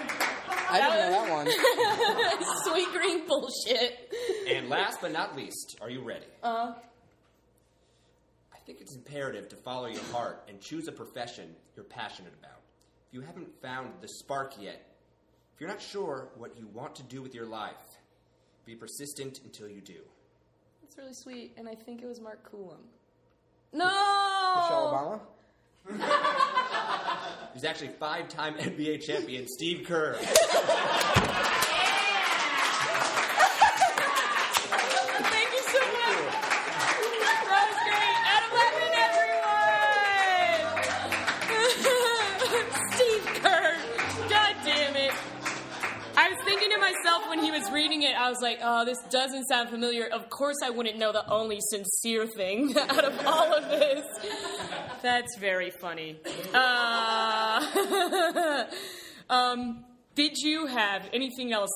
[0.69, 2.63] I didn't know that one.
[2.63, 4.13] Sweet green bullshit.
[4.47, 6.25] And last but not least, are you ready?
[6.41, 6.73] Uh,
[8.53, 12.59] I think it's imperative to follow your heart and choose a profession you're passionate about.
[13.07, 14.81] If you haven't found the spark yet,
[15.53, 17.73] if you're not sure what you want to do with your life,
[18.65, 19.99] be persistent until you do.
[20.83, 22.83] it's really sweet, and I think it was Mark Coulomb.
[23.73, 23.85] No!
[23.85, 25.19] Michelle
[25.89, 26.01] Obama?
[27.53, 30.17] He's actually five-time NBA champion Steve Kerr.
[47.71, 50.05] reading it, I was like, oh, this doesn't sound familiar.
[50.07, 54.05] Of course, I wouldn't know the only sincere thing out of all of this.
[55.01, 56.19] That's very funny.
[56.53, 58.65] Uh,
[59.29, 59.85] um,
[60.15, 61.71] did you have anything else?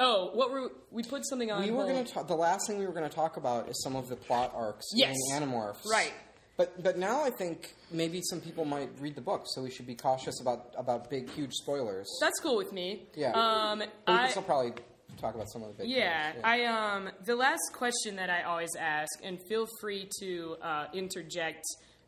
[0.00, 1.62] Oh, what were we put something on?
[1.62, 2.28] We were going to talk.
[2.28, 4.86] The last thing we were going to talk about is some of the plot arcs
[4.94, 5.16] Yes.
[5.32, 5.84] in Animorphs.
[5.90, 6.12] Right.
[6.56, 9.86] But but now I think maybe some people might read the book, so we should
[9.86, 12.08] be cautious about about big huge spoilers.
[12.20, 13.06] That's cool with me.
[13.14, 13.30] Yeah.
[13.30, 14.72] Um, But I, can still probably
[15.20, 15.90] talk about some of the big.
[15.90, 20.56] yeah, things, I um the last question that I always ask, and feel free to
[20.62, 21.62] uh, interject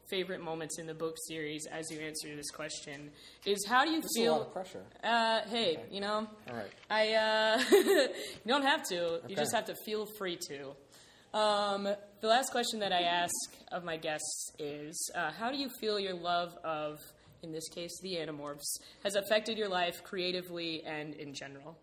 [0.09, 3.11] favorite moments in the book series as you answer this question
[3.47, 4.33] is how do you This is a feel?
[4.33, 4.83] lot of pressure.
[5.05, 6.71] Uh, hey, you know, All right.
[6.91, 8.09] I uh, you
[8.49, 9.01] don't have to.
[9.05, 9.27] Okay.
[9.29, 10.73] You just have to feel free to.
[11.39, 11.85] Um,
[12.21, 13.33] the last question that I ask
[13.71, 16.99] of my guests is, uh, how do you feel your love of,
[17.45, 21.79] in this case, the Animorphs, has affected your life creatively and in general?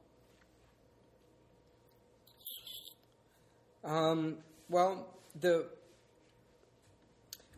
[3.87, 4.37] Um,
[4.69, 5.07] well,
[5.39, 5.67] the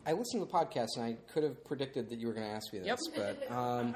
[0.06, 2.52] I listened to the podcast and I could have predicted that you were going to
[2.52, 3.36] ask me this, Yep.
[3.48, 3.94] but um,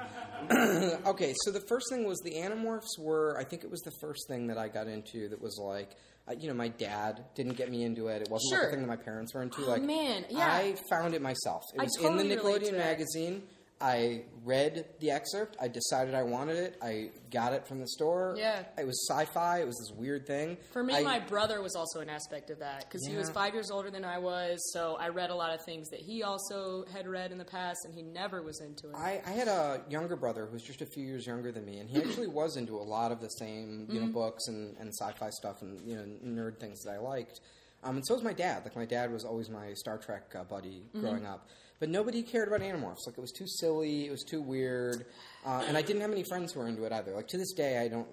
[1.07, 1.33] okay.
[1.43, 3.37] So the first thing was the Animorphs were.
[3.39, 5.91] I think it was the first thing that I got into that was like.
[6.27, 8.19] Uh, you know, my dad didn't get me into it.
[8.19, 8.67] It wasn't like Sure.
[8.67, 9.63] a thing that my parents were into.
[9.63, 10.51] Oh, like, man, yeah.
[10.51, 11.61] I found it myself.
[11.75, 13.43] It I was totally in the Nickelodeon magazine.
[13.81, 15.57] I read the excerpt.
[15.59, 16.77] I decided I wanted it.
[16.81, 18.35] I got it from the store.
[18.37, 18.63] Yeah.
[18.77, 19.59] It was sci-fi.
[19.59, 20.57] It was this weird thing.
[20.71, 23.53] For me, I- my brother was also an aspect of that because he was five
[23.53, 26.85] years older than I was, so I read a lot of things that he also
[26.93, 28.95] had read in the past, and he never was into it.
[28.95, 31.79] I, I had a younger brother who was just a few years younger than me,
[31.79, 34.13] and he actually was into a lot of the same, you know, Mhm.
[34.13, 37.41] books and, and sci-fi stuff and you know nerd things that I liked.
[37.85, 38.63] Um, and so was my dad.
[38.65, 41.01] Like my dad was always my Star Trek uh, buddy Mhm.
[41.01, 41.47] growing up.
[41.79, 43.05] But nobody cared about Animorphs.
[43.05, 44.07] Like it was too silly.
[44.07, 45.05] It was too weird,
[45.45, 47.13] uh, and I didn't have any friends who were into it either.
[47.13, 48.07] Like to this day, I don't.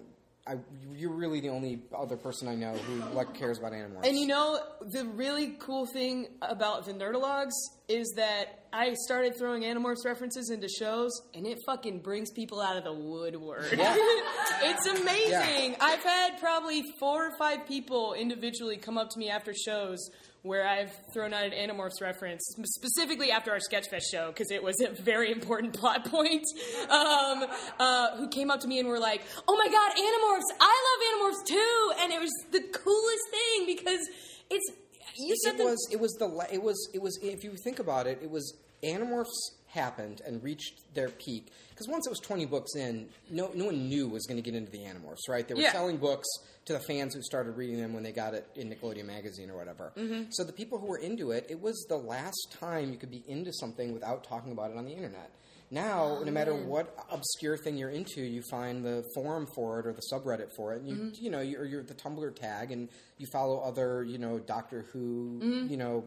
[0.45, 0.57] I,
[0.93, 4.05] you're really the only other person I know who like cares about Animorphs.
[4.05, 7.53] And you know, the really cool thing about the Nerdologues
[7.87, 12.75] is that I started throwing Animorphs references into shows, and it fucking brings people out
[12.75, 13.71] of the woodwork.
[13.71, 13.95] Yeah.
[14.63, 15.77] it's amazing.
[15.79, 20.09] I've had probably four or five people individually come up to me after shows
[20.43, 24.75] where I've thrown out an Animorphs reference, specifically after our Sketchfest show, because it was
[24.81, 26.43] a very important plot point,
[26.89, 27.45] um,
[27.79, 30.55] uh, who came up to me and were like, oh my god, Animorphs!
[30.59, 31.91] I love Animorphs too!
[32.03, 34.07] And it was the coolest thing because
[34.49, 34.71] it's.
[35.15, 37.79] You said it the- was it was the it was it was if you think
[37.79, 38.53] about it, it was
[38.83, 39.27] Animorphs
[39.67, 43.87] happened and reached their peak because once it was twenty books in, no no one
[43.87, 45.47] knew was going to get into the Animorphs, right?
[45.47, 45.71] They were Yeah.
[45.71, 46.27] selling books
[46.65, 49.57] to the fans who started reading them when they got it in Nickelodeon magazine or
[49.57, 49.91] whatever.
[49.97, 50.27] Mhm.
[50.31, 53.23] So the people who were into it, it was the last time you could be
[53.27, 55.29] into something without talking about it on the internet.
[55.71, 56.67] Now, Oh, no matter man.
[56.67, 60.73] what obscure thing you're into, you find the forum for it or the subreddit for
[60.73, 61.21] it, and you Mhm.
[61.21, 65.39] you know you're, you're the Tumblr tag, and you follow other you know Doctor Who
[65.41, 65.69] Mhm.
[65.71, 66.03] you know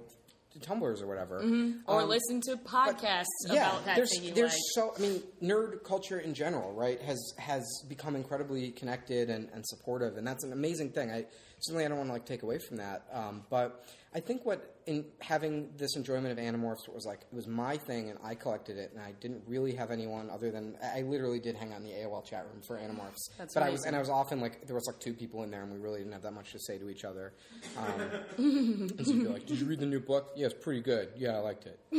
[0.61, 1.81] Tumblrs or whatever, Mhm.
[1.87, 4.61] Or Um, listen to podcasts yeah, about that there's, thing you there's like.
[4.75, 9.67] so I mean, nerd culture in general, right, has has become incredibly connected and, and
[9.67, 11.11] supportive, and that's an amazing thing.
[11.11, 11.27] I
[11.61, 13.07] certainly I don't want to like take away from that.
[13.13, 13.85] Um, but
[14.17, 18.09] I think what in having this enjoyment of Animorphs was like it was my thing,
[18.09, 21.55] and I collected it, and I didn't really have anyone other than I literally did
[21.55, 23.29] hang out in the AOL chat room for Animorphs.
[23.37, 25.51] That's but I was and I was often like there was like two people in
[25.51, 27.35] there, and we really didn't have that much to say to each other.
[27.77, 28.01] Um,
[28.39, 30.33] and so you'd be like, "Did you read the new book?
[30.35, 31.11] Yeah, it's pretty good.
[31.19, 31.79] Yeah, I liked it."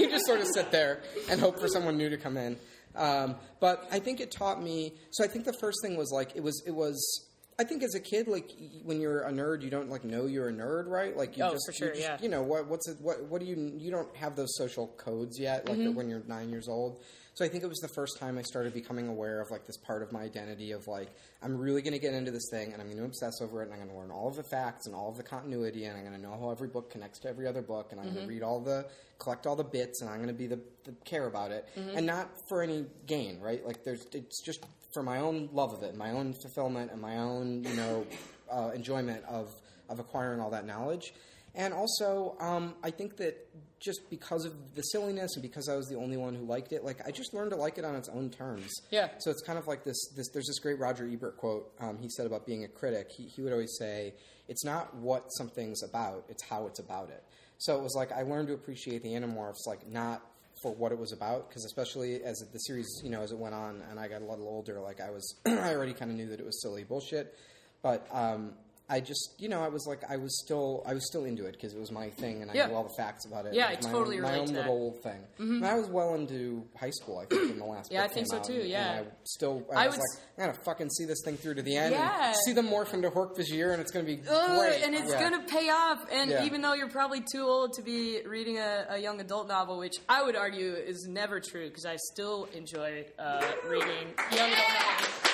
[0.00, 2.56] you just sort of sit there and hope for someone new to come in.
[2.96, 4.94] Um, but I think it taught me.
[5.12, 7.28] So I think the first thing was like it was it was.
[7.58, 8.50] I think as a kid, like
[8.82, 11.16] when you're a nerd, you don't like know you're a nerd, right?
[11.16, 12.18] Like you Oh, just, for sure, you, just yeah.
[12.20, 15.38] you know what what's it, what what do you you don't have those social codes
[15.38, 15.94] yet, like Mhm.
[15.94, 17.00] when you're nine years old.
[17.36, 19.76] So I think it was the first time I started becoming aware of like this
[19.76, 21.08] part of my identity of like
[21.42, 23.64] I'm really going to get into this thing and I'm going to obsess over it
[23.64, 25.96] and I'm going to learn all of the facts and all of the continuity and
[25.96, 28.18] I'm going to know how every book connects to every other book and I'm going
[28.18, 28.22] Mhm.
[28.22, 28.86] to read all the
[29.18, 31.96] collect all the bits and I'm going to be the, the care about it Mhm.
[31.96, 33.66] and not for any gain, right?
[33.66, 34.60] Like there's it's just
[34.92, 38.06] for my own love of it, my own fulfillment and my own you know
[38.48, 39.52] uh, enjoyment of
[39.88, 41.12] of acquiring all that knowledge.
[41.54, 43.48] And also, um, I think that
[43.78, 46.84] just because of the silliness and because I was the only one who liked it,
[46.84, 48.72] like I just learned to like it on its own terms.
[48.90, 49.10] Yeah.
[49.18, 50.08] So it's kind of like this.
[50.16, 53.10] this there's this great Roger Ebert quote um, he said about being a critic.
[53.16, 54.14] He, he would always say,
[54.48, 57.22] "It's not what something's about; it's how it's about it."
[57.58, 60.22] So it was like I learned to appreciate the Animorphs, like not
[60.62, 63.54] for what it was about, because especially as the series, you know, as it went
[63.54, 66.28] on and I got a little older, like I was, I already kind of knew
[66.28, 67.36] that it was silly bullshit,
[67.82, 68.54] but um,
[68.94, 71.52] I just, you know, I was like, I was still, I was still into it
[71.54, 72.66] because it was my thing, and I Yeah.
[72.66, 73.54] knew all the facts about it.
[73.54, 75.20] Yeah, It was I my totally own, my own little thing.
[75.40, 75.56] Mhm.
[75.56, 77.90] And I was well into high school, I think, in the last.
[77.90, 78.98] Yeah, I think so out, too, yeah.
[78.98, 81.54] and I still, I I was would like, I'm gonna fucking see this thing through
[81.54, 81.92] to the end.
[81.92, 82.28] Yeah.
[82.28, 84.82] And see them morph into Hork-Bajir, and it's gonna be Ugh, great.
[84.84, 85.20] and it's Yeah.
[85.30, 86.06] gonna pay off.
[86.12, 86.44] And Yeah.
[86.44, 89.96] even though you're probably too old to be reading a, a young adult novel, which
[90.08, 95.33] I would argue is never true because I still enjoy uh, reading young adult novels.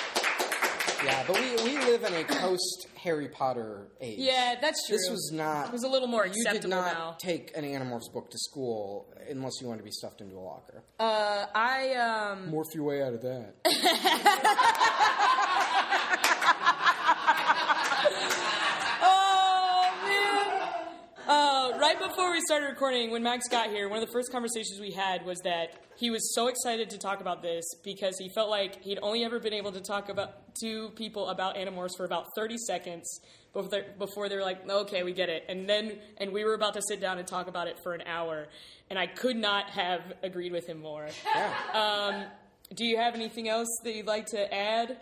[1.03, 4.19] Yeah, but we, we live in a post Harry Potter age.
[4.19, 4.97] Yeah, that's true.
[4.97, 5.67] This was not.
[5.67, 7.15] It was a little more You did not now.
[7.19, 10.83] take an Animorphs book to school unless you wanted to be stuffed into a locker.
[10.99, 12.51] Uh, I um.
[12.51, 13.53] Morph your way out of that.
[19.01, 21.20] oh man!
[21.31, 24.81] Uh, right before we started recording, when Max got here, one of the first conversations
[24.81, 28.49] we had was that he was so excited to talk about this because he felt
[28.49, 32.25] like he'd only ever been able to talk about to people about Animorphs for about
[32.35, 33.21] thirty seconds
[33.53, 36.53] before they, before they were like, "Okay, we get it," and then and we were
[36.53, 38.47] about to sit down and talk about it for an hour,
[38.89, 41.07] and I could not have agreed with him more.
[41.73, 42.25] Um,
[42.75, 44.97] do you have anything else that you'd like to add?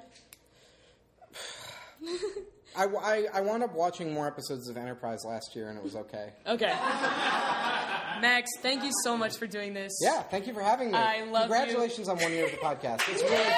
[2.75, 5.95] I, I, I wound up watching more episodes of Enterprise last year, and it was
[5.95, 6.33] okay.
[6.47, 6.67] Okay.
[8.21, 9.91] Max, thank you so much for doing this.
[10.01, 10.97] Yeah, thank you for having me.
[10.97, 11.55] I love you.
[11.55, 13.01] Congratulations on one year of the podcast.
[13.09, 13.55] It's really good.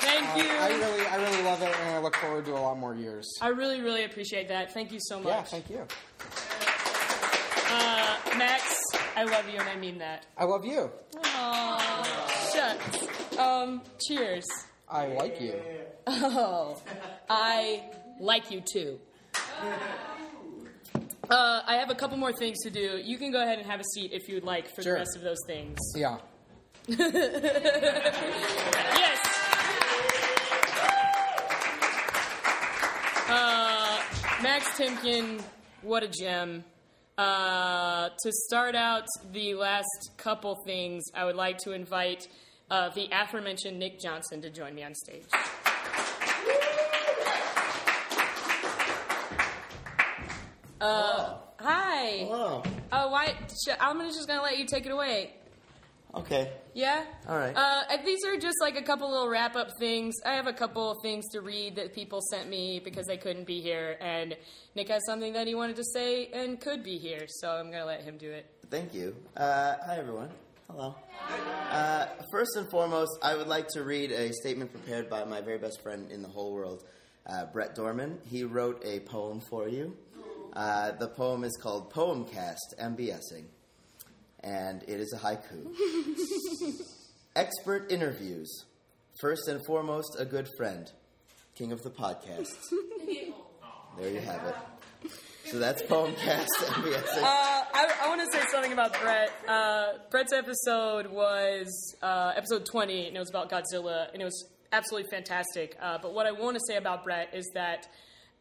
[0.00, 0.50] Thank you.
[0.50, 3.30] I really, I really love it, and I look forward to a lot more years.
[3.40, 4.72] I really, really appreciate that.
[4.72, 5.32] Thank you so much.
[5.32, 5.86] Yeah, thank you.
[7.70, 8.62] Uh, Max,
[9.16, 10.24] I love you, and I mean that.
[10.38, 10.90] I love you.
[11.16, 13.07] Aww, shucks.
[13.38, 14.44] Um, cheers.
[14.88, 15.54] I like you.
[16.06, 16.80] Oh,
[17.28, 17.82] I
[18.20, 18.98] like you too.
[21.30, 22.98] Uh, I have a couple more things to do.
[23.02, 24.94] You can go ahead and have a seat if you would like for Sure.
[24.94, 25.78] the rest of those things.
[25.94, 26.16] Yeah.
[26.88, 26.98] yes.
[33.30, 34.00] Uh,
[34.42, 35.42] Max Temkin,
[35.82, 36.64] what a gem.
[37.18, 42.26] Uh, to start out the last couple things, I would like to invite
[42.70, 45.24] uh, the aforementioned Nick Johnson to join me on stage.
[50.80, 52.18] Uh, hi.
[52.18, 52.62] Hello.
[52.92, 53.34] Uh, why?
[53.80, 55.34] I'm just gonna let you take it away.
[56.14, 56.52] Okay.
[56.72, 57.04] Yeah.
[57.28, 57.54] All right.
[57.54, 60.14] Uh, these are just like a couple little wrap up things.
[60.24, 63.46] I have a couple of things to read that people sent me because they couldn't
[63.46, 64.36] be here, and
[64.74, 67.84] Nick has something that he wanted to say and could be here, so I'm gonna
[67.84, 68.46] let him do it.
[68.70, 69.16] Thank you.
[69.36, 70.30] Uh, hi, everyone.
[70.70, 70.94] Hello.
[71.70, 75.56] Uh, first and foremost, I would like to read a statement prepared by my very
[75.56, 76.84] best friend in the whole world,
[77.26, 78.18] uh, Brett Dorman.
[78.26, 79.96] He wrote a poem for you.
[80.52, 83.46] Uh, the poem is called Poemcast MBSing,
[84.44, 85.66] and it is a haiku.
[87.36, 88.64] Expert interviews.
[89.22, 90.92] First and foremost, a good friend,
[91.54, 92.52] king of the podcasts.
[93.98, 95.10] There you have it.
[95.46, 97.57] So that's Poemcast MBSing.
[97.78, 99.30] I, I want to say something about Brett.
[99.46, 104.48] Uh, Brett's episode was uh, episode 20, and it was about Godzilla, and it was
[104.72, 105.76] absolutely fantastic.
[105.80, 107.86] Uh, but what I want to say about Brett is that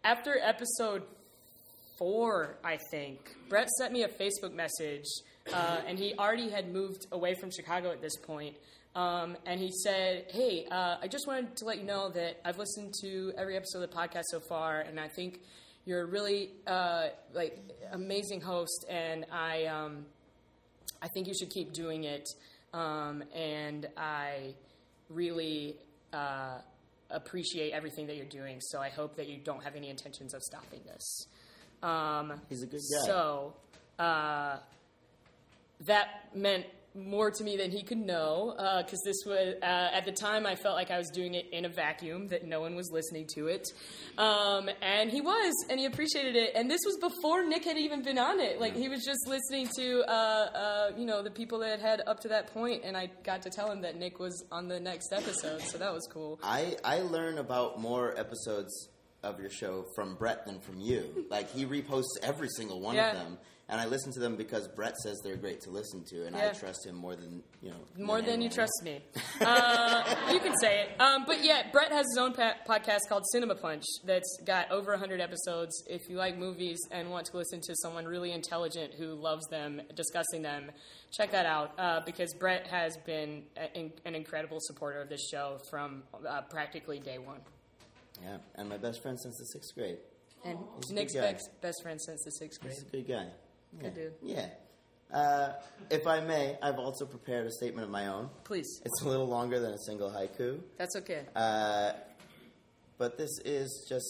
[0.04, 1.04] after episode
[2.00, 5.06] four, I think, Brett sent me a Facebook message,
[5.54, 8.56] uh, and he already had moved away from Chicago at this point.
[8.96, 12.58] Um, and he said, "Hey, uh, I just wanted to let you know that I've
[12.58, 15.42] listened to every episode of the podcast so far, and I think
[15.88, 17.58] you're a really uh, like
[17.94, 20.06] amazing host, and I um,
[21.02, 22.28] I think you should keep doing it.
[22.74, 24.54] Um, and I
[25.10, 25.78] really
[26.12, 26.58] uh,
[27.10, 28.60] appreciate everything that you're doing.
[28.60, 31.28] So I hope that you don't have any intentions of stopping this."
[31.82, 33.06] Um, He's a good guy.
[33.06, 33.54] So
[33.98, 34.58] uh,
[35.86, 36.66] that meant
[36.98, 38.54] more to me than he could know
[38.84, 41.66] because this was uh, at the time I felt like I was doing it in
[41.66, 43.68] a vacuum that no one was listening to it,
[44.18, 46.52] um, and he was, and he appreciated it.
[46.56, 48.60] And this was before Nick had even been on it.
[48.60, 52.20] Like he was just listening to uh, uh, you know the people that had up
[52.22, 55.14] to that point, and I got to tell him that Nick was on the next
[55.14, 56.40] episode, so that was cool.
[56.44, 58.90] I, I learn about more episodes
[59.24, 61.26] of your show from Brett than from you.
[61.30, 63.12] Like he reposts every single one Yeah.
[63.12, 63.38] of them,
[63.70, 66.50] and I listen to them because Brett says they're great to listen to, and Yeah.
[66.50, 67.78] I trust him more than you know.
[68.06, 69.02] More than you trust me.
[69.40, 71.00] Uh, you can say it.
[71.00, 74.92] Um, but yeah, Brett has his own pa- podcast called Cinema Punch that's got over
[74.92, 75.84] 100 episodes.
[75.88, 79.80] If you like movies and want to listen to someone really intelligent who loves them,
[79.96, 80.72] discussing them,
[81.16, 85.30] check that out uh, because Brett has been a, in, an incredible supporter of this
[85.32, 87.40] show from uh, practically day one.
[88.24, 89.98] Yeah, and my best friend since the sixth grade.
[90.44, 90.58] And
[90.90, 92.74] Nick's best, best friend since the sixth grade.
[92.74, 93.28] He's a good guy.
[93.80, 94.14] Good dude.
[94.24, 94.48] Yeah.
[95.14, 95.54] Uh,
[95.90, 98.30] if I may, I've also prepared a statement of my own.
[98.44, 98.82] Please.
[98.84, 100.60] It's a little longer than a single haiku.
[100.78, 101.24] That's okay.
[101.36, 101.94] Uh,
[102.98, 104.08] but this is just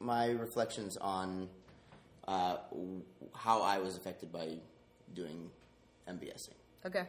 [0.00, 1.48] my reflections on
[2.28, 3.02] uh, w-
[3.34, 4.56] how I was affected by
[5.14, 5.50] doing
[6.08, 6.54] MBSing.
[6.84, 7.04] Okay.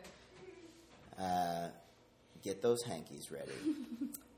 [1.20, 1.68] Uh,
[2.44, 3.52] get those hankies ready.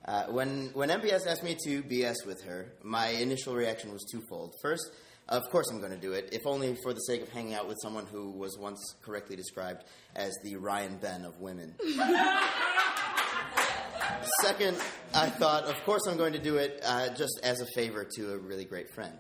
[0.06, 4.56] Uh, when when MBS asked me to BS with her, my initial reaction was twofold.
[4.60, 4.90] First,
[5.30, 7.68] of course I'm going to do it, if only for the sake of hanging out
[7.68, 9.84] with someone who was once correctly described
[10.16, 11.76] as the Ryan Ben of women.
[14.42, 14.78] Second,
[15.14, 18.34] I thought, of course I'm going to do it uh, just as a favor to
[18.34, 19.14] a really great friend.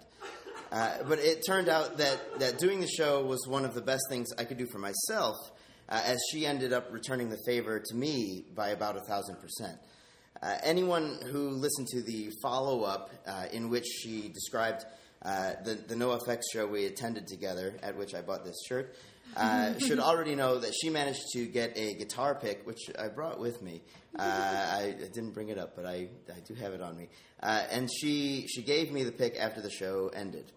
[0.72, 4.03] Uh, but it turned out that, that doing the show was one of the best
[4.10, 5.36] things I could do for myself,
[5.88, 9.77] uh, as she ended up returning the favor to me by about a thousand percent.
[10.41, 14.86] Uh, anyone who listened to the follow up, uh, in which she described
[15.24, 18.96] uh, the, the NoFX show we attended together, at which I bought this shirt,
[19.36, 23.40] uh, should already know that she managed to get a guitar pick, which I brought
[23.40, 23.82] with me.
[24.18, 27.10] Uh, I, I didn't bring it up, but I, I do have it on me.
[27.41, 30.52] Uh, and she, she gave me the pick after the show ended.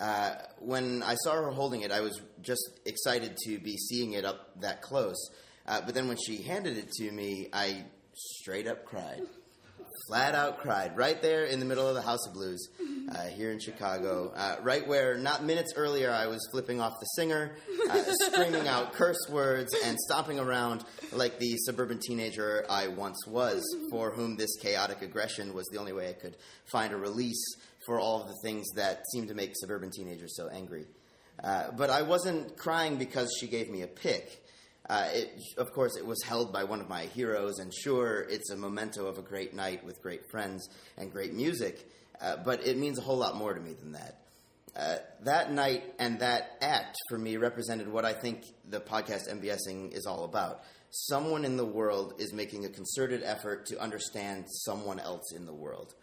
[0.00, 4.24] Uh, when I saw her holding it, I was just excited to be seeing it
[4.24, 5.30] up that close.
[5.66, 7.84] Uh, but then when she handed it to me, I
[8.14, 9.22] straight up cried.
[10.06, 10.96] Flat out cried.
[10.96, 12.68] Right there in the middle of the House of Blues
[13.14, 14.32] uh, here in Chicago.
[14.34, 17.52] Uh, right where, not minutes earlier, I was flipping off the singer,
[17.90, 23.62] uh, screaming out curse words, and stomping around like the suburban teenager I once was,
[23.90, 26.36] for whom this chaotic aggression was the only way I could
[26.70, 27.42] find a release
[27.86, 30.86] for all of the things that seemed to make suburban teenagers so angry.
[31.42, 34.44] Uh, but I wasn't crying because she gave me a pick.
[34.90, 38.50] Uh, it, of course, it was held by one of my heroes, and sure, it's
[38.50, 40.68] a memento of a great night with great friends
[40.98, 41.88] and great music,
[42.20, 44.18] uh, but it means a whole lot more to me than that.
[44.76, 49.96] Uh, that night and that act for me represented what I think the podcast MBSing
[49.96, 50.64] is all about.
[50.90, 55.54] Someone in the world is making a concerted effort to understand someone else in the
[55.54, 55.94] world.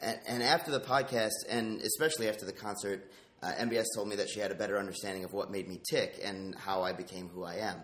[0.00, 3.10] And, and after the podcast, and especially after the concert,
[3.42, 6.20] uh, MBS told me that she had a better understanding of what made me tick
[6.22, 7.82] and how I became who I am.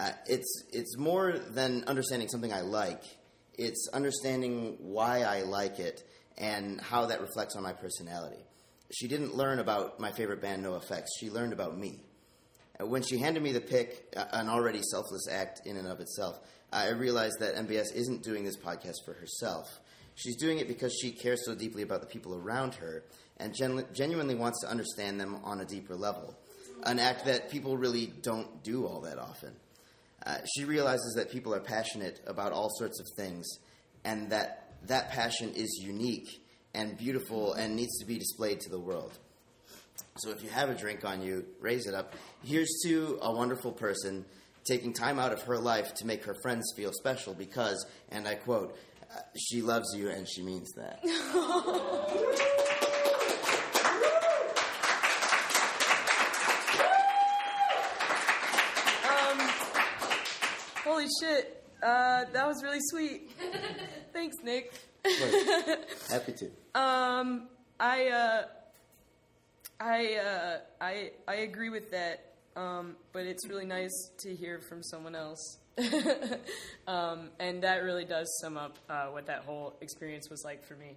[0.00, 3.02] Uh, it's it's more than understanding something I like.
[3.58, 6.02] It's understanding why I like it
[6.38, 8.42] and how that reflects on my personality.
[8.90, 11.04] She didn't learn about my favorite band, NoFX.
[11.18, 12.02] She learned about me.
[12.80, 16.00] Uh, When she handed me the pick, uh, an already selfless act in and of
[16.00, 16.40] itself,
[16.72, 19.66] I realized that MBS isn't doing this podcast for herself.
[20.14, 23.04] She's doing it because she cares so deeply about the people around her
[23.36, 26.38] and genu- genuinely wants to understand them on a deeper level.
[26.84, 29.52] An act that people really don't do all that often.
[30.26, 33.46] Uh, she realizes that people are passionate about all sorts of things
[34.04, 36.42] and that that passion is unique
[36.74, 39.18] and beautiful and needs to be displayed to the world.
[40.18, 42.14] So if you have a drink on you, raise it up.
[42.44, 44.24] Here's to a wonderful person
[44.64, 48.34] taking time out of her life to make her friends feel special because, and I
[48.34, 48.76] quote,
[49.10, 51.00] uh, she loves you and she means that.
[61.00, 61.64] holy shit.
[61.82, 63.30] Uh, that was really sweet.
[64.12, 64.74] Thanks, Nick.
[66.10, 66.50] Happy to.
[66.78, 67.48] Um,
[67.78, 68.42] I, uh,
[69.80, 74.82] I, uh, I, I agree with that um, but it's really nice to hear from
[74.82, 75.58] someone else.
[76.86, 80.74] um, and that really does sum up uh, what that whole experience was like for
[80.74, 80.96] me.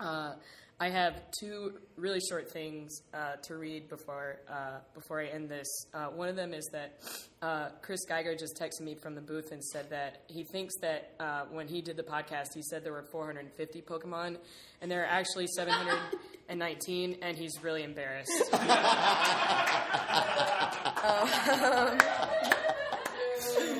[0.00, 0.34] Uh,
[0.78, 5.66] I have two really short things uh, to read before uh, before I end this.
[5.94, 6.98] Uh, one of them is that
[7.40, 11.14] uh, Chris Geiger just texted me from the booth and said that he thinks that
[11.18, 14.36] uh, when he did the podcast, he said there were 450 Pokemon,
[14.82, 18.30] and there are actually 719, and he's really embarrassed.
[21.06, 21.98] Um,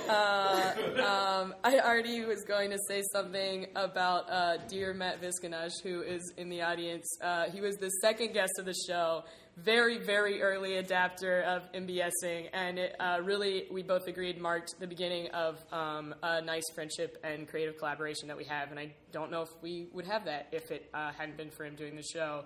[0.09, 6.03] uh, um, I already was going to say something about uh, dear Matt Viscanash, who
[6.03, 7.07] is in the audience.
[7.23, 9.25] Uh, he was the second guest of the show,
[9.57, 14.87] very, very early adapter of MBSing, and it uh, really, we both agreed, marked the
[14.87, 18.71] beginning of um, a nice friendship and creative collaboration that we have.
[18.71, 21.65] And I don't know if we would have that if it uh, hadn't been for
[21.65, 22.45] him doing the show.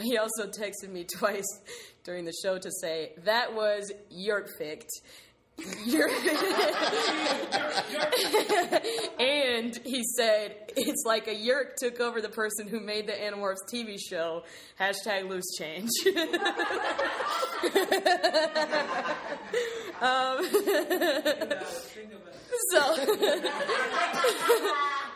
[0.00, 1.60] He also texted me twice
[2.04, 4.48] during the show to say, that was Yerkfict.
[4.60, 4.88] You're
[9.18, 13.66] and he said it's like a yeerk took over the person who made the Animorphs
[13.72, 14.44] TV show.
[14.78, 15.90] Hashtag loose change.
[20.00, 20.38] um,
[22.70, 22.96] so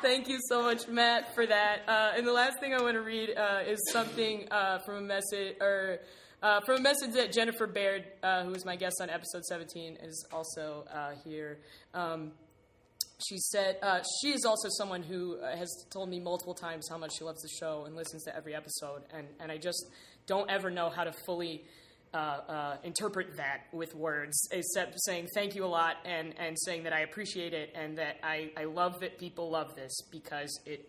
[0.02, 1.82] thank you so much, Matt, for that.
[1.86, 5.02] Uh, and the last thing I want to read uh, is something uh, from a
[5.02, 6.00] message or.
[6.42, 9.98] Uh, from a message that Jennifer Baird, uh, who was my guest on episode 17,
[10.02, 11.60] is also uh, here.
[11.94, 12.32] Um,
[13.24, 16.98] she said uh, she is also someone who uh, has told me multiple times how
[16.98, 19.86] much she loves the show and listens to every episode, and, and I just
[20.26, 21.62] don't ever know how to fully
[22.12, 26.92] uh, interpret that with words, except saying thank you a lot and, and saying that
[26.92, 30.84] I appreciate it and that I, I love that people love this because it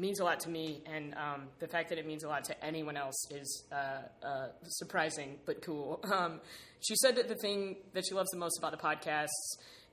[0.00, 2.64] means a lot to me, and um, the fact that it means a lot to
[2.64, 6.02] anyone else is uh, uh, surprising but cool.
[6.10, 6.40] Um,
[6.80, 9.28] she said that the thing that she loves the most about the podcasts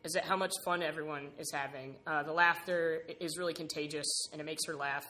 [0.03, 1.95] is that how much fun everyone is having.
[2.07, 5.05] Uh, the laughter is really contagious, and it makes her laugh.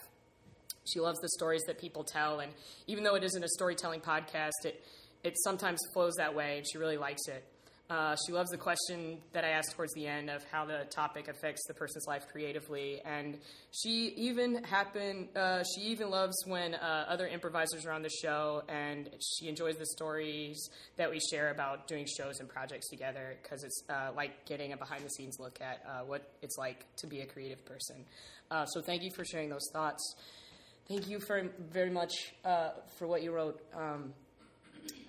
[0.91, 2.51] She loves the stories that people tell, and
[2.87, 4.83] even though it isn't a storytelling podcast, it
[5.23, 7.43] it sometimes flows that way, and she really likes it.
[7.89, 11.29] Uh, she loves the question that I asked towards the end of how the topic
[11.29, 13.37] affects the person's life creatively, and
[13.71, 15.29] she even happen.
[15.33, 19.77] Uh, she even loves when uh, other improvisers are on the show, and she enjoys
[19.77, 24.45] the stories that we share about doing shows and projects together because it's uh, like
[24.45, 28.03] getting a behind-the-scenes look at uh, what it's like to be a creative person.
[28.51, 30.15] Uh, so, thank you for sharing those thoughts.
[30.89, 32.11] Thank you for very much
[32.97, 33.61] for what you wrote.
[33.73, 34.13] Um,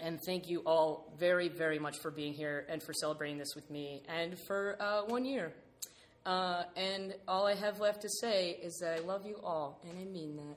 [0.01, 3.71] and thank you all very, very much for being here and for celebrating this with
[3.71, 5.53] me and for uh, one year.
[6.27, 9.99] Uh, and all I have left to say is that I love you all, and
[9.99, 10.57] I mean that.